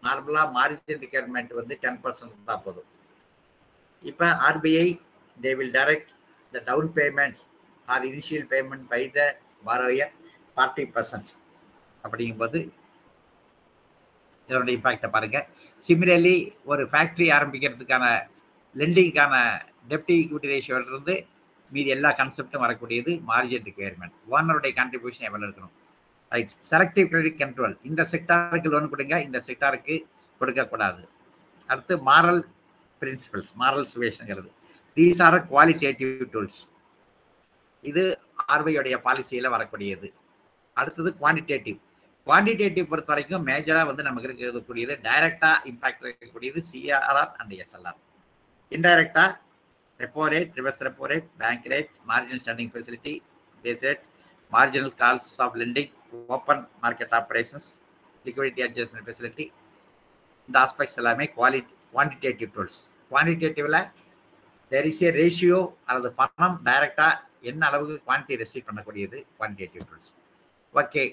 [0.04, 2.90] நார்மலாக மார்ஜின் ரிக்யர்மெண்ட் வந்து டென் பர்சன்ட் தான் போதும்.
[4.04, 4.88] இப்போ RBI
[5.38, 6.12] they will direct
[6.54, 7.40] the down payment
[7.88, 9.20] or initial payment by the
[9.68, 10.14] borrower
[10.58, 11.32] forty percent
[12.04, 12.60] அப்படிங்கும்போது
[14.50, 15.46] இதனுடைய இம்பாக்டை பாருங்கள்
[15.84, 16.36] சிமிலர்லி
[16.72, 18.06] ஒரு ஃபேக்ட்ரி ஆரம்பிக்கிறதுக்கான
[18.76, 19.36] லெண்டிங்கான
[19.92, 21.16] டெப்டி ஈக்விட்டி ரேஷியோலேருந்து
[21.72, 25.76] மீதி எல்லா கன்செப்டும் வரக்கூடியது மார்ஜின் ரிக்குயர்மெண்ட் ஓனருடைய கான்ட்ரிபியூஷன் எவ்வளோ இருக்கணும்?
[26.32, 29.96] ரைட் செலக்டிவ் கிரெடிட் கண்ட்ரோல் இந்த செக்டாருக்கு லோன் கொடுங்க இந்த செக்டாருக்கு
[30.42, 31.02] கொடுக்கக்கூடாது.
[31.70, 32.42] அடுத்து மாரல்
[33.02, 34.50] பிரின்சிபல்ஸ் மாரல் சுவேஷனுங்கிறது
[34.98, 36.62] தீஸ் ஆர் குவாலிட்டேட்டிவ் டூல்ஸ்
[37.84, 38.04] இது
[38.54, 40.08] ஆர்பிஐடைய பாலிசியில் வரக்கூடியது.
[40.78, 41.80] அடுத்தது குவான்டிடேட்டிவ்
[42.28, 48.00] குவான்டிடேட்டிவ் பொறுத்த வரைக்கும் மேஜராக வந்து நமக்கு இருக்கக்கூடியது டைரக்டாக இம்பாக்ட் இருக்கக்கூடியது CRR and SLR
[48.72, 49.30] இன்டைரக்டாக
[50.00, 53.14] repo rate reverse repo rate bank rate marginal standing facility
[53.64, 54.04] base rate
[54.52, 55.92] marginal calls of lending
[56.36, 57.68] open market operations
[58.26, 59.46] liquidity adjustment facility
[60.50, 62.80] இந்த ஆஸ்பெக்ட்ஸ் எல்லாமே குவாலிட்டி குவான்டிடேட்டிவ் டூல்ஸ்
[63.12, 63.80] குவான்டிடேட்டிவில்
[64.72, 65.60] தேர் இஸ் ஏ ரேஷியோ
[65.90, 67.08] அல்லது பணம் டைரக்டா
[67.50, 69.18] என்ன அளவுக்கு quantity restrict பண்ணக்கூடியது?
[69.38, 70.12] Quantitative rules
[70.76, 71.04] okay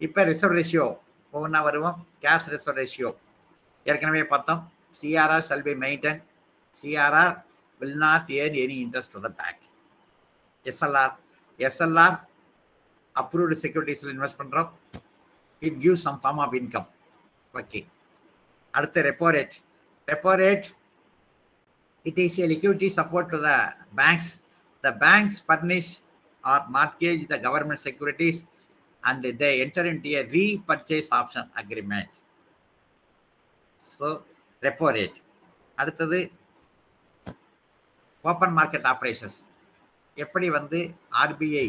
[0.00, 0.86] இப்போ ரிசர்வ் ரேஷியோ
[1.32, 1.98] ஒவ்வொன்றா வருவோம்.
[2.22, 3.10] கேஷ் ரிசர்வ் ரேஷியோ
[3.86, 4.62] ஏற்கனவே பார்த்தோம்.
[4.98, 6.20] CRR shall be maintain
[6.80, 7.34] CRR
[7.80, 9.62] will not earn any interest to the bank
[10.66, 11.14] SLR
[11.60, 12.16] SLR
[13.16, 14.70] approved செக்யூரிட்டிஸில் invest பண்ணுறோம்
[15.62, 16.88] it give some form of income
[17.54, 17.80] okay
[18.74, 19.56] அடுத்து repo rate
[20.08, 20.66] repo rate
[22.06, 23.52] it is a liquidity support to the
[24.00, 24.30] banks
[24.84, 25.92] the banks furnish
[26.44, 28.40] or mortgage the government securities
[29.02, 32.08] and they enter into a repurchase option agreement.
[33.82, 34.06] So,
[34.62, 35.18] repo rate.
[35.78, 36.18] அடுத்தது
[38.24, 39.36] open market operations
[40.16, 40.78] எப்படி வந்து
[41.20, 41.68] RBI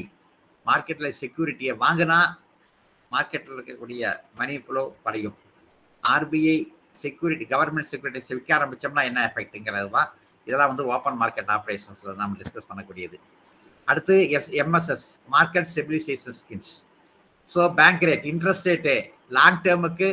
[0.66, 2.18] மார்க்கெட்டில் செக்யூரிட்டியை வாங்கினா
[3.12, 5.38] மார்க்கெட்டில் இருக்கக்கூடிய money flow குறையும்
[6.04, 6.58] RBI
[7.04, 10.12] security government securities விற்க ஆரம்பித்தோம்னா என்ன எஃபெக்ட்டுங்கிறது தான்
[10.48, 13.18] இதெல்லாம் வந்து ஓப்பன் மார்க்கெட் ஆப்ரேஷன்ஸில் நம்ம டிஸ்கஸ் பண்ணக்கூடியது.
[13.88, 16.74] அடுத்து S MSS market stabilisation schemes
[17.50, 18.96] so bank rate interest rate
[19.38, 20.10] long டேர்முக்கு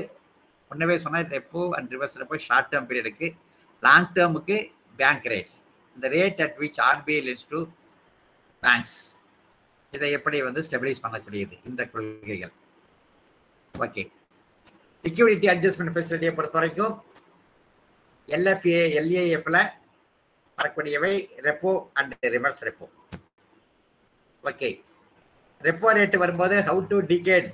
[0.70, 3.29] முன்னவே சொன்னால் repo and reverse repo short term பீரியடுக்கு
[3.83, 4.57] long டேர்முக்கு
[5.01, 5.55] பேங்க் ரேட்
[5.97, 7.61] இந்த rate at which RBI lets to
[8.62, 8.97] banks
[9.93, 11.55] இதை எப்படி வந்து ஸ்டெபிலைஸ் பண்ணக்கூடியது?
[11.68, 12.53] இந்த கொள்கைகள்.
[13.74, 14.03] ஓகே
[15.05, 16.95] லிக்விடிட்டி அட்ஜஸ்ட்மெண்ட் ஃபெசிலிட்டியை பொறுத்த வரைக்கும்
[18.29, 19.59] எல்எஃப்ஏ எல்ஏஎஃப்ல
[20.59, 21.15] வரக்கூடியவை
[21.47, 22.87] repo and reverse repo
[24.45, 24.71] okay
[25.61, 27.49] repo rate வரும்போது how to decode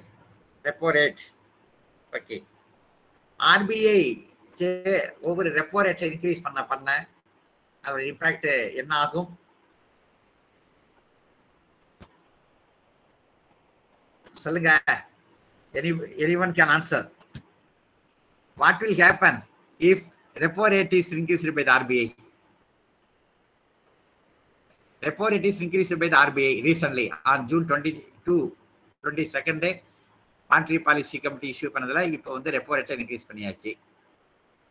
[0.65, 1.23] repo rate
[2.13, 2.37] okay
[3.41, 4.01] RBI
[5.29, 6.89] ஒவ்வொரு ரெப்போ ரேட்டை இன்க்ரீஸ் பண்ண பண்ண
[7.85, 8.47] அதோட இம்பாக்ட்
[8.81, 9.31] என்ன ஆகும்?
[14.37, 14.71] சொல்லுங்க.
[15.75, 15.91] Any
[16.25, 17.07] any one can answer
[18.59, 19.39] what will happen
[19.81, 20.05] if
[20.37, 22.07] repo rate is increased by the RBI
[25.09, 28.39] repo rate is increased by the RBI recently on June 22,
[29.05, 29.75] 22nd day.
[30.51, 33.71] Monetary policy committee issue பண்ணதில் இப்போ வந்து repo ரேட்டை increase பண்ணியாச்சு.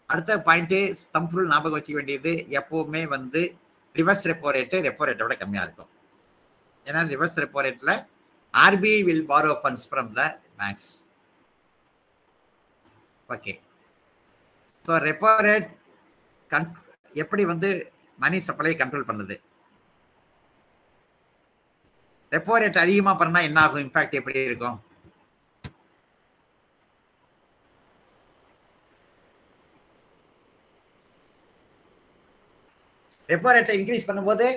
[0.10, 3.42] அடுத்த point ஸ்தம்புல் ஞாபகம் வச்சுக்க வேண்டியது எப்போவுமே வந்து
[3.96, 5.90] ரிவர்ஸ் ரெப்போ ரேட்டு ரெப்போ ரேட்டை விட கம்மியாக இருக்கும்.
[6.88, 7.94] ஏன்னா ரிவர்ஸ் ரெப்போ ரேட்டில்
[8.54, 10.28] RBI will borrow funds from the
[10.62, 10.90] banks
[13.36, 13.56] okay
[14.86, 15.70] so repo rate
[16.54, 16.70] can
[17.24, 17.72] எப்படி வந்து
[18.26, 19.38] மணி சப்ளை கண்ட்ரோல் பண்ணுது?
[22.34, 23.84] ரெப்போ ரேட் அதிகமாக பண்ணால் என்ன ஆகும்?
[23.86, 24.78] இம்பாக்ட் எப்படி இருக்கும்?
[33.32, 34.48] ரெப்போ ரேட்டை இன்க்ரீஸ் பண்ணும்போது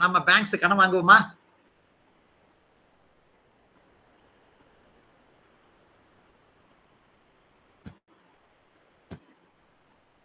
[0.00, 1.18] நம்ம பேங்க்ஸ் கடன் வாங்குவோமா?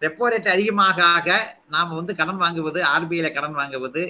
[0.03, 1.30] ரெப்போ ரேட் அதிகமாக ஆக
[1.74, 4.03] நாம் வந்து கடன் வாங்குவது ஆர்பிஐல கடன் வாங்குவது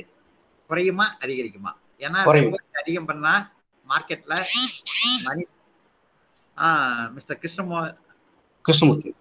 [0.69, 1.71] குறையுமா அதிகரிக்குமா?
[2.05, 2.19] ஏன்னா
[2.81, 3.33] அதிகம் பண்ணா
[3.89, 4.33] மார்க்கெட்ல
[5.27, 5.43] மணி
[6.57, 6.67] ஆ
[7.15, 7.79] மிஸ்டர் கிருஷ்ணமோ
[8.65, 9.11] கிருஷ்ணமூர்த்தி.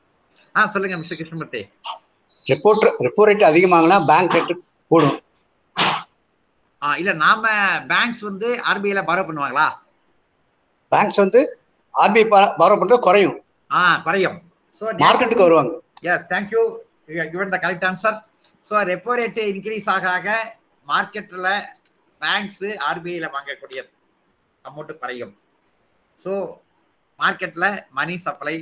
[0.54, 1.62] ஆ சொல்லுங்க mister Krishnamurthy.
[2.50, 4.54] Report repo rate அதிகமாகனா bank rate
[4.92, 5.16] கூடும்.
[6.82, 7.44] ஆ இல்ல நாம
[7.92, 9.66] பேங்க்ஸ் வந்து ஆர்பிஐல பாரோ பண்ணுவாங்களா?
[10.92, 11.40] பேங்க்ஸ் வந்து
[11.94, 12.24] ஆர்பிஐ
[12.60, 13.36] பாரோ பண்றது குறையும்.
[13.70, 14.38] ஆ குறையும்.
[14.78, 15.72] ஸோ மார்க்கெட்டுக்கு வருவாங்க.
[16.10, 16.62] Yes thank you
[17.32, 18.16] given the correct answer
[18.66, 20.28] so repo rate increase ஆக ஆக
[20.88, 21.50] மார்க்கெட்டில்
[22.22, 23.80] பேங்க்ஸு ஆர்பிஐயில் வாங்கக்கூடிய
[24.64, 25.34] அமௌண்ட்டு குறையும்.
[26.22, 26.32] ஸோ
[27.22, 28.56] மார்க்கெட்டில் மணி சப்ளை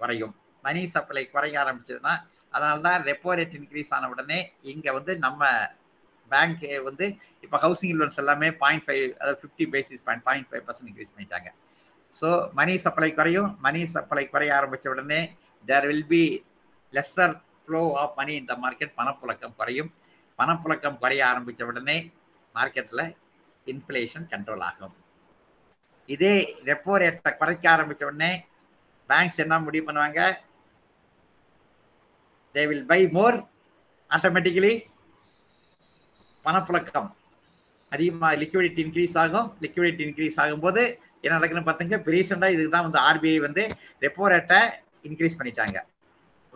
[0.00, 0.34] குறையும்.
[0.66, 2.14] மணி சப்ளை குறைய ஆரம்பிச்சதுன்னா
[2.54, 4.38] அதனால தான் ரெப்போ ரேட் இன்க்ரீஸ் ஆன உடனே
[4.72, 5.42] இங்கே வந்து நம்ம
[6.32, 7.06] பேங்க் வந்து
[7.44, 11.48] இப்போ ஹவுசிங் லோன்ஸ் எல்லாமே பாயிண்ட் ஃபைவ் அதாவது fifty basis point point five percent increase பண்ணிட்டாங்க.
[12.18, 12.28] ஸோ
[12.58, 13.50] மணி சப்ளை குறையும்.
[13.66, 15.20] மணி சப்ளை குறைய ஆரம்பித்த உடனே
[15.64, 16.22] there will be
[16.92, 17.34] lesser
[17.64, 19.90] flow of money இந்த மார்க்கெட் பணப்புழக்கம் குறையும்.
[20.38, 21.96] பணப்புழக்கம் குறைய ஆரம்பித்த உடனே
[22.56, 23.04] மார்க்கெட்டில்
[23.72, 24.94] இன்ஃப்ளேஷன் கண்ட்ரோல் ஆகும்.
[26.14, 26.34] இதே
[26.68, 28.30] ரெப்போ ரேட்டை குறைக்க ஆரம்பித்த உடனே
[29.10, 30.20] பேங்க்ஸ் என்ன முடிவு பண்ணுவாங்க?
[32.54, 33.38] They will buy more
[34.10, 34.74] automatically
[36.46, 37.10] பணப்புழக்கம்
[37.94, 39.48] அதிகமாக லிக்விடிட்டி இன்க்ரீஸ் ஆகும்.
[39.64, 40.82] லிக்விடிட்டி இன்க்ரீஸ் ஆகும்போது
[41.24, 43.62] என்ன நடக்குதுன்னு பார்த்தீங்க இப்போ ரீசெண்டாக இதுக்கு தான் வந்து ஆர்பிஐ வந்து
[44.04, 44.60] ரெப்போ ரேட்டை
[45.08, 45.78] இன்க்ரீஸ் பண்ணிட்டாங்க.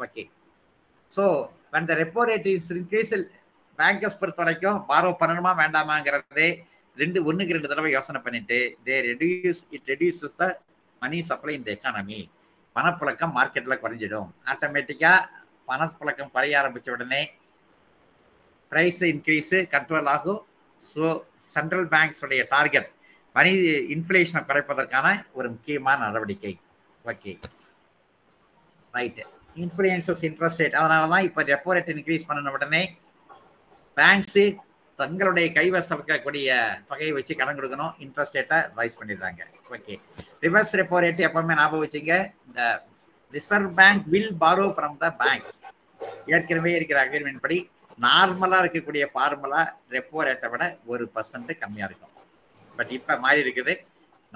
[0.05, 0.23] ஓகே
[1.13, 1.25] ஸோ
[1.79, 3.13] அந்த repo rate is increase
[3.79, 6.49] bankers பொறுத்த வரைக்கும் பாரோ பண்ணணுமா வேண்டாமாங்கிறதே
[6.97, 10.47] ரெண்டு ஒன்றுக்கு ரெண்டு தடவை யோசனை பண்ணிட்டு they reduce it reduces the
[11.03, 12.19] money supply இந்த எக்கானமி
[12.77, 14.29] பணப்புழக்கம் மார்க்கெட்டில் குறைஞ்சிடும்.
[14.51, 15.29] ஆட்டோமேட்டிக்காக
[15.71, 17.23] பணப்புழக்கம் குறைய ஆரம்பித்த உடனே
[18.73, 20.41] ப்ரைஸ் இன்க்ரீஸு கண்ட்ரோல் ஆகும்.
[20.83, 21.05] ஸோ
[21.55, 22.89] சென்ட்ரல் பேங்க்ஸுடைய டார்கெட்
[23.37, 23.51] மணி
[23.95, 25.07] இன்ஃப்ளேஷனை குறைப்பதற்கான
[25.39, 26.55] ஒரு முக்கியமான நடவடிக்கை.
[27.05, 27.33] Okay
[28.95, 29.23] right
[29.65, 32.83] influences interest rate அதனால தான் இப்போ ரெப்போ ரேட் இன்க்ரீஸ் பண்ணின உடனே
[33.99, 34.45] பேங்க்ஸு
[35.01, 36.49] தங்களுடைய கைவசம் இருக்கக்கூடிய
[36.89, 37.93] தொகையை வச்சு கடன் கொடுக்கணும்.
[38.05, 39.43] இன்ட்ரெஸ்ட் ரேட்டை ரைஸ் பண்ணிடுறாங்க.
[39.77, 39.95] ஓகே
[40.45, 42.17] ரிவர்ஸ் ரெப்போ ரேட் எப்பவுமே ஞாபகம் வச்சுங்க.
[42.49, 42.61] இந்த
[43.37, 45.61] reserve bank will borrow from the banks
[46.35, 47.59] ஏற்கனவே இருக்கிற அக்ரிமெண்ட் படி
[48.07, 49.63] நார்மலாக இருக்கக்கூடிய ஃபார்முலா
[49.95, 52.15] ரெப்போ ரேட்டை விட ஒரு பர்சன்ட் கம்மியாக இருக்கும்.
[52.79, 53.75] பட் இப்போ மாறி இருக்குது.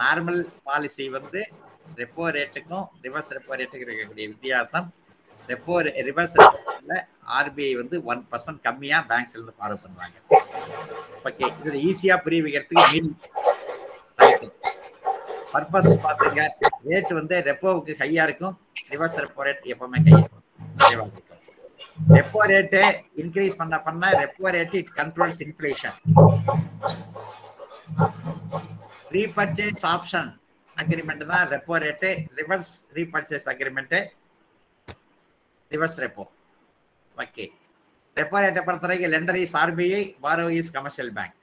[0.02, 1.40] நார்மல் பாலிசி வந்து
[2.00, 4.88] ரெப்போ ரேட்டுக்கும் ரிவர்ஸ் ரெப்போ ரேட்டுக்கு இருக்கக்கூடிய வித்தியாசம்
[5.50, 5.76] ரெப்போ
[6.08, 6.36] ரிவர்ஸ்
[7.38, 10.16] ஆர்பிஐ வந்து ஒன் பர்சன்ட் கம்மியாக பேங்க்ஸ்ல இருந்து ஃபாலோ பண்ணுவாங்க
[11.28, 13.10] ஓகே இதில் ஈஸியாக புரிய வைக்கிறதுக்கு மீன்
[15.52, 16.40] பர்பஸ் பார்த்தீங்க
[16.88, 18.54] ரேட் வந்து ரெப்போவுக்கு ஹையாக இருக்கும்.
[18.92, 20.42] ரிவர்ஸ் ரெப்போ ரேட் எப்பவுமே கை இருக்கும்.
[22.16, 22.80] ரெப்போ ரேட்டு
[23.22, 25.96] இன்க்ரீஸ் பண்ண பண்ண repo rate it controls inflation
[29.16, 30.28] repurchase option
[30.76, 32.10] agreement தான் repo rate
[32.40, 34.00] reverse repurchase agreement
[35.70, 36.24] reverse repo
[37.14, 37.44] okay
[38.16, 41.36] repo ரேட்டை பொறுத்த வரைக்கும் lender is RBI borrow is commercial bank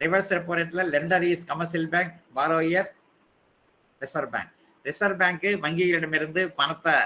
[0.00, 2.90] reverse repo ரேட்டில் lender is commercial bank borrower
[4.02, 4.52] reserve bank
[4.84, 6.96] reserve பேங்க்கு வங்கிகளிடமிருந்து பணத்தை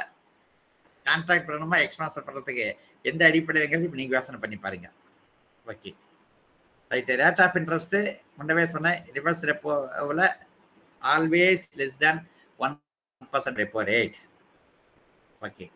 [1.07, 2.67] contract பண்ணணுமா எக்ஸ்பான்சர் பண்ணுறதுக்கு
[3.05, 4.89] எந்த அடிப்படையிலங்கிறது இப்போ நீங்கள் யோசனை பண்ணி பாருங்க.
[5.67, 5.91] Okay
[6.91, 8.01] right rate of interest
[8.39, 8.99] முன்னவே சொன்னேன்.
[9.17, 10.25] Reverse ரெப்போவில்
[11.03, 12.21] always less than
[12.59, 12.75] one
[13.33, 14.19] percent repo rate
[15.43, 15.67] okay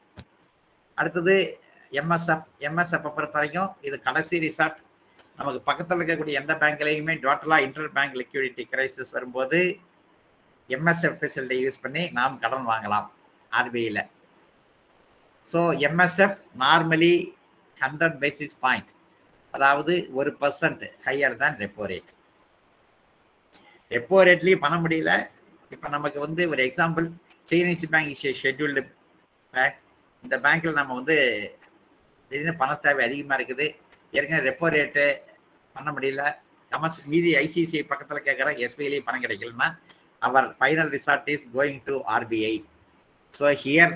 [0.98, 1.34] அடுத்தது
[1.92, 4.78] எம்எஸ்எஃப் எம்எஸ்எஃப் பொறுத்த வரைக்கும் இது கடைசி ரிசார்ட்
[5.38, 9.60] நமக்கு பக்கத்தில் இருக்கக்கூடிய எந்த பேங்க்லேயுமே டோட்டலாக இன்டர் பேங்க் லிக்விடிட்டி கிரைசிஸ் வரும்போது
[10.70, 13.08] எம்எஸ்எஃப் ஃபெசிலிட்டி யூஸ் பண்ணி நாம் கடன் வாங்கலாம்
[13.52, 14.02] ஆர்பிஐயில்
[15.46, 17.14] so MSF normally
[17.76, 18.90] hundred basis point
[19.54, 22.10] அதாவது ஒரு பர்சன்ட் ஹையர் தான் ரெப்போ ரேட்
[23.90, 25.12] ரெப்போ ரேட்லேயும் பண்ண முடியல.
[25.70, 27.06] இப்போ நமக்கு வந்து ஒரு example
[27.48, 28.82] CNC bank is scheduled
[29.54, 29.78] bank
[30.26, 31.16] இந்த பேங்க்கில் நம்ம வந்து
[32.30, 33.66] திடீர்னு பண தேவை அதிகமாக இருக்குது.
[34.16, 35.04] ஏற்கனவே ரெப்போ ரேட்டு
[35.76, 36.22] பண்ண முடியல.
[36.72, 39.68] கமர்ஸ் மீதி ஐசிசிஐ பக்கத்தில் கேட்குற எஸ்பிஐலேயும் பணம் கிடைக்கலன்னா
[40.22, 42.54] அவர் final resort is going to RBI
[43.34, 43.94] so here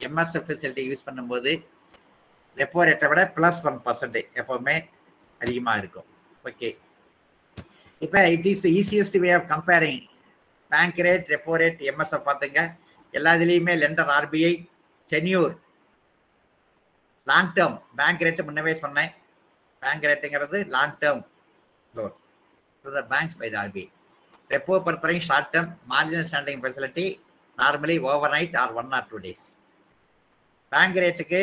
[0.00, 1.52] MSF facility use பண்ணும்போது
[2.56, 4.76] ரெப்போ ரேட்டை விட ப்ளஸ் ஒன் பர்சன்டேஜ் எப்போவுமே
[5.40, 6.08] அதிகமாக இருக்கும்.
[6.48, 6.68] ஓகே
[8.02, 10.04] இப்போ it is the easiest way of comparing
[10.72, 12.62] bank rate repo rate MSF பார்த்துங்க
[13.14, 14.52] எல்லா இதுலேயுமே lender RBI
[15.12, 15.52] tenure
[17.26, 19.12] long term bank rate முன்னவே சொன்னேன்.
[19.82, 21.22] Bank ரேட்டுங்கிறது long term
[21.94, 22.14] loan
[22.84, 23.86] to the banks by the RBI
[24.50, 27.06] repo பொறுத்தவரைக்கும் short term marginal standing facility
[27.58, 27.96] normally
[28.36, 29.44] overnight or one or two days
[30.72, 31.40] bank ரேட்டுக்கு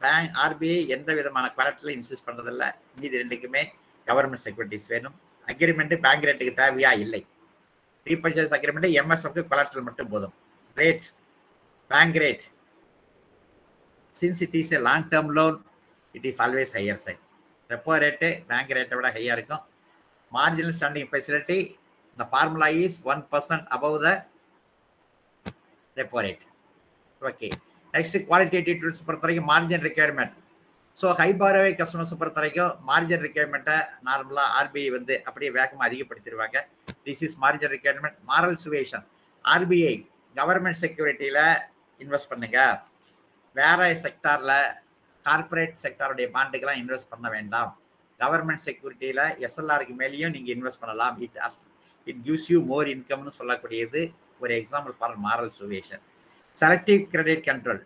[0.00, 2.64] bank RBI எந்த விதமான குவாலிட்டியில் இன்சூஸ் பண்ணுறதில்ல
[3.00, 3.62] மீதி ரெண்டுக்குமே
[4.06, 5.14] கவர்மெண்ட் செக்யூரிட்டிஸ் வேணும்.
[5.48, 6.90] அக்ரிமெண்ட்டு பேங்க் ரேட்டுக்கு தேவையா?
[7.04, 7.20] இல்லை.
[8.06, 10.34] ரீபர்ச்சேஸ் அக்ரிமெண்ட்டு எம்எஸ்எஃப்க்கு கொலாட்ரல் மட்டும் போதும்.
[10.76, 11.06] Rate
[11.90, 12.44] bank rate
[14.20, 15.56] since it is a long term loan
[16.14, 17.22] it is always higher side
[17.70, 19.64] repo rate bank ரேட்டை விட ஹையாக இருக்கும்.
[20.32, 21.58] Marginal standing facility
[22.18, 24.12] the formula is 1% above the
[25.96, 26.44] repo rate.
[27.22, 27.50] Okay.
[27.94, 30.34] Next, qualitative tools பொறுத்த வரைக்கும் margin requirement
[30.98, 33.76] so high பாரோவை customers பொறுத்த வரைக்கும் margin ரெக்யர்மெண்ட்டை
[34.08, 36.56] நார்மலாக ஆர்பிஐ வந்து அப்படியே வேகமாக அதிகப்படுத்திடுவாங்க.
[37.06, 39.04] This is margin requirement moral suasion
[39.44, 39.94] RBI
[40.36, 41.42] government செக்யூரிட்டியில்
[42.00, 42.74] invest பண்ணுங்கள்
[43.58, 44.58] வேற செக்டாரில்
[45.26, 47.70] கார்பரேட் செக்டாருடைய பாண்டுக்கெல்லாம் இன்வெஸ்ட் பண்ண வேண்டாம்.
[48.20, 51.16] கவர்மெண்ட் செக்யூரிட்டியில் எஸ்எல்ஆருக்கு மேலேயும் நீங்கள் இன்வெஸ்ட் பண்ணலாம்.
[51.24, 51.38] It
[52.06, 54.00] it gives you more இன்கம்னு சொல்லக்கூடியது
[54.42, 56.02] ஒரு example for moral suasion
[56.56, 57.82] selective credit control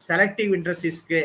[0.00, 1.20] selective இண்டஸ்ட்ரீஸ்க்கு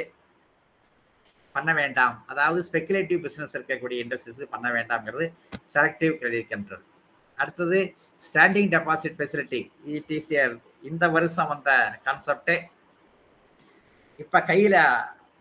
[1.56, 2.16] பண்ண வேண்டாம்.
[2.32, 5.28] அதாவது ஸ்பெகுலேட்டிவ் பிஸ்னஸ் இருக்கக்கூடிய இண்டஸ்ட்ரீஸ்க்கு பண்ண வேண்டாம்ங்கிறது
[5.76, 6.84] செலக்டிவ் கிரெடிட் கண்ட்ரோல்
[7.38, 7.80] அடுத்தது
[8.22, 9.62] standing deposit facility
[9.98, 10.32] it is
[10.90, 11.72] இந்த வருஷம் வந்த
[12.08, 12.56] கான்செப்டே
[14.24, 14.80] இப்போ கையில்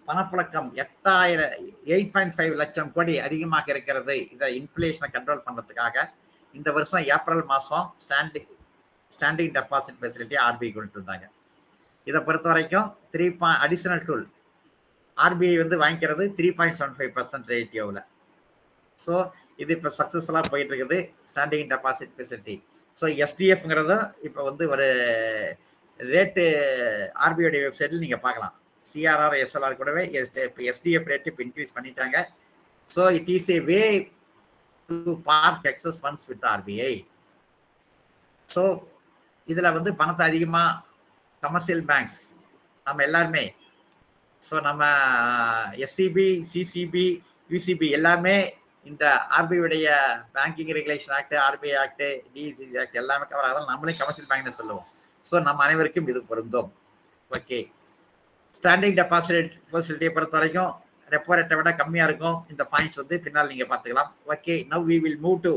[0.08, 1.54] பணப்புழக்கம் எட்டாயிரம்
[1.92, 4.16] எயிட் பாயிண்ட் ஃபைவ் லட்சம் கோடி அதிகமாக இருக்கிறது.
[4.34, 6.04] இதை இன்ஃப்ளேஷனை கண்ட்ரோல் பண்ணுறதுக்காக
[6.54, 8.50] இந்த வருஷம் ஏப்ரல் மாதம் standing
[9.16, 11.26] standing deposit facility RBI கொண்டு வந்தாங்க.
[12.06, 14.26] இதை பொறுத்த வரைக்கும் three point additional tool
[15.16, 18.02] RBI வந்து வாங்கிக்கிறது three point seven five percent ரேட்டியோவில்
[19.00, 19.14] so
[19.62, 20.98] இது இப்போ சக்ஸஸ்ஃபுல்லாக போயிட்டு இருக்குது
[21.30, 22.56] ஸ்டாண்டிங் டெபாசிட் ஃபெசிலிட்டி
[23.02, 24.86] ஸோ எஸ்டிஎஃப்ங்கிறதும் இப்போ வந்து ஒரு
[26.00, 26.44] ரேட்டு
[27.26, 28.54] ஆர்பிஐடைய வெப்சைட்டில் நீங்கள் பார்க்கலாம்.
[28.90, 30.02] சிஆர்ஆர் எஸ்எல்ஆர் கூடவே
[30.48, 32.16] இப்போ எஸ்டிஎஃப் ரேட்டு இப்போ இன்க்ரீஸ் பண்ணிட்டாங்க.
[32.90, 33.82] So it is a way
[34.88, 36.94] to park excess funds with RBI
[38.48, 38.62] so
[39.48, 40.70] இதில் வந்து பணத்தை அதிகமாக
[41.42, 42.20] கமர்ஷியல் பேங்க்ஸ்
[42.86, 43.44] நம்ம எல்லாருமே
[44.42, 44.82] ஸோ நம்ம
[45.84, 47.06] எஸ்சிபி சிசிபி
[47.50, 48.36] யூசிபி எல்லாமே
[48.86, 49.04] இந்த
[49.36, 49.86] ஆர்பிஐடைய
[50.34, 52.04] banking regulation act RBI act
[52.34, 54.86] DC act எல்லாமே கவர் ஆகலாம் நம்மளே கமர்ஷியல் பேங்க்னு சொல்லுவோம்.
[55.26, 56.70] ஸோ நம்ம அனைவருக்கும் இது பொருந்தும்.
[57.30, 57.58] ஓகே
[58.56, 60.72] ஸ்டாண்டிங் டெபாசிட் ஃபெசிலிட்டியை பொறுத்த வரைக்கும்
[61.14, 62.38] ரெப்போ ரேட்டை விட கம்மியாக இருக்கும்.
[62.52, 64.10] இந்த பாயிண்ட்ஸ் வந்து பின்னால் நீங்கள் பார்த்துக்கலாம்.
[64.32, 65.52] Okay now we will move to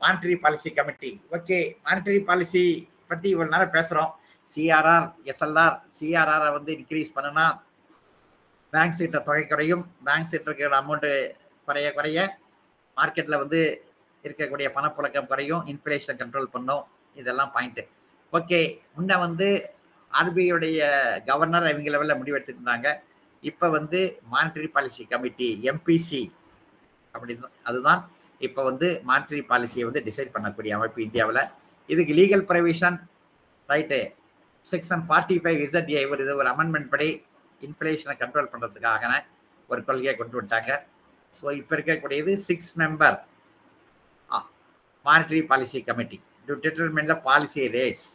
[0.00, 2.62] monetary policy committee okay monetary policy
[3.10, 4.10] பற்றி இவ்வளோ நேரம் பேசுகிறோம்
[4.52, 7.46] சிஆர்ஆர் எஸ்எல்ஆர் சிஆர்ஆரை வந்து இன்க்ரீஸ் பண்ணுனா
[8.72, 9.84] பேங்க் சீட்டை தொகை குறையும்.
[10.06, 11.12] பேங்க் சீட் இருக்கிற அமௌண்ட்டு
[11.68, 12.18] குறைய குறைய
[12.96, 13.60] மார்க்கெட்டில் வந்து
[14.24, 15.62] இருக்கக்கூடிய பணப்புழக்கம் குறையும்.
[15.72, 16.84] இன்ஃப்ளேஷன் கண்ட்ரோல் பண்ணும்.
[17.20, 17.84] இதெல்லாம் பாயிண்ட்டு
[18.32, 18.60] ஓகே
[18.96, 19.48] முன்ன வந்து
[20.18, 20.80] ஆர்பிஐடைய
[21.28, 22.88] கவர்னர் இவங்க லெவலில் முடிவெடுத்துட்டு இருந்தாங்க.
[23.50, 24.00] இப்போ வந்து
[24.32, 26.22] மானிட்டரி பாலிசி கமிட்டி எம்பிசி
[27.14, 28.00] அப்படின்னு அதுதான்.
[28.46, 31.42] இப்போ வந்து மானிட்டரி பாலிசியை வந்து டிசைட் பண்ணக்கூடிய அமைப்பு இந்தியாவில்.
[31.88, 32.98] இதுக்கு legal provision
[33.72, 34.00] right
[34.66, 37.08] section forty five ZA ஒரு இது ஒரு அமெண்ட்மெண்ட் படி
[37.66, 39.06] இன்ஃப்ளேஷனை கண்ட்ரோல் பண்ணுறதுக்காக
[39.70, 40.72] ஒரு கொள்கையை கொண்டு வந்துட்டாங்க.
[41.38, 43.16] ஸோ இப்போ இருக்கக்கூடியது six member
[45.06, 46.18] monetary policy committee
[46.48, 48.08] to determine the policy rates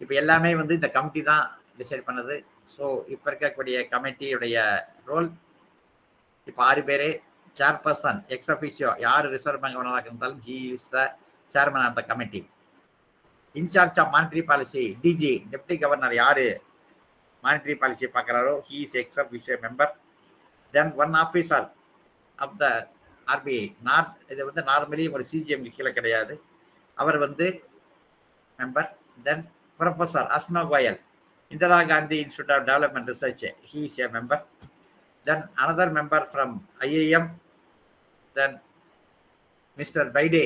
[0.00, 1.44] இப்போ எல்லாமே வந்து இந்த கமிட்டி தான்
[1.80, 2.36] டிசைட் பண்ணுது.
[2.74, 4.56] ஸோ இப்போ இருக்கக்கூடிய கமிட்டியுடைய
[5.10, 5.28] ரோல்
[6.46, 7.08] இப்போ ஆறு பேர்
[7.56, 10.98] சேர்பர்சன் எக்ஸ் அஃபிஷியோ யார் ரிசர்வ் பேங்க் ஓனராக இருந்தாலும் he is the
[11.52, 12.42] chairman of the committee
[13.54, 16.44] in charge of monetary policy DG deputy governor யார்
[17.44, 19.92] மானிட்டரி பாலிசியை பார்க்குறாரோ he is ex officio member
[20.74, 21.66] then one officer
[22.38, 22.66] of the
[23.26, 26.34] RBI nor இது வந்து normally ஒரு CGM கீழே கிடையாது.
[26.96, 27.46] அவர் வந்து
[28.58, 28.88] member
[29.26, 29.44] then
[29.80, 30.98] professor Ashima Goyal
[31.50, 34.42] Indira Gandhi institute of development research he is a member
[35.26, 37.30] then another member from IIM
[38.36, 38.56] then
[39.78, 40.44] mister Bhide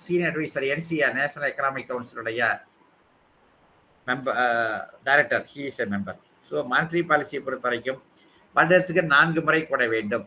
[0.00, 2.40] senior advisor NCR national economic கவுன்சிலுடைய
[4.06, 4.38] member
[5.04, 8.00] director he is a member so monetary பாலிசியை பொறுத்த வரைக்கும்
[8.56, 10.26] வருடத்துக்கு நான்கு முறை கூட வேண்டும்.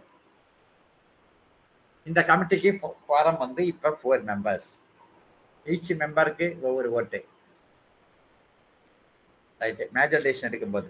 [2.08, 2.70] இந்த கமிட்டிக்கு
[3.08, 4.70] forum வந்து இப்போ ஃபோர் மெம்பர்ஸ்
[5.66, 7.20] ஈச் மெம்பருக்கு ஒவ்வொரு ஓட்டு
[9.62, 10.90] ரைட்டு மேஜர் டெசிஷன் எடுக்கும்போது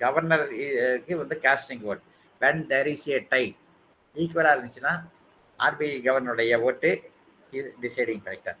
[0.00, 2.02] கவர்னருக்கு வந்து casting vote
[2.40, 3.44] when there is a tie
[4.16, 4.94] ஈக்குவலாக இருந்துச்சுன்னா
[5.58, 6.90] ஆர்பிஐ கவர்னருடைய ஓட்டு
[7.52, 8.58] இஸ் டிசைடிங் ஃபேக்டர்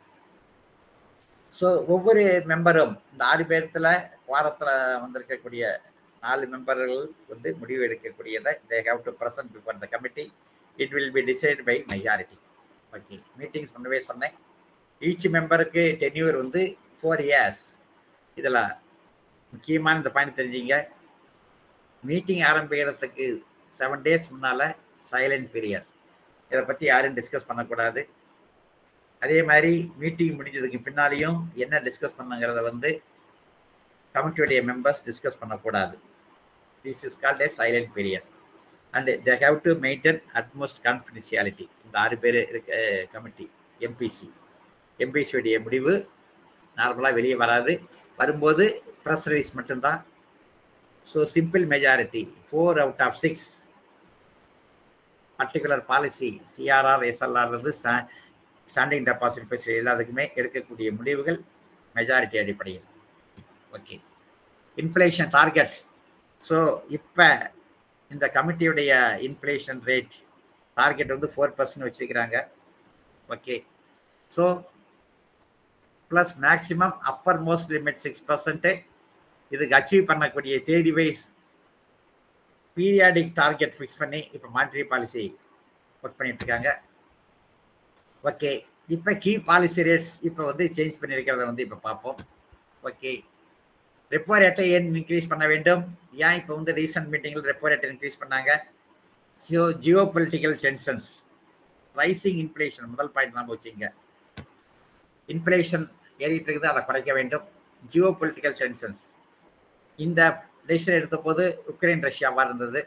[1.52, 2.22] ஸோ ஒவ்வொரு
[2.52, 3.90] மெம்பரும் இந்த ஆறு பேர்த்தில்
[4.28, 4.72] வாரத்தில்
[5.02, 5.64] வந்திருக்கக்கூடிய
[6.22, 6.96] நாலு மெம்பர்கள்
[7.28, 10.24] வந்து முடிவு எடுக்கக்கூடியதை they have to present before the committee
[10.78, 12.38] it will be decide by majority
[12.92, 14.34] okay meetings முன்னவே சொன்னேன்.
[15.02, 16.62] ஈச் மெம்பருக்கு டென்யூர் வந்து
[16.98, 17.62] ஃபோர் இயர்ஸ்
[18.36, 18.60] இதில்
[19.54, 20.76] முக்கியமான இந்த பாயிண்ட் தெரிஞ்சுங்க.
[22.10, 23.26] மீட்டிங் ஆரம்பிக்கிறதுக்கு
[23.78, 24.66] செவன் டேஸ் முன்னால்
[25.10, 25.88] சைலண்ட் பீரியட்
[26.50, 28.02] இதை பற்றி யாரும் டிஸ்கஸ் பண்ணக்கூடாது.
[29.22, 32.90] அதே மாதிரி மீட்டிங் முடிஞ்சதுக்கு பின்னாலேயும் என்ன டிஸ்கஸ் பண்ணுங்கிறத வந்து
[34.14, 35.94] கமிட்டியுடைய மெம்பர்ஸ் டிஸ்கஸ் பண்ணக்கூடாது.
[36.84, 38.28] This is called a silent period
[38.94, 42.80] and they have to maintain utmost confidentiality இந்த ஆறு பேர் இருக்க
[43.14, 43.46] கமிட்டி
[43.86, 44.28] எம்பிசி
[45.04, 45.94] எம்பிசியுடைய முடிவு
[46.76, 47.72] நார்மலாக வெளியே வராது.
[48.18, 48.64] வரும்போது
[49.04, 50.00] ப்ரெஸ் ரிலீஸ் மட்டும்தான்.
[51.06, 53.46] So simple majority four out of six
[55.38, 57.94] particular policy CRR எஸ்எல்ஆர்லேருந்து ஸ்டா
[58.68, 61.38] ஸ்டாண்டிங் டெபாசிட் பேசி எல்லாத்துக்குமே எடுக்கக்கூடிய முடிவுகள்
[61.96, 62.86] மெஜாரிட்டி அடிப்படையில்.
[63.76, 63.96] ஓகே
[64.82, 65.76] இன்ஃப்ளேஷன் டார்கெட்
[66.42, 66.56] ஸோ
[66.98, 67.26] இப்போ
[68.10, 68.92] இந்த கமிட்டியுடைய
[69.28, 70.16] இன்ஃப்ளேஷன் ரேட்
[70.76, 72.36] டார்கெட் வந்து ஃபோர் பர்சன்ட் வச்சுருக்கிறாங்க.
[73.34, 73.56] Okay
[74.30, 74.44] so
[76.14, 76.96] plus maximum
[77.50, 78.72] uppermost limit six percent
[79.52, 81.22] இதுக்கு அச்சீவ் பண்ணக்கூடிய தேதி வைஸ்
[82.76, 85.24] பீரியாடிக் டார்கெட் ஃபிக்ஸ் பண்ணி இப்போ மானிட்டரி பாலிசி
[86.02, 86.70] ஒர்க் பண்ணிட்டு இருக்காங்க.
[88.30, 88.50] ஓகே
[88.94, 92.18] இப்போ கீ பாலிசி ரேட்ஸ் இப்போ வந்து சேஞ்ச் பண்ணியிருக்கிறத வந்து இப்போ பார்ப்போம்.
[92.88, 93.12] ஓகே
[94.14, 95.82] ரெப்போ ரேட்டை ஏன் இன்க்ரீஸ் பண்ண வேண்டும்?
[96.24, 98.50] ஏன் இப்போ வந்து ரீசன்ட் மீட்டிங்கில் ரெப்போ ரேட்டை இன்க்ரீஸ் பண்ணாங்க?
[99.40, 99.60] So
[100.16, 101.08] geopolitical tensions
[102.00, 103.86] rising inflation முதல் பாயிண்ட் தான் போச்சுங்க
[105.28, 105.86] இன்ஃப்ளேஷன்
[106.20, 107.44] ஏறிட்டு இருக்குது அதை குறைக்க வேண்டும்.
[107.92, 109.02] ஜியோ பொலிட்டிக்கல் டென்ஷன்ஸ்
[109.98, 110.20] இந்த
[110.68, 112.80] டெசிஷன் எடுத்த போது உக்ரைன் ரஷ்யாவாக இருந்தது.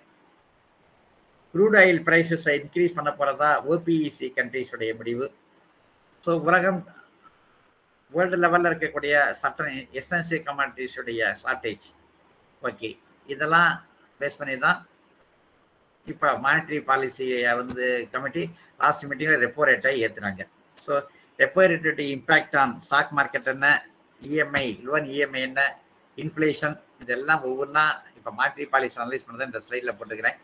[1.54, 5.28] க்ரூட் ஆயில் ப்ரைஸஸை இன்க்ரீஸ் பண்ண போகிறதா ஓபிஇசி கண்ட்ரீஸுடைய முடிவு.
[6.28, 6.80] ஸோ உலகம்
[8.14, 11.86] வேர்ல்டு லெவலில் இருக்கக்கூடிய சட்ட எஸ்என்சி கமாடிட்டிஸுடைய ஷார்ட்டேஜ்
[12.64, 12.90] ஓகே
[13.30, 13.72] இதெல்லாம்
[14.22, 14.78] பேஸ் பண்ணி தான்
[16.08, 18.44] இப்போ மானிட்டரி பாலிசியை வந்து கமிட்டி
[18.82, 20.44] லாஸ்ட் மீட்டிங்கில் ரெப்போ ரேட்டை ஏற்றுனாங்க
[20.84, 20.94] so
[21.40, 21.64] repo
[22.16, 23.68] impact on stock market என்ன?
[24.22, 25.62] இஎம்ஐ லோன் இஎம்ஐ என்ன?
[26.18, 27.86] இன்ஃப்ளேஷன் இதெல்லாம் ஒவ்வொன்றா
[28.18, 30.38] இப்போ மாட்ரி பாலிசி அனலைஸ் பண்ணதை இந்த ஸ்லைடில் போட்டுக்கிறேன்.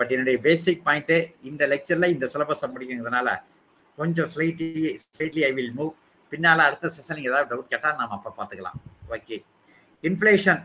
[0.00, 1.16] பட் என்னுடைய பேசிக் பாயிண்ட்டு
[1.48, 3.28] இந்த லெக்சரில் இந்த சிலபஸை முடிக்கிறதுனால
[3.98, 5.92] கொஞ்சம் slightly slightly I will move
[6.32, 8.78] பின்னால் அடுத்த செஷன் நீங்கள் ஏதாவது டவுட் கேட்டால் நாம் அப்போ பார்த்துக்கலாம்
[9.16, 9.36] okay
[10.04, 10.62] inflation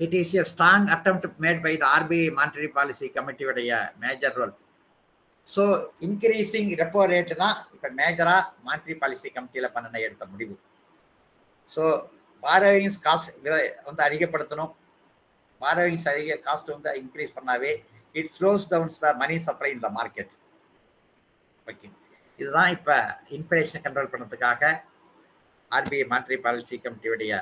[0.00, 3.72] it is a strong attempt made by the RBI monetary policy கமிட்டியுடைய
[4.04, 4.54] major role
[5.48, 5.62] so
[6.06, 10.54] increasing repo rate தான் இப்போ மேஜராக மானிட்டரி பாலிசி கமிட்டியில் பண்ணின எடுத்த முடிவு.
[11.68, 11.82] ஸோ
[12.42, 13.32] பாரோவிங்ஸ் காஸ்ட்
[13.88, 14.72] வந்து அதிகப்படுத்தணும்.
[15.60, 17.72] பாரோவிங்ஸ் அதிக காஸ்ட் வந்து இன்க்ரீஸ் பண்ணாவே
[18.20, 20.32] it slows downs the money supply in the market
[21.66, 21.88] okay
[22.38, 22.96] இதுதான் இப்போ
[23.36, 24.72] இன்ஃப்ளேஷன் கண்ட்ரோல் பண்ணுறதுக்காக
[25.70, 27.32] ஆர்பிஐ மானிட்டரி பாலிசி கமிட்டியுடைய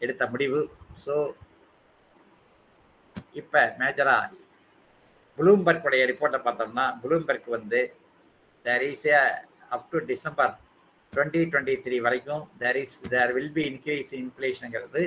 [0.00, 0.60] எடுத்த முடிவு.
[1.04, 1.14] ஸோ
[3.40, 4.30] இப்போ மேஜராக
[5.38, 7.80] ப்ளூம்பர்க்குடைய ரிப்போர்ட்டை பார்த்தோம்னா ப்ளூம்பர்க் வந்து
[8.64, 9.16] there is a
[9.76, 10.52] up to December
[11.12, 15.02] twenty twenty three வரைக்கும் there is there will be increase இன்ஃப்ளேஷனுங்கிறது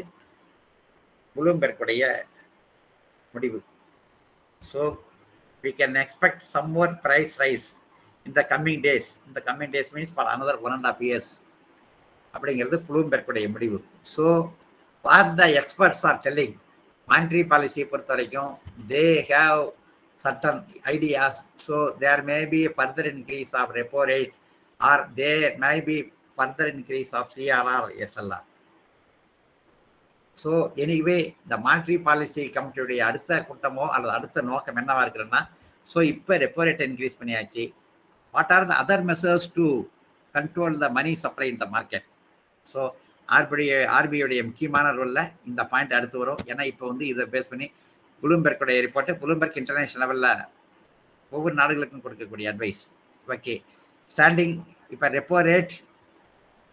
[1.36, 2.04] ப்ளூம்பர்க்குடைய
[3.34, 3.60] முடிவு.
[4.62, 4.82] So
[5.64, 7.68] we can expect some more price rise
[8.26, 11.32] இந்த கம்மிங் டேஸ் இந்த coming days means for another one and half years
[12.34, 13.80] அப்படிங்கிறது ப்ளூம்பெர்க்குடைய முடிவு.
[14.16, 14.26] So
[15.06, 16.56] what the experts are telling
[17.08, 18.52] monetary பாலிசியை பொறுத்த வரைக்கும்
[18.92, 19.64] they have
[20.24, 20.62] certain
[20.94, 24.34] ideas so there may be further increase of repo rate
[24.82, 25.98] or there may be
[26.38, 28.48] further increase of CRR SLR
[30.38, 30.52] so
[30.84, 35.42] anyway இந்த monetary policy கமிட்டியுடைய அடுத்த கூட்டமோ அல்லது அடுத்த நோக்கம் என்னவா இருக்குன்னா
[35.88, 37.64] ஸோ இப்போ ரெப்போ ரேட் இன்க்ரீஸ் பண்ணியாச்சு.
[38.34, 39.66] What are the other measures to
[40.36, 42.08] control the money supply in the market
[42.68, 42.82] so
[43.30, 46.42] RBI ஆர்பிஐடைய முக்கியமான ரோலில் இந்த பாயிண்ட் அடுத்து வரும்.
[46.52, 47.68] ஏன்னா இப்போ வந்து இதை பேஸ் பண்ணி
[48.24, 50.44] புளும்பெர்க்குடைய ரிப்போர்ட்டு புளும்பெர்க் இன்டர்நேஷனல் லெவலில்
[51.32, 52.82] ஒவ்வொரு நாடுகளுக்கும் கொடுக்கக்கூடிய அட்வைஸ்
[53.28, 53.56] ஓகே
[54.16, 54.56] ஸ்டாண்டிங்
[54.94, 55.76] இப்போ ரெப்போ ரேட்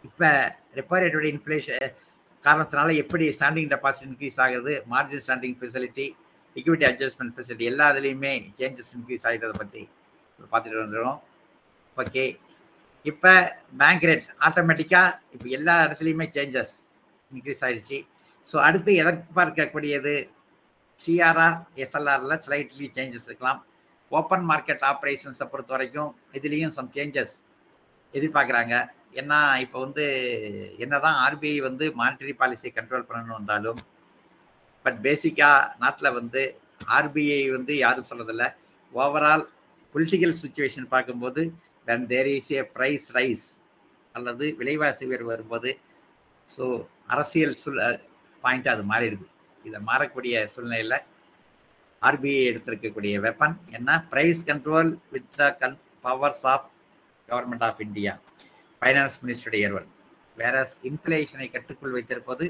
[0.05, 0.29] இப்போ
[0.79, 1.87] ரெப்போ ரேட்டுடைய இன்ஃப்ளேஷன்
[2.45, 6.07] காரணத்தினால எப்படி ஸ்டாண்டிங் டெபாசிட் இன்க்ரீஸ் ஆகுது margin standing facility
[6.57, 9.83] liquidity adjustment facility எல்லா இதுலேயுமே சேஞ்சஸ் இன்க்ரீஸ் ஆகிட்டதை பற்றி
[10.53, 11.19] பார்த்துட்டு வந்துடும்
[11.97, 12.25] ஓகே
[13.05, 13.33] இப்போ
[13.81, 16.75] பேங்க் ரேட் ஆட்டோமேட்டிக்காக இப்போ எல்லா இடத்துலையுமே சேஞ்சஸ்
[17.31, 17.99] இன்க்ரீஸ் ஆகிடுச்சு
[18.47, 20.15] ஸோ அடுத்து எதிர்பார்க்கக்கூடியது
[21.01, 23.61] சிஆர்ஆர் எஸ்எல்ஆரில் ஸ்லைட்லி சேஞ்சஸ் இருக்கலாம்.
[24.13, 27.35] ஓப்பன் மார்க்கெட் ஆப்ரேஷன்ஸை பொறுத்த வரைக்கும் இதுலேயும் சம் சேஞ்சஸ்
[28.15, 28.75] எதிர்பார்க்குறாங்க.
[29.21, 30.05] ஏன்னா இப்போ வந்து
[30.85, 33.81] என்னதான் ஆர்பிஐ வந்து மானிட்டரி பாலிசி கண்ட்ரோல் பண்ணணும் வந்தாலும்
[34.85, 36.43] பட் பேசிக்காக நாட்டில் வந்து
[36.97, 38.45] ஆர்பிஐ வந்து யாரும் சொல்கிறதில்ல
[38.93, 39.45] ஓவரால்
[39.95, 41.43] பொலிட்டிக்கல் சுச்சுவேஷன் பார்க்கும்போது
[41.89, 43.47] when there is a price rise
[44.15, 45.71] அல்லது விலைவாசி உயர்வு வரும்போது
[46.51, 46.65] ஸோ
[47.15, 47.83] அரசியல் சுல்
[48.45, 49.27] பாயிண்ட் அது மாறிடுது.
[49.65, 50.97] இதை மாறக்கூடிய சூழ்நிலையில்
[52.03, 53.89] ஆர்பிஐ எடுத்திருக்கக்கூடிய வெப்பன் என்ன?
[54.13, 56.67] Price control with the gun powers of
[57.29, 58.13] government of India
[58.83, 59.89] finance மினிஸ்டருடைய ஏர்வல்.
[60.37, 60.55] வேற
[60.91, 62.47] இன்ஃப்ளேஷனை கட்டுக்குள் வைத்திருப்பது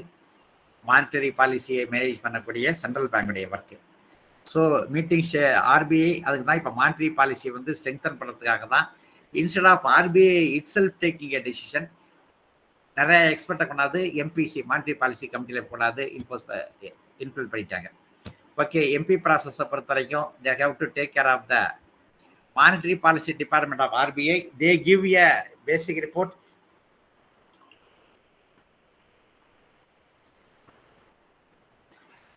[0.85, 3.77] மானிட்டரி பாலிசியை மேனேஜ் பண்ணக்கூடிய சென்ட்ரல் பேங்குடைய ஒர்க்கு
[4.47, 4.61] ஸோ
[4.95, 5.25] மீட்டிங்
[5.73, 8.87] ஆர்பிஐ அதுக்கு தான் இப்போ மானிட்டரி பாலிசியை வந்து ஸ்ட்ரெங்தன் பண்ணுறதுக்காக தான்
[9.33, 10.39] instead of RBI
[10.75, 11.87] itself taking a decision
[12.97, 16.43] நிறைய எக்ஸ்பர்ட்டை கொண்டாந்து எம்பிசி மானிட்ரி பாலிசி கமிட்டியில் கொண்டாந்து இன்ஃபோஸ்
[17.23, 17.87] இன்க்ளூட் பண்ணிட்டாங்க.
[18.61, 21.57] ஓகே எம்பி ப்ராசஸை பொறுத்த வரைக்கும் they have to take care of the
[22.55, 25.27] monetary policy department of RBI they give a
[25.67, 26.33] basic report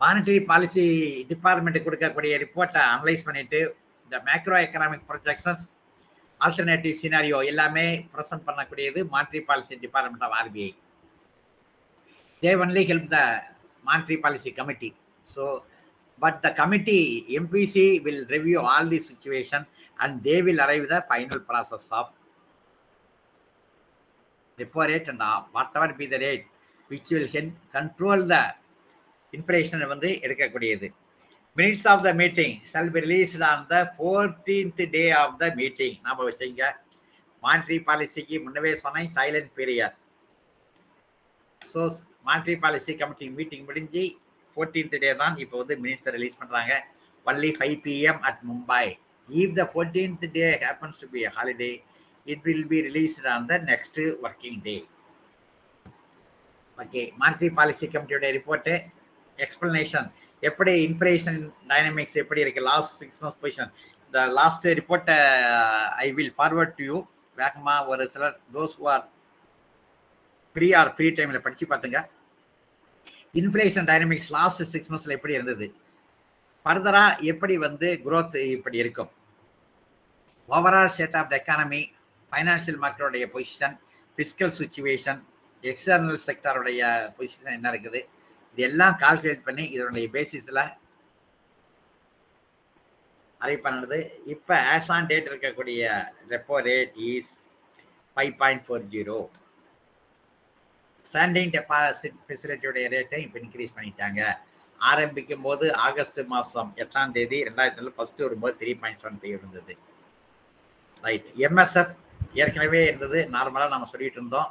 [0.01, 0.85] monetary policy
[1.29, 3.59] department கொடுக்கக்கூடிய ரிப்போர்ட்டை அனலைஸ் பண்ணிட்டு
[4.05, 5.65] இந்த macro economic projections
[6.41, 10.71] alternative scenario எல்லாமே ப்ரெசென்ட் பண்ணக்கூடியது monetary policy department of RBI
[12.43, 13.19] they only help the
[13.85, 14.89] monetary policy committee
[15.27, 15.45] so
[16.19, 16.99] but the committee
[17.39, 19.65] MPC will review all the situation
[19.99, 22.11] and they will arrive the final process of
[24.57, 25.23] repo rate and
[25.77, 26.43] whatever be the rate
[26.89, 27.31] which will
[27.73, 28.35] control the
[29.33, 30.87] இன்ஃப்ளேஷனை வந்து எடுக்கக்கூடியது
[31.55, 36.25] minutes of the meeting shall be released on the fourteenth day of the meeting நாம்
[36.25, 36.63] வச்சுங்க.
[37.43, 39.95] Monetary பாலிசிக்கு முன்னவே சொன்னேன் silent period
[41.61, 41.81] so
[42.27, 44.03] monetary policy committee meeting முடிஞ்சு
[44.57, 46.73] fourteenth day தான் இப்போ வந்து மினிட்ஸை ரிலீஸ் பண்ணுறாங்க
[47.25, 48.83] only five PM at Mumbai
[49.29, 51.71] if the fourteenth day happens to be holiday
[52.27, 54.77] it will be released on the next working day
[56.77, 58.75] okay monetary policy கமிட்டியோட report
[59.37, 60.07] explanation
[60.43, 61.39] எப்படி inflation
[61.71, 62.61] dynamics எப்படி இருக்கு?
[62.71, 63.71] Last six months position
[64.05, 65.17] இந்த last ரிப்போர்ட்டை
[66.05, 66.97] I will forward to you
[67.41, 69.05] வேகமாக ஒரு சிலர் those are
[70.55, 72.01] free are free டைமில் படித்து பார்த்துங்க.
[73.41, 75.67] இன்ஃப்ளேஷன் டைனமிக்ஸ் லாஸ்ட் சிக்ஸ் மந்த்ஸில் எப்படி இருந்தது?
[76.65, 79.11] ஃபர்தராக எப்படி வந்து குரோத் இப்படி இருக்கும்?
[80.49, 81.81] Overall state of the economy
[82.31, 83.75] financial மார்க்கெட்டோடைய position
[84.17, 85.19] fiscal situation
[85.63, 86.81] external செக்டருடைய
[87.17, 88.01] பொசிஷன் என்ன இருக்குது?
[88.55, 90.63] இதெல்லாம் கால்குலேட் பண்ணி இதனுடைய பேசிஸில்
[93.41, 93.97] அரே பண்ணுறது
[94.33, 95.81] இப்போ ஆஸ் ஆன் டேட் இருக்கக்கூடிய
[96.33, 97.33] repo rate is
[98.17, 99.17] five point four zero
[101.05, 104.21] standing deposit ஃபெசிலிட்டியுடைய ரேட்டை இப்போ இன்க்ரீஸ் பண்ணிட்டாங்க.
[104.81, 109.73] ஆரம்பிக்கும் போது ஆகஸ்ட் மாதம் எட்டாம் தேதி ரெண்டாயிரத்தி ஃபர்ஸ்ட் வரும்போது த்ரீ பாயிண்ட் செவன் ஃபைவ் இருந்தது.
[111.03, 111.93] ரைட் எம்எஸ்எஃப்
[112.41, 113.19] ஏற்கனவே இருந்தது.
[113.35, 114.49] நார்மலாக நம்ம சொல்லிட்டு இருந்தோம்.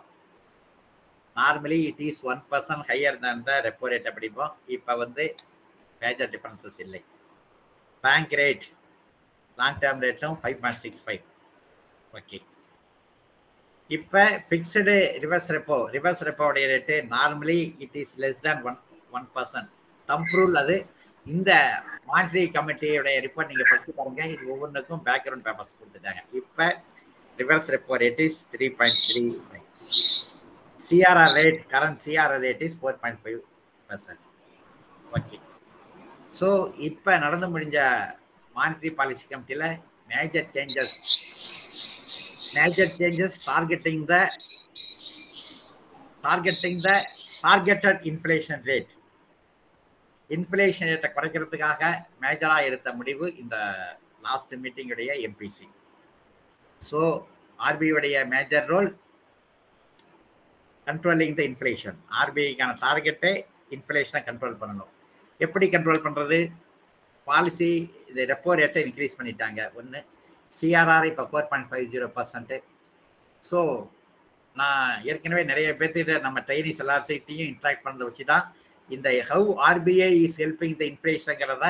[1.36, 5.24] Normally it is one percent higher தான் ரெப்போ ரேட் அப்படிப்போம் இப்போ வந்து
[6.02, 7.00] மேஜர் டிஃபரன்சஸ் இல்லை.
[8.04, 8.64] பேங்க் ரேட்
[9.58, 11.22] லாங் டேர்ம் ரேட்டும் five point six five
[12.18, 12.38] okay
[13.90, 18.78] இப்போ fixed reverse repo reverse ரெப்போடைய rate normally it is less than one
[19.16, 19.70] one percent
[20.08, 20.76] thumb rule அது.
[21.26, 21.50] இந்த
[22.08, 24.22] monetary கமிட்டியுடைய ரிப்போர்ட் நீங்கள் படித்து பாருங்க.
[24.32, 26.22] இது ஒவ்வொன்றுக்கும் பேக்ரவுண்ட் பேப்பர்ஸ் கொடுத்துட்டாங்க.
[26.40, 26.66] இப்போ
[27.38, 29.22] reverse repo rate is three point three
[30.84, 33.40] CRR rate current CRR rate is four point five
[33.88, 34.24] percent
[35.12, 35.38] okay
[36.34, 36.48] so
[36.88, 37.78] இப்போ நடந்து முடிஞ்ச
[38.54, 39.68] மானிட்டரி பாலிசி கமிட்டியில்
[40.10, 40.94] major changes
[42.56, 44.16] major changes targeting the
[46.24, 46.90] targeting the
[47.42, 48.92] targeted inflation rate
[50.30, 51.82] inflation ரேட்டை குறைக்கிறதுக்காக
[52.22, 53.56] மேஜராக எடுத்த முடிவு இந்த
[54.24, 55.66] லாஸ்ட் மீட்டிங்குடைய MPC
[56.82, 57.00] so
[57.58, 58.88] ஆர்பிஐடைய major role
[60.88, 63.32] controlling the inflation ஆர்பிஐக்கான டார்கெட்டே
[63.76, 64.90] இன்ஃப்ளேஷனை கண்ட்ரோல் பண்ணணும்.
[65.40, 66.38] எப்படி கண்ட்ரோல் பண்ணுறது
[67.28, 67.70] பாலிசி
[68.10, 69.60] இது ரெப்போ ரேட்டை இன்க்ரீஸ் பண்ணிட்டாங்க.
[69.78, 70.00] ஒன்று
[70.56, 72.58] சிஆர்ஆர் இப்போ four point five zero percent
[73.50, 73.60] so
[74.56, 78.44] நான் ஏற்கனவே நிறைய பேர்த்திட்ட நம்ம ட்ரைனிஸ் எல்லாத்துக்கிட்டையும் இன்ட்ராக்ட் பண்ணுறத வச்சு தான்
[78.90, 81.66] இந்த how RBI is helping the இன்ஃப்ளேஷனுங்கிறத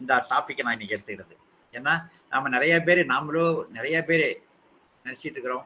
[0.00, 1.36] இந்த டாப்பிக்கை நான் இன்றைக்கி எடுத்துக்கிறது
[1.74, 1.94] ஏன்னா
[2.32, 4.26] நம்ம நிறைய பேர் நாமளும் நிறைய பேர்
[5.06, 5.64] நினச்சிட்டு இருக்கிறோம்.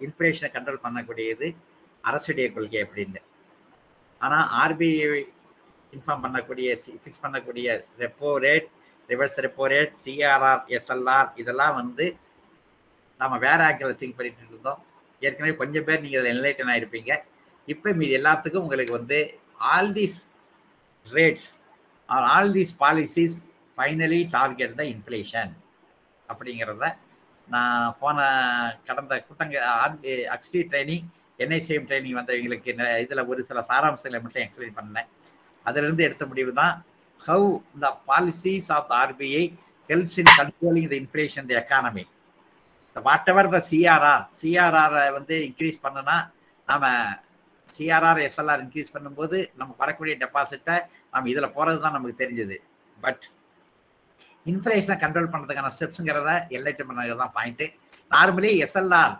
[0.00, 1.46] இன்ஃப்ளேஷனை கண்ட்ரோல் பண்ணக்கூடியது.
[2.04, 3.20] அரசுடைய கொள்கை அப்படின்னு.
[4.20, 5.08] ஆனால் ஆர்பிஐ
[5.92, 6.68] இன்ஃபார்ம் பண்ணக்கூடிய
[7.02, 7.66] ஃபிக்ஸ் பண்ணக்கூடிய
[8.02, 8.68] repo rate
[9.08, 12.06] reverse repo rate CRR SLR இதெல்லாம் வந்து
[13.20, 14.80] நம்ம வேற ஆங்கிள் திங்க் பண்ணிட்டு இருந்தோம்.
[15.22, 17.12] ஏற்கனவே கொஞ்சம் பேர் நீங்கள் இதில் என்லைட்டன் ஆகிருப்பீங்க
[17.68, 19.18] இப்போ மீது எல்லாத்துக்கும் உங்களுக்கு வந்து
[19.74, 20.18] all these
[21.06, 21.48] rates
[22.08, 23.36] are all these policies
[23.78, 25.52] finally target the inflation
[26.28, 26.86] அப்படிங்கிறத
[27.48, 28.18] நான் போன
[28.88, 29.58] கடந்த கூட்டங்க
[30.36, 31.06] அக்ஸ்டி ட்ரைனிங்
[31.38, 32.70] என்ஐசிஎம் ட்ரைனிங் வந்தவங்களுக்கு
[33.04, 35.08] இதில் ஒரு சில சாராம்சங்களை மட்டும் எக்ஸ்பிளைன் பண்ணேன்.
[35.66, 36.74] அதிலிருந்து எடுத்த முடிவு தான்
[37.20, 37.48] how
[37.84, 39.44] the policies of the RBI
[39.90, 42.04] helps in controlling the inflation the economy
[43.32, 46.16] whatever the CRR CRR வந்து இன்க்ரீஸ் பண்ணனா
[46.68, 46.86] நாம்
[47.68, 50.76] சிஆர்ஆர் எஸ்எல்ஆர் இன்க்ரீஸ் பண்ணும்போது நம்ம வரக்கூடிய டெபாசிட்டை
[51.12, 52.56] நம்ம இதில் போகிறது தான் நமக்கு தெரிஞ்சது.
[52.96, 53.24] பட்
[54.46, 57.66] இன்ஃப்ளேஷனை கண்ட்ரோல் பண்ணுறதுக்கான ஸ்டெப்ஸுங்கிறத எல்லைட்டு பண்ணது தான் point
[58.10, 59.14] normally SLR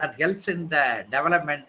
[0.00, 0.78] that helps in the
[1.14, 1.66] development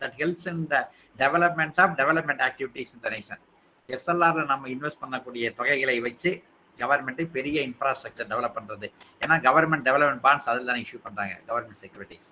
[0.00, 0.78] that helps in the
[1.18, 3.42] development of development activities in the nation
[3.88, 6.30] எஸ்எல்ஆரில் நம்ம இன்வெஸ்ட் பண்ணக்கூடிய தொகைகளை வச்சு
[6.78, 8.86] கவர்மெண்ட்டு பெரிய இன்ஃப்ராஸ்ட்ரக்சர் டெவலப் பண்ணுறது
[9.22, 12.28] ஏன்னா கவர்மெண்ட் டெவலப்மெண்ட் பாண்ட்ஸ் அதில் தான் இஷ்யூ பண்ணுறாங்க government securities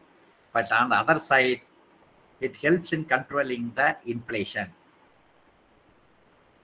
[0.54, 1.62] but on other side
[2.40, 3.84] it helps in controlling the
[4.14, 4.72] inflation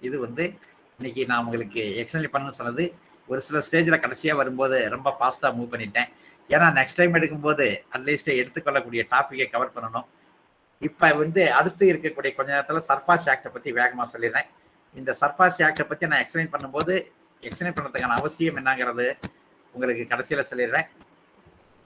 [0.02, 0.44] இது வந்து
[0.98, 2.85] இன்னைக்கு நான் உங்களுக்கு எக்ஸ்பிளைன் பண்ண சொன்னது
[3.28, 6.10] ஒரு சில ஸ்டேஜில் கடைசியாக வரும்போது ரொம்ப ஃபாஸ்ட்டாக மூவ் பண்ணிட்டேன்.
[6.54, 10.06] ஏன்னா நெக்ஸ்ட் டைம் எடுக்கும்போது அட்லீஸ்ட் எடுத்துக்கொள்ளக்கூடிய டாப்பிக்கை கவர் பண்ணணும்.
[10.88, 14.48] இப்போ வந்து அடுத்து இருக்கக்கூடிய கொஞ்ச நேரத்தில் சர்பாஸ் ஆக்டை பற்றி வேகமாக சொல்லிடுறேன்.
[14.94, 16.94] இந்த சர்பாஸ் ஆக்டை பற்றி நான் எக்ஸ்பிளைன் பண்ணும்போது
[17.42, 19.06] எக்ஸ்பிளைன் பண்ணுறதுக்கான அவசியம் என்னங்கிறது
[19.74, 20.88] உங்களுக்கு கடைசியில் சொல்லிடுறேன்.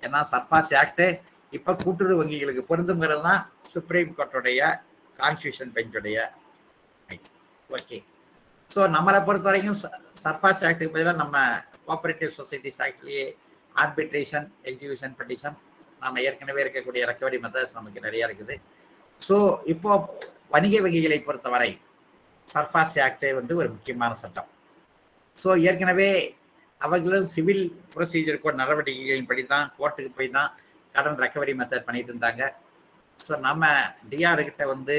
[0.02, 1.06] ஏன்னா சர்பாஸ் ஆக்டு
[1.52, 4.60] இப்போ கூட்டுறவு வங்கிகளுக்கு பொருந்துங்கிறது தான் சுப்ரீம் கோர்ட்டுடைய
[5.18, 6.18] கான்ஸ்டியூஷன் பெஞ்சுடைய
[7.70, 7.98] ஓகே
[8.70, 9.78] ஸோ நம்மளை பொறுத்த வரைக்கும்
[10.24, 11.36] சர்பாஸ் ஆக்டுக்கு பதிலாக நம்ம
[11.86, 13.26] கோஆபரேட்டிவ் சொசைட்டிஸ் ஆக்ட்லேயே
[13.84, 15.56] ஆர்பிட்ரேஷன் எக்ஸிகியூஷன் பெட்டிஷன்
[16.04, 18.54] நம்ம ஏற்கனவே இருக்கக்கூடிய ரெக்கவரி மெத்தட்ஸ் நமக்கு நிறைய இருக்குது.
[19.20, 19.36] ஸோ
[19.72, 19.90] இப்போ
[20.54, 21.70] வணிக வகைகளை பொறுத்தவரை
[22.48, 24.48] சர்ஃபாஸ் ஆக்டே வந்து ஒரு முக்கியமான சட்டம்.
[25.36, 26.10] ஸோ ஏற்கனவே
[26.80, 30.50] அவர்களும் சிவில் ப்ரொசீஜர் கோட் நடவடிக்கைகளின் படி தான் கோர்ட்டுக்கு போய் தான்
[30.94, 32.42] கடன் ரெக்கவரி மெத்தட் பண்ணிட்டு இருந்தாங்க.
[33.24, 33.64] ஸோ நம்ம
[34.10, 34.96] டிஆர் கிட்ட வந்து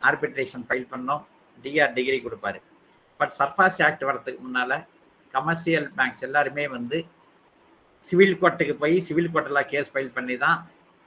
[0.00, 1.22] ஆர்பிட்ரேஷன் ஃபைல் பண்ணோம்.
[1.64, 2.58] டிஆர் டிகிரி கொடுப்பாரு.
[3.20, 4.78] பட் சர்ஃபாஸ் ஆக்ட் வரதுக்கு முன்னால்
[5.34, 6.98] கமர்ஷியல் பேங்க்ஸ் எல்லாருமே வந்து
[8.04, 10.58] சிவில் கோர்ட்டுக்கு போய் சிவில் கோர்ட்டில் கேஸ் ஃபைல் பண்ணி தான்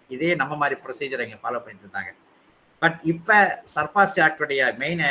[0.10, 2.12] இதே நம்ம மாதிரி ப்ரொசீஜர் இங்கே ஃபாலோ பண்ணிட்டு இருந்தாங்க
[2.82, 3.38] பட் இப்போ
[3.76, 5.04] சர்பாஸ் ஆக்டுடைய main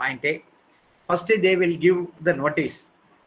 [0.00, 0.32] பாயிண்ட்டே
[1.08, 2.78] first they will give the notice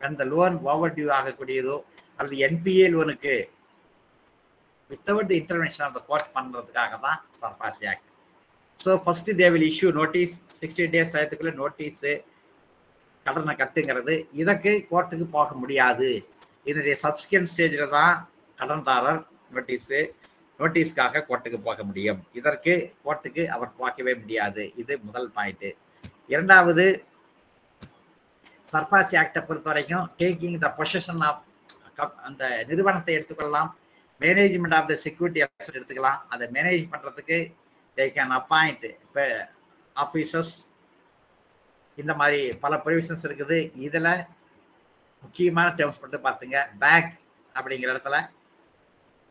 [0.02, 1.78] அந்த லோன் ஓவர் டியூ ஆகக்கூடியதோ
[2.20, 3.36] அல்லது என்பிஏ லோனுக்கு
[4.90, 8.08] without the intervention of the court பண்ணுறதுக்காக தான் SARFAESI act.
[8.80, 12.12] So first they will issue notice sixty days டயத்துக்குள்ளே notice
[13.26, 14.16] கடனை கட்டுங்கிறது.
[14.42, 16.10] இதற்கு கோர்ட்டுக்கு போக முடியாது.
[16.70, 18.16] இதனுடைய சப்ஸ்கியன் ஸ்டேஜில் தான்
[18.60, 19.22] கடன்தாரர்
[19.56, 20.00] நோட்டீஸு
[20.60, 22.20] நோட்டீஸ்க்காக கோர்ட்டுக்கு போக முடியும்.
[22.40, 22.74] இதற்கு
[23.06, 24.64] கோர்ட்டுக்கு அவர் போகவே முடியாது.
[24.82, 25.70] இது முதல் பாயிண்ட்டு
[26.34, 26.86] இரண்டாவது
[28.72, 31.46] சர்ஃபாசி ஆக்டை பொறுத்த வரைக்கும் டேக்கிங் த பொசிஷன் ஆஃப்
[32.28, 33.70] அந்த நிறுவனத்தை எடுத்துக்கொள்ளலாம்.
[34.22, 36.20] Management of the security asset எடுத்துக்கலாம்.
[36.34, 37.38] அதை மேனேஜ் பண்ணுறதுக்கு
[37.98, 39.24] தே கேன் அப்பாயிண்ட் இப்போ
[39.96, 40.54] ஆஃபீஸர்ஸ்
[42.02, 43.58] இந்த மாதிரி பல ப்ரொவிஷன்ஸ் இருக்குது.
[43.88, 44.12] இதில்
[45.24, 46.58] முக்கியமான டேர்ம்ஸ் மட்டும் பார்த்துங்க.
[46.84, 47.14] பேங்க்
[47.56, 48.18] அப்படிங்கிற இடத்துல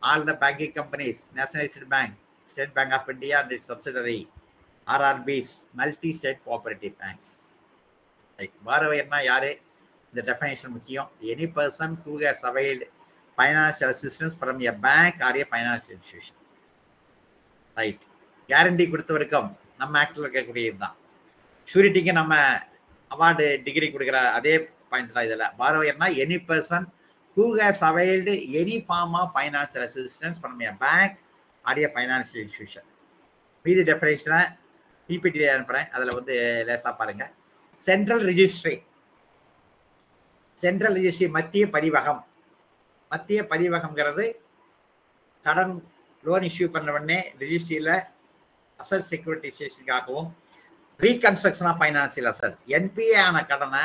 [0.01, 2.15] all the banking companies nationalised bank
[2.49, 4.19] state bank of India and subsidiary
[4.87, 7.31] RRBs multi state cooperative banks
[8.39, 9.51] right பாரவையர்னா யாரு?
[10.13, 11.09] இந்த டெஃபினேஷன் முக்கியம்.
[11.31, 12.85] Any person who has availed
[13.37, 16.39] financial assistance from a bank or a financial institution
[17.77, 18.03] right
[18.49, 19.49] guarantee கொடுத்தவருக்கும்
[19.81, 20.95] நம்ம ஆக்டில் இருக்கக்கூடியது தான்
[21.69, 22.33] ஷூரிட்டிக்கு நம்ம
[23.11, 24.55] award degree கொடுக்குற அதே
[24.91, 25.45] பாயிண்ட் தான் இதில்.
[25.59, 26.85] பாரோயர்னா any person
[27.37, 31.15] who has availed any form of financial assistance from a bank
[31.65, 32.87] or financial institution
[33.65, 34.41] மீதி டெஃபினேஷனை
[35.09, 36.35] பிபிடி அனுப்புகிறேன் அதில் வந்து
[36.67, 37.31] லேசாக பாருங்கள்
[37.81, 38.75] சென்ட்ரல் ரிஜிஸ்ட்ரி
[40.59, 42.21] சென்ட்ரல் ரிஜிஸ்ட்ரி மத்திய பதிவகம்.
[43.11, 44.25] மத்திய பதிவகம்ங்கிறது
[45.45, 45.73] கடன்
[46.23, 47.93] லோன் இஷ்யூ பண்ண உடனே ரிஜிஸ்ட்ரியில்
[48.79, 50.29] அசல் செக்யூரிட்டிசேஷனுக்காகவும்
[50.99, 53.83] reconstruction of financial asset NPA ஆன கடனை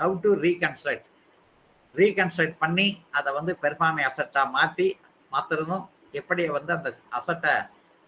[0.00, 1.08] ஹவு டு ரீகன்ஸ்ட்ரக்ட்
[1.94, 4.88] ரீகன்ஸ்ட்ரக்ட் பண்ணி அதை வந்து பெர்ஃபார்மிங் அசட்டாக மாற்றி
[5.32, 7.54] மாற்றுறதும் எப்படி வந்து அந்த அசட்டை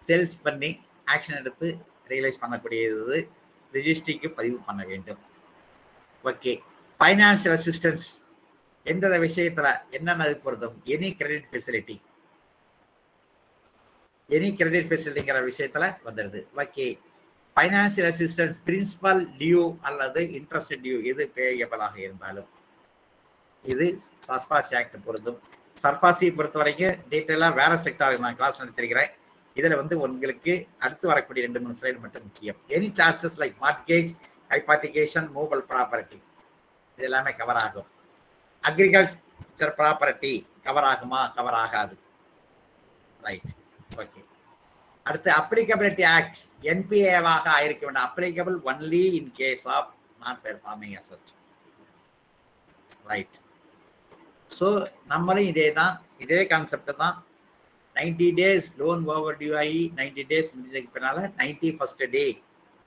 [0.02, 0.70] சேல்ஸ் பண்ணி
[1.06, 1.69] ஆக்ஷன் எடுத்து
[2.12, 3.19] ரியலைஸ் பண்ணக்கூடியது
[3.74, 5.20] ரிஜிஸ்ட்ரிக்கு பதிவு பண்ண வேண்டும்.
[6.24, 6.52] ஓகே
[7.01, 8.06] ஃபைனான்சியல் அசிஸ்டன்ஸ்
[8.86, 11.97] எந்த விஷயத்தில் என்னென்ன பொருந்தும் any credit facility
[14.28, 16.86] any credit ஃபெசிலிட்டிங்கிற விஷயத்தில் வந்துடுது okay
[17.59, 22.48] financial assistance principal due அல்லது இன்ட்ரெஸ்ட் டியூ எது பேயபிளாக இருந்தாலும்.
[23.64, 23.86] இது
[24.26, 25.39] சர்ஃபாசி ஆக்ட் பொருந்தும்.
[25.82, 29.10] சர்ஃபாசி பொறுத்த வரைக்கும் டீட்டெயிலாக வேற செக்டாருக்கு நான் கிளாஸ் நடத்திருக்கிறேன்.
[29.56, 30.55] இதில் வந்து உங்களுக்கு
[30.85, 32.59] அடுத்து வரக்கூடிய ரெண்டு மூணு ஸ்லைடு மட்டும் முக்கியம்.
[32.76, 34.12] Any charges like mortgage
[34.52, 36.18] hypothecation movable property
[36.94, 37.89] இது எல்லாமே கவர் ஆகும்.
[38.68, 40.32] அக்ரிகல்ச்சர் ப்ராப்பர்ட்டி
[40.68, 41.20] கவர் ஆகுமா?
[41.35, 41.98] கவர் ஆகாது.
[43.28, 43.52] ரைட்
[44.02, 44.22] ஓகே
[45.09, 46.40] அடுத்து அப்ளிகபிலிட்டி ஆக்ட்
[46.72, 48.06] என்பிஏவாக ஆயிருக்க வேண்டும்.
[48.09, 49.90] Applicable only in case of
[50.22, 51.30] non performing asset
[53.10, 53.36] right
[54.51, 54.66] so
[55.12, 55.94] நம்மளும் இதே தான்
[56.24, 57.16] இதே கான்செப்ட் தான்.
[57.97, 62.24] Ninety days loan over due ஆகி நைன்டி டேஸ் முடிஞ்சதுக்கு பின்னால ninety first day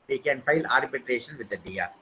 [0.09, 1.95] we can file arbitration with DR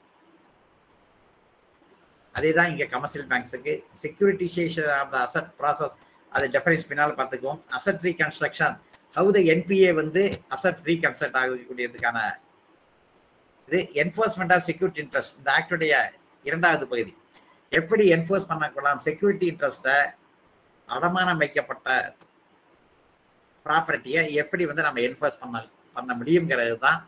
[2.34, 3.72] அதே தான் இங்கே commercial பேங்க்ஸுக்கு
[4.02, 5.94] securitisation of the asset process
[6.32, 7.60] அது டெஃபரன்ஸ் பின்னால் பார்த்துக்குவோம்.
[7.76, 8.76] Asset reconstruction
[9.16, 12.18] how the NPA வந்து அசட் கன்சல்ட் ஆகக்கூடியதுக்கான
[13.68, 15.94] இது என்ஃபோர்ஸ்மெண்ட் ஆஃப் செக்யூரிட்டி இன்ட்ரெஸ்ட் இந்த ஆக்டுடைய
[16.44, 17.12] இரண்டாவது பகுதி.
[17.72, 19.96] எப்படி என்ஃபோர்ஸ் பண்ணலாம் செக்யூரிட்டி இன்ட்ரெஸ்ட்டை
[20.88, 21.88] அடமானம் வைக்கப்பட்ட
[23.66, 25.58] ப்ராப்பர்ட்டியை எப்படி வந்து நம்ம என்ஃபோர்ஸ் பண்ண
[25.96, 27.00] பண்ண முடியுங்கிறது தான்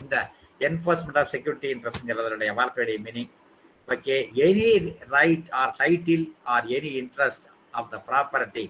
[0.00, 0.16] இந்த
[0.60, 3.30] என்ஃபோர்ஸ்மெண்ட் ஆஃப் செக்யூரிட்டி இன்ட்ரெஸ்ட்ங்கிறதுடைய வார்த்தையுடைய meaning
[3.88, 4.16] okay
[4.46, 4.70] any
[5.10, 8.64] right or title or any interest of the property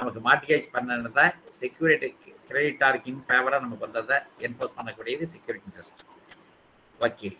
[0.00, 1.26] நமக்கு மார்டிகேஜ் பண்ணதை
[1.60, 2.08] செக்யூரிட்டி
[2.48, 4.16] கிரெடிட்டாருக்கு இன் ஃபேவராக நமக்கு வந்ததை
[4.46, 6.02] என்ஃபோர்ஸ் பண்ணக்கூடியது செக்யூரிட்டி இன்ட்ரெஸ்ட்
[7.06, 7.30] ஓகே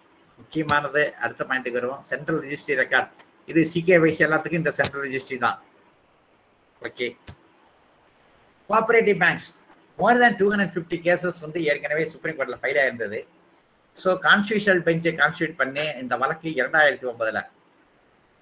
[0.41, 2.03] முக்கியமானது அடுத்த பாயிண்ட்டுக்கு வருவோம்.
[2.11, 3.11] சென்ட்ரல் ரிஜிஸ்ட்ரி ரெக்கார்ட்
[3.51, 5.59] இது சிகே வைஸ் எல்லாத்துக்கும் இந்த சென்ட்ரல் ரிஜிஸ்ட்ரி தான்.
[6.89, 7.07] Okay
[8.71, 9.49] cooperative banks
[9.99, 13.21] more than two hundred fifty cases வந்து ஏற்கனவே சுப்ரீம் கோர்ட்டில் ஃபைல் ஆயிருந்தது.
[13.97, 17.43] ஸோ கான்ஸ்டியூஷனல் பெஞ்சை கான்ஸ்டியூட் பண்ணி இந்த வழக்கு இரண்டாயிரத்தி ஒன்பதில்.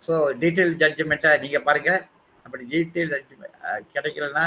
[0.02, 2.00] ஸோ டீட்டெயில் ஜட்ஜ்மெண்ட்டை நீங்கள் பாருங்கள்
[2.48, 3.14] அப்படி டீட்டெயில்
[3.94, 4.46] கிடைக்கலன்னா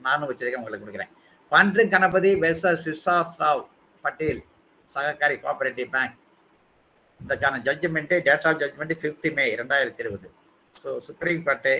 [0.00, 1.12] நானும் வச்சிருக்கேன் உங்களுக்கு கொடுக்குறேன்.
[1.52, 3.62] பன்று Ganapati versus Vishwas Rao
[4.04, 4.40] Patel
[4.88, 6.16] Sahakari cooperative bank
[7.20, 10.28] இதற்கான judgment date of judgment fifth May ரெண்டாயிரத்தி இருபது
[10.74, 11.74] so supreme court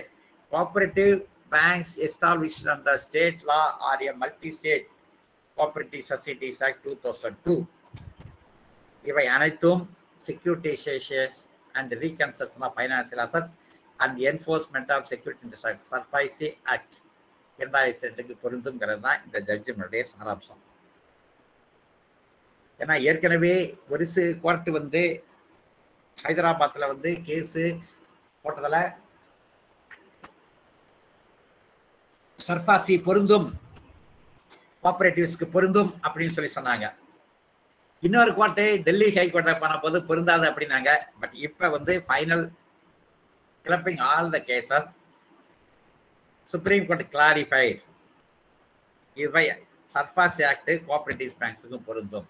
[0.51, 1.13] cooperative
[1.53, 4.85] banks established அந்த state law or a multi state
[5.57, 7.55] cooperative societies act two thousand two
[9.05, 9.81] இவை அனைத்தும்
[10.21, 11.31] securitisation
[11.75, 13.53] and reconstruction of financial assets
[14.03, 15.61] and enforcement of security
[15.91, 16.97] SARFAESI act
[17.59, 20.61] இரண்டாயிரத்தி ரெண்டுக்கு பொருந்துங்கிறது தான் இந்த ஜட்ஜினுடைய சாராம்சம்.
[22.79, 23.53] ஏன்னா ஏற்கனவே
[23.93, 24.05] ஒரு
[24.45, 25.01] கோர்ட் வந்து
[26.25, 27.63] ஹைதராபாத்தில் வந்து கேஸு
[28.45, 28.81] போட்டதில்
[32.39, 33.47] சர்பாசி பொருந்தும்
[34.83, 36.85] கோஆபரேட்டிவ்ஸ்க்கு பொருந்தும் அப்படின்னு சொல்லி சொன்னாங்க.
[38.03, 40.91] இன்னொரு கோர்ட்டு டெல்லி ஹைகோர்ட்டை போன போது பொருந்தாது அப்படின்னாங்க.
[41.21, 42.45] பட் இப்போ வந்து final
[43.65, 44.89] clubbing all the cases.
[46.53, 47.81] Supreme court clarified
[49.17, 49.45] இவை
[49.93, 52.27] சர்பாஸ் ஆக்ட் கோஆபரேட்டிவ் பேங்க்ஸுக்கும் பொருந்தும்.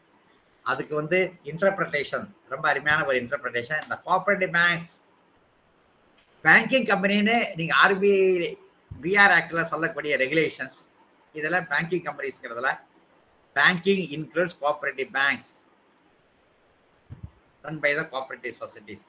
[0.66, 1.20] அதுக்கு வந்து
[1.52, 4.94] இன்டர்பிரட்டேஷன் ரொம்ப அருமையான ஒரு இன்டர்பிரட்டேஷன் இந்த கோஆபரேட்டிவ் பேங்க்ஸ்
[6.44, 8.52] பேங்கிங் கம்பெனின்னு நீங்கள் ஆர்பிஐ
[9.04, 10.78] பிஆர் ஆக்டில் சொல்லக்கூடிய ரெகுலேஷன்ஸ்
[11.36, 12.72] இதெல்லாம் banking கம்பெனிஸ்ங்கிறதுல
[13.56, 15.52] banking includes cooperative banks
[17.64, 19.08] run by the cooperative societies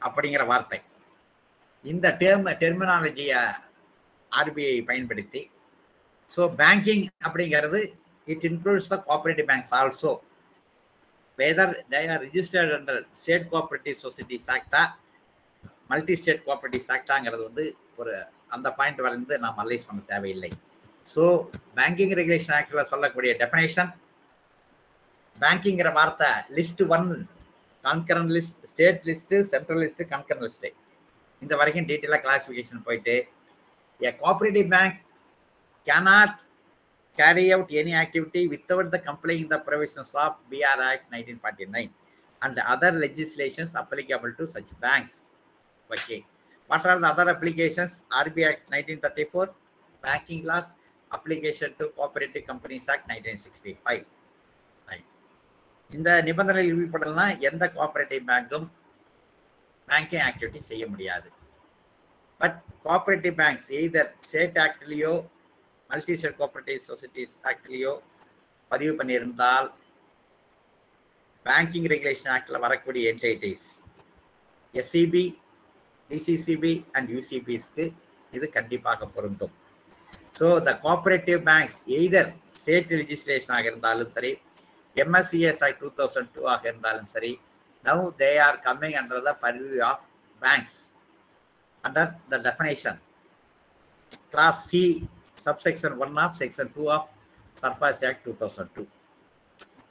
[0.00, 0.78] அப்படிங்கிற வார்த்தை.
[1.84, 3.40] இந்த டேர்ம் டெர்மினாலஜியை
[4.32, 5.42] ஆர்பிஐ பயன்படுத்தி
[6.30, 7.80] ஸோ பேங்கிங் அப்படிங்கிறது
[8.28, 10.12] it includes the cooperative banks also
[11.38, 14.82] whether they are registered under state cooperative societies ஆக்டா
[15.90, 17.64] multi state cooperative ஆக்டாங்கிறது வந்து
[17.96, 18.12] ஒரு
[18.48, 20.50] அந்த பாயிண்ட் வரைந்து நாம் அனலைஸ் பண்ண தேவையில்லை.
[21.08, 21.22] ஸோ
[21.78, 23.90] பேங்கிங் ரெகுலேஷன் ஆக்டில் சொல்லக்கூடிய டெஃபினேஷன்
[25.38, 26.28] பேங்கிங்கிற வார்த்தை
[26.58, 27.08] list one
[27.84, 30.70] concurrent list state list central list concurrent list
[31.42, 33.14] இந்த வரைக்கும் டீட்டெயிலாக கிளாஸிஃபிகேஷன் போயிட்டு
[34.00, 34.98] a cooperative bank
[35.86, 36.36] cannot
[37.18, 41.90] carry out any activity without the complying the provisions of BR act nineteen forty nine
[42.42, 45.16] and other legislations applicable to such banks
[45.90, 46.18] okay
[46.70, 49.50] what all the other applications RBI act nineteen thirty four
[50.02, 50.70] banking laws
[51.10, 54.04] application to cooperative companies act nineteen sixty five
[55.90, 58.66] இந்த நிபந்தனை விதிப்படலாம் எந்த cooperative பேங்க்கும்
[59.90, 61.28] banking activity செய்ய முடியாது.
[62.40, 65.12] But cooperative banks either state ஆக்ட்லேயோ
[65.90, 66.38] multi state
[66.90, 67.92] societies ஆக்ட்லேயோ
[68.70, 69.68] பதிவு பண்ணியிருந்தால்
[71.46, 73.66] பேங்கிங் ரெகுலேஷன் ஆக்டில் வரக்கூடிய என்டைட்டிஸ்
[74.74, 75.24] எஸ்சிபி
[76.10, 77.84] டிசிசிபி அண்ட் யூசிபிஸ்க்கு
[78.32, 79.54] இது கண்டிப்பாக பொருந்தும்.
[80.38, 84.32] So the cooperative banks either state லெஜிஸ்லேஷனாக இருந்தாலும் சரி
[84.96, 87.32] MSCS act two thousand two ஆக இருந்தாலும் சரி
[87.84, 90.04] now they are coming under the purview of
[90.42, 90.78] banks
[91.84, 92.96] under the definition.
[94.30, 95.02] Class C,
[95.36, 97.02] subsection 1 of section 2 of
[97.56, 98.86] Surface Act 2002.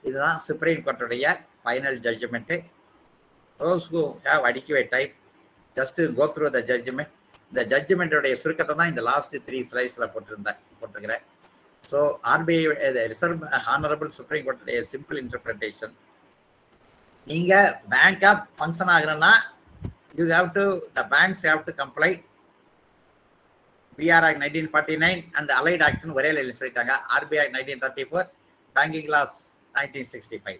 [0.03, 1.25] இதுதான் supreme கோர்ட்டுடைய
[1.63, 2.57] final judgment
[3.59, 5.13] rose who have adequate time
[5.77, 7.11] just go through the judgment
[7.51, 11.23] இந்த ஜட்ஜ்மெண்ட்டுடைய சுருக்கத்தை தான் இந்த last three ஸ்லைஸில் போட்டிருந்தேன் போட்டிருக்கிறேன்
[11.83, 11.99] so
[12.33, 12.61] RBI
[13.13, 15.93] reserve honourable supreme கோர்ட்டுடைய simple interpretation
[17.29, 17.67] நீங்கள்
[18.29, 19.33] ஆப் ஃபங்க்ஷன் ஆகணும்னா
[20.55, 20.63] to
[20.97, 22.09] the banks the to comply
[23.99, 24.29] BR comply.
[24.29, 26.93] BR Act 1949 and Allied Act ஒரே லைன்ல சொல்லிட்டாங்க.
[27.19, 28.23] RBI 1934
[28.75, 29.35] பேங்கிங் லாஸ்
[29.75, 30.57] 1965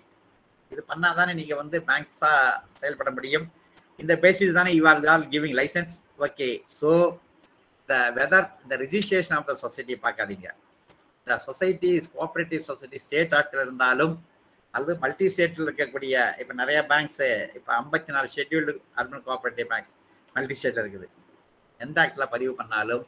[0.72, 2.42] இது பண்ணால் தானே நீங்கள் வந்து பேங்க்ஸாக
[2.80, 3.46] செயல்பட முடியும்.
[4.00, 5.96] இந்த பேசிஸ் தானே you are all giving licence
[6.28, 6.90] okay so
[7.90, 10.48] the whether the registration of the society பார்க்காதீங்க.
[11.28, 14.14] The society cooperative society state ஆக்டில் இருந்தாலும்
[14.74, 19.94] அல்லது மல்டி ஸ்டேட்டில் இருக்கக்கூடிய இப்போ நிறைய பேங்க்ஸு இப்போ ஐம்பத்தி நாலு scheduled urban cooperative banks
[20.36, 21.08] multi ஸ்டேட்டில் இருக்குது.
[21.82, 23.06] எந்த ஆக்டில் பதிவு பண்ணாலும்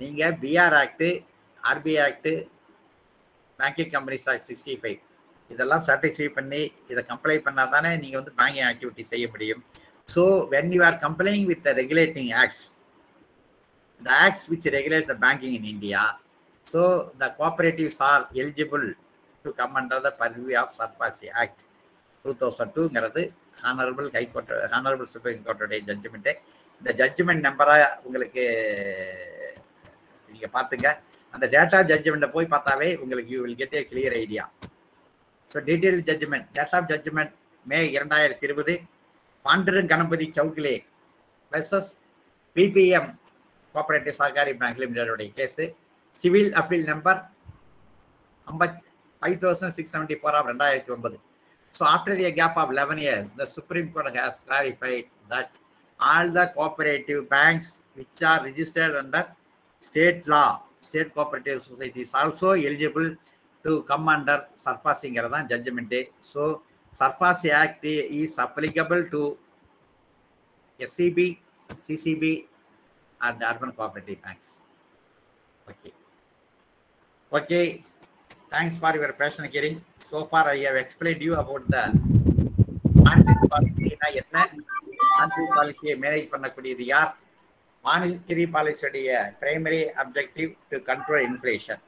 [0.00, 1.08] நீங்கள் BR act
[1.62, 2.34] RBI act
[3.58, 5.00] banking companies act sixty five
[5.50, 9.62] இதெல்லாம் சாட்டிஸ்ஃபை பண்ணி இதை கம்ப்ளை பண்ணால் தானே நீங்கள் வந்து பேங்கிங் ஆக்டிவிட்டி செய்ய முடியும்.
[10.08, 10.22] So
[10.54, 12.64] when you are complying with the regulating acts
[14.00, 16.02] the acts which regulates the banking in India
[16.66, 16.80] so
[17.22, 18.86] the cooperatives are eligible
[19.44, 21.62] to come under the purview of SARFAESI act
[22.24, 23.22] two thousand டூங்கிறது
[23.62, 26.32] honourable high court honourable supreme கோர்ட்டுடைய judgment
[26.82, 28.44] இந்த judgment நம்பராக உங்களுக்கு
[30.28, 30.88] நீங்கள் பார்த்துங்க.
[31.34, 34.44] அந்த data ஜட்ஜ்மெண்ட்டை போய் பார்த்தாவே உங்களுக்கு you will get a clear idea
[35.50, 37.32] so detail judgment date of judgment
[37.66, 38.74] May இரண்டாயிரத்தி இருபது
[39.44, 40.74] Pandurang Ganapati Chaugule
[41.52, 41.90] versus
[42.56, 43.10] BPM
[43.74, 45.64] cooperative Sahakari bank லிமிடெடோடைய case
[46.20, 47.20] civil appeal number
[48.46, 48.78] ஐம்பத்
[49.22, 51.16] five thousand six seventy four of ரெண்டாயிரத்தி ஒன்பது
[51.74, 55.52] so after a gap of eleven years the supreme court has clarified that
[56.00, 59.28] all the cooperative banks which are registered under
[59.84, 60.44] state law
[60.86, 63.08] state cooperative societies also eligible
[63.64, 66.00] to come under சர்பாசிங்கிறது தான் judgment
[66.32, 66.44] so
[66.92, 67.86] SARFAESI act
[68.20, 69.22] is applicable to
[70.80, 71.28] SCB
[71.86, 72.34] CCB
[73.20, 74.52] and urban cooperative banks
[75.66, 75.90] okay
[77.32, 77.60] okay
[78.52, 79.76] thanks for your patient hearing.
[79.98, 81.82] So far, I have explained you about the
[83.06, 84.36] monetary பாலிசினா என்ன
[85.14, 87.10] monetary பாலிசியை manage பண்ணக்கூடியது யார்?
[87.84, 89.08] Monetary பாலிசியுடைய
[89.40, 91.80] primary objective to control inflation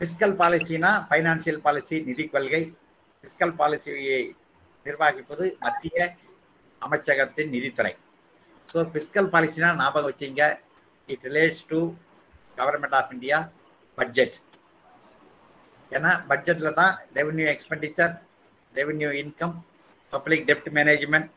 [0.00, 2.62] fiscal பாலிசினா financial policy நிதி கொள்கை.
[3.22, 4.20] Fiscal பாலிசியை
[4.86, 5.96] நிர்வகிப்பது மத்திய
[6.82, 7.94] அமைச்சகத்தின் நிதித்துறை.
[8.72, 10.42] ஸோ பிஸ்கல் பாலிசினா ஞாபகம் வச்சிங்க.
[11.08, 11.80] It relates to
[12.60, 13.38] government of India
[13.98, 14.36] budget
[15.92, 18.14] ஏன்னா பட்ஜெட்டில் தான் revenue expenditure
[18.74, 19.54] revenue income
[20.12, 21.28] public dept management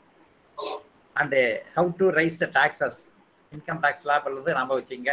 [1.15, 1.39] and
[1.75, 2.99] how to raise the taxes
[3.51, 5.11] income tax லாப் அல்லது நம்ம வச்சுங்க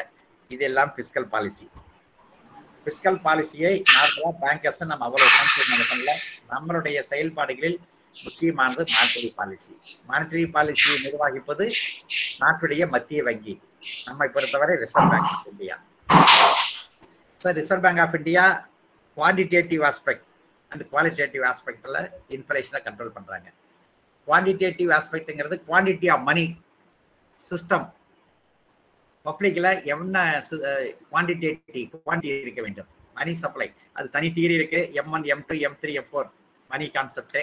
[0.50, 1.66] இது எல்லாம் ஃபிஸ்கல் பாலிசி
[2.86, 6.12] பிஸ்கல் பாலிசியை நார்மலாக பேங்கர்ஸை நம்ம அவ்வளோ கான்சென்ட்ரேட் பண்ணல.
[6.52, 7.78] நம்மளுடைய செயல்பாடுகளில்
[8.14, 9.72] முக்கியமானது மானிட்டரி பாலிசி
[10.10, 11.64] மானிட்டரி பாலிசியை நிர்வகிப்பது
[12.42, 13.54] நாட்டுடைய மத்திய வங்கி.
[14.08, 15.76] நம்மை பொறுத்தவரை reserve bank of India
[17.42, 18.44] sir reserve bank of India
[19.16, 20.24] quantitative aspect
[20.72, 21.98] and qualitative ஆஸ்பெக்டில்
[22.36, 23.48] இன்ஃப்ளேஷனை கண்ட்ரோல் பண்ணுறாங்க
[24.28, 26.44] குவான்டிடேட்டிவ் ஆஸ்பெக்ட்டுங்கிறது குவான்டிட்டி ஆஃப் மணி
[27.50, 27.86] சிஸ்டம்
[29.26, 30.16] பப்ளிக்கில் என்ன
[31.10, 32.88] குவான்டிடேட்டி குவான்டிட்டி இருக்க வேண்டும்.
[33.18, 36.28] மணி சப்ளை அது தனி தீரி இருக்குது M one M two M three M four
[36.70, 37.42] money கான்செப்டே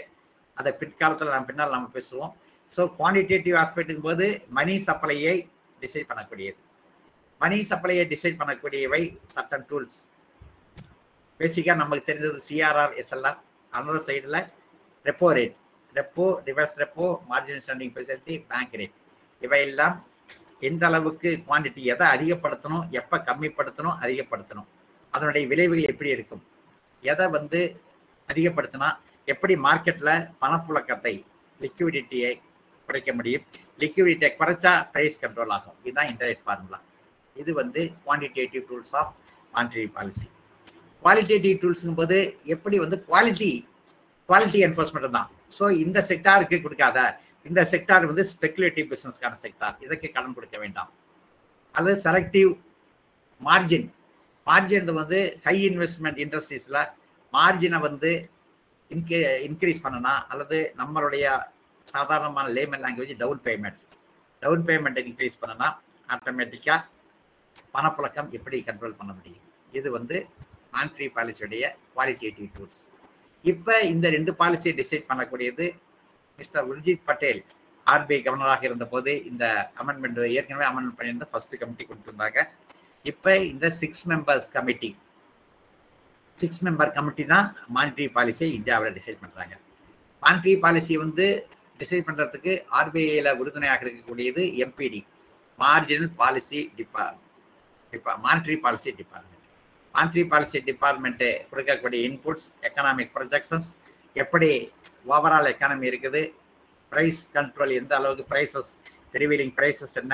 [0.57, 2.31] அதை பிற்காலத்தில் நம்ம பின்னால் நம்ம பேசுவோம்.
[2.75, 4.27] ஸோ குவான்டிடேட்டிவ் ஆஸ்பெக்ட்டுங்கும் போது
[4.59, 5.35] மணி சப்ளையை
[5.83, 6.59] டிசைட் பண்ணக்கூடியது.
[7.41, 9.01] மணி சப்ளையை டிசைட் பண்ணக்கூடியவை
[9.33, 9.97] சட்டன் டூல்ஸ்
[11.39, 13.39] பேசிக்காக நமக்கு தெரிஞ்சது சிஆர்ஆர் எஸ்எல்ஆர்
[13.73, 14.39] அனதர் சைடில்
[15.05, 15.55] repo rate
[15.95, 18.95] repo reverse repo margin standing facility bank rate
[19.41, 19.95] இவையெல்லாம்
[20.67, 24.67] எந்த அளவுக்கு குவான்டிட்டி எதை அதிகப்படுத்தணும் எப்போ கம்மிப்படுத்தணும் அதிகப்படுத்தணும்.
[25.13, 26.43] அதனுடைய விளைவுகள் எப்படி இருக்கும்?
[27.03, 27.59] எதை வந்து
[28.29, 28.89] அதிகப்படுத்தினா
[29.33, 31.13] எப்படி மார்க்கெட்டில் பணப்புழக்கத்தை
[31.59, 32.31] லிக்விடிட்டியை
[32.87, 33.45] குறைக்க முடியும்?
[33.81, 35.77] லிக்விடிட்டியை குறைச்சா ப்ரைஸ் கண்ட்ரோல் ஆகும்.
[35.85, 36.79] இதுதான் இன்டர்நெட் ஃபார்முலா
[37.35, 39.11] இது வந்து quantitative tools of
[39.53, 40.27] monetary policy
[41.03, 42.17] qualitative டூல்ஸுங்கும் போது
[42.55, 43.49] எப்படி வந்து குவாலிட்டி
[44.29, 45.27] குவாலிட்டி என்ஃபோர்ஸ்மெண்ட் தான்.
[45.57, 46.99] ஸோ இந்த செக்டாருக்கு கொடுக்காத
[47.45, 50.89] இந்த செக்டார் வந்து ஸ்பெகுலேட்டிவ் பிஸ்னஸ்க்கான செக்டார் இதற்கு கடன் கொடுக்க வேண்டாம்.
[51.75, 52.51] அல்லது செலக்டிவ்
[53.41, 53.87] மார்ஜின்
[54.47, 56.81] மார்ஜின் வந்து ஹை இன்வெஸ்ட்மெண்ட் இண்டஸ்ட்ரீஸில்
[57.33, 58.11] மார்ஜினை வந்து
[58.91, 61.25] இன்கே இன்க்ரீஸ் பண்ணனா அல்லது நம்மளுடைய
[61.87, 63.81] சாதாரணமான layman language down payment
[64.43, 65.67] down payment increase பண்ணனா
[66.09, 66.81] ஆட்டோமேட்டிக்காக
[67.75, 69.45] பணப்புழக்கம் எப்படி கண்ட்ரோல் பண்ண முடியும்?
[69.79, 70.17] இது வந்து
[70.75, 71.63] மானிட்ரி பாலிசியுடைய
[71.93, 72.81] குவாலிட்டேட்டிவ் டூல்ஸ்
[73.45, 75.65] இப்போ இந்த ரெண்டு பாலிசியை டிசைட் பண்ணக்கூடியது
[76.39, 77.41] மிஸ்டர் உர்ஜித் பட்டேல்
[77.87, 79.45] ஆர்பிஐ கவர்னராக இருந்தபோது இந்த
[79.81, 82.39] அமெண்ட்மெண்ட் ஏற்கனவே அமெண்ட்மெண்ட் பண்ணியிருந்த ஃபர்ஸ்ட் கமிட்டி கொண்டு வந்தாங்க.
[83.05, 84.89] இப்போ இந்த six members committee
[86.37, 87.45] six member committee தான்
[87.75, 89.53] மானிட்ரி பாலிசியை இந்தியாவில் டிசைட் பண்ணுறாங்க
[90.23, 91.25] மானிட்ரி பாலிசி வந்து
[91.79, 95.01] டிசைட் பண்ணுறதுக்கு ஆர்பிஐயில் உறுதுணையாக இருக்கக்கூடியது எம்பிடி
[95.59, 97.21] மார்ஜினல் பாலிசி டிபார்ட்
[97.95, 99.41] டிபா monetary policy department
[99.95, 103.69] monetary policy department கொடுக்கக்கூடிய இன்புட்ஸ் எக்கனாமிக் ப்ரொஜெக்ஷன்ஸ்
[104.15, 104.49] எப்படி
[105.09, 106.21] ஓவரால் எக்கானமி இருக்குது
[106.91, 108.71] ப்ரைஸ் கண்ட்ரோல் எந்த அளவுக்கு ப்ரைஸஸ்
[109.13, 110.13] ரிவீலிங் ப்ரைஸஸ் என்ன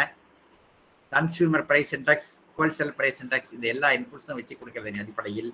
[1.11, 5.51] consumer price index wholesale price index இந்த எல்லா இன்புட்ஸும் வச்சு கொடுக்கறதன் அடிப்படையில்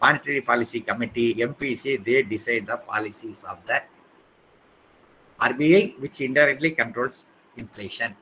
[0.00, 3.74] monetary policy committee MPC they decide the policies of the
[5.40, 7.20] RBI which indirectly controls
[7.56, 8.14] inflation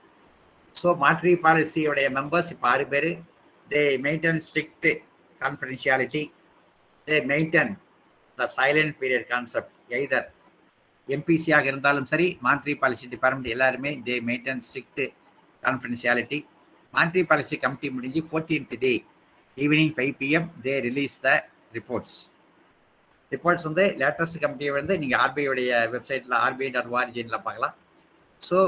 [0.77, 3.11] so monetary பாலிசியுடைய members இப்போ ஆறு பேர்
[3.73, 4.89] they maintain strict
[5.41, 6.23] confidentiality
[7.09, 7.73] they maintain
[8.39, 10.29] the silent period concept either
[11.09, 15.03] எம்பிசியாக இருந்தாலும் சரி மான்ட்ரி பாலிசி டிபார்ட்மெண்ட் எல்லாருமே they maintain strict
[15.63, 16.39] confidentiality
[16.95, 18.93] monetary policy committee முடிஞ்சு fourteenth day
[19.57, 21.31] evening five PM they release the
[21.79, 22.17] reports
[23.33, 27.75] reports வந்து latest கமிட்டியை வந்து நீங்கள் ஆர்பிஐடைய வெப்சைட்டில் ஆர்பிஐ டாட் ஓஆர்ஜினில் பார்க்கலாம்.
[28.43, 28.59] ஸோ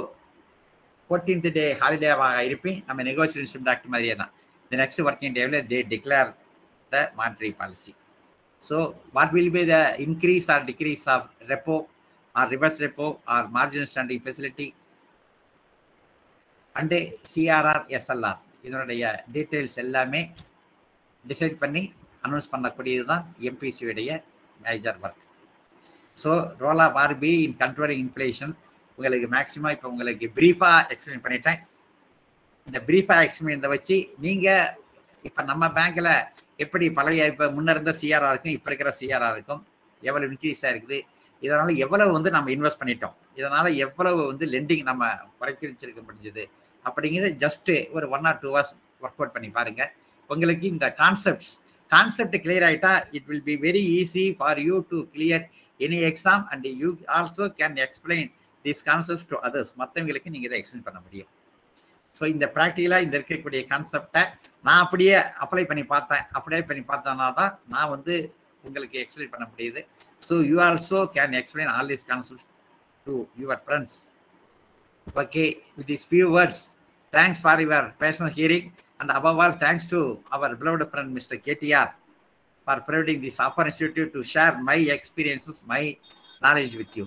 [1.11, 4.33] ஃபோர்டீன்த் டே ஹாலிடேவாக இருப்பேன் நம்ம நெகோசியேஷன் ஆக்ட் மாதிரியே தான்.
[4.75, 6.31] த next ஒர்க்கிங் டேவில் they declare
[6.93, 7.93] the monetary policy
[8.65, 8.77] so
[9.17, 11.77] what will be the increase or decrease of repo
[12.35, 14.69] or reverse repo or marginal standing facility
[16.77, 16.99] and
[17.33, 19.03] CRR SLR இதனுடைய
[19.35, 20.23] details எல்லாமே
[21.25, 21.83] decide பண்ணி
[22.27, 24.11] announce பண்ணக்கூடியது தான் எம்பிசியுடைய
[24.61, 25.21] major work
[26.19, 26.31] so
[26.65, 28.55] role of RBI in controlling inflation
[28.99, 31.61] உங்களுக்கு maximum இப்போ உங்களுக்கு ப்ரீஃபாக explain பண்ணிட்டேன்.
[32.69, 34.69] இந்த ப்ரீஃபாக எக்ஸ்பீரியன்ஸை வச்சு நீங்கள்
[35.25, 36.13] இப்போ நம்ம பேங்க்கில்
[36.65, 39.63] எப்படி பழைய இப்போ முன்ன இருந்த சிஆர்ஆர் இருக்கும் இப்போ இருக்கிற சிஆர்ஆர் இருக்கும்
[40.03, 40.99] எவ்வளவு இன்க்ரீஸ் இருக்குது
[41.43, 45.05] இதனால் எவ்வளவு வந்து நம்ம இன்வெஸ்ட் பண்ணிட்டோம் இதனால் எவ்வளவு வந்து லெண்டிங் நம்ம
[45.41, 46.45] குறைச்சி வச்சிருக்க முடிஞ்சது
[46.85, 48.73] அப்படிங்கிறது ஜஸ்ட்டு ஒரு one or two hours
[49.03, 49.83] work out பண்ணி பாருங்க.
[50.31, 51.53] உங்களுக்கு இந்த கான்செப்ட்ஸ்
[51.93, 55.45] கான்செப்ட் கிளியர் ஆகிட்டா it will be very easy for you to clear
[55.81, 58.29] any exam and you also can explain
[58.65, 61.31] these concept to others மற்றவங்களுக்கு நீங்கள் இதை எக்ஸ்பிளைன் பண்ண முடியும்.
[62.19, 64.23] ஸோ இந்த ப்ராக்டிக்கலாக இந்த இருக்கக்கூடிய கான்செப்டை
[64.65, 65.15] நான் அப்படியே
[65.45, 66.25] அப்ளை பண்ணி பார்த்தேன்.
[66.39, 68.15] அப்ளை பண்ணி பார்த்தனா தான் நான் வந்து
[68.65, 69.81] உங்களுக்கு எக்ஸ்பிளைன் பண்ண முடியுது.
[70.23, 72.47] So you also can explain all this concept
[73.07, 73.99] to your friends
[75.07, 75.45] okay
[75.77, 76.63] with this few words
[77.13, 78.69] thanks for your patient hearing
[79.01, 80.01] and above all thanks to
[80.37, 81.93] our beloved friend mister KDR
[82.67, 85.83] for providing this opportunity to share my experiences my
[86.43, 87.07] knowledge with you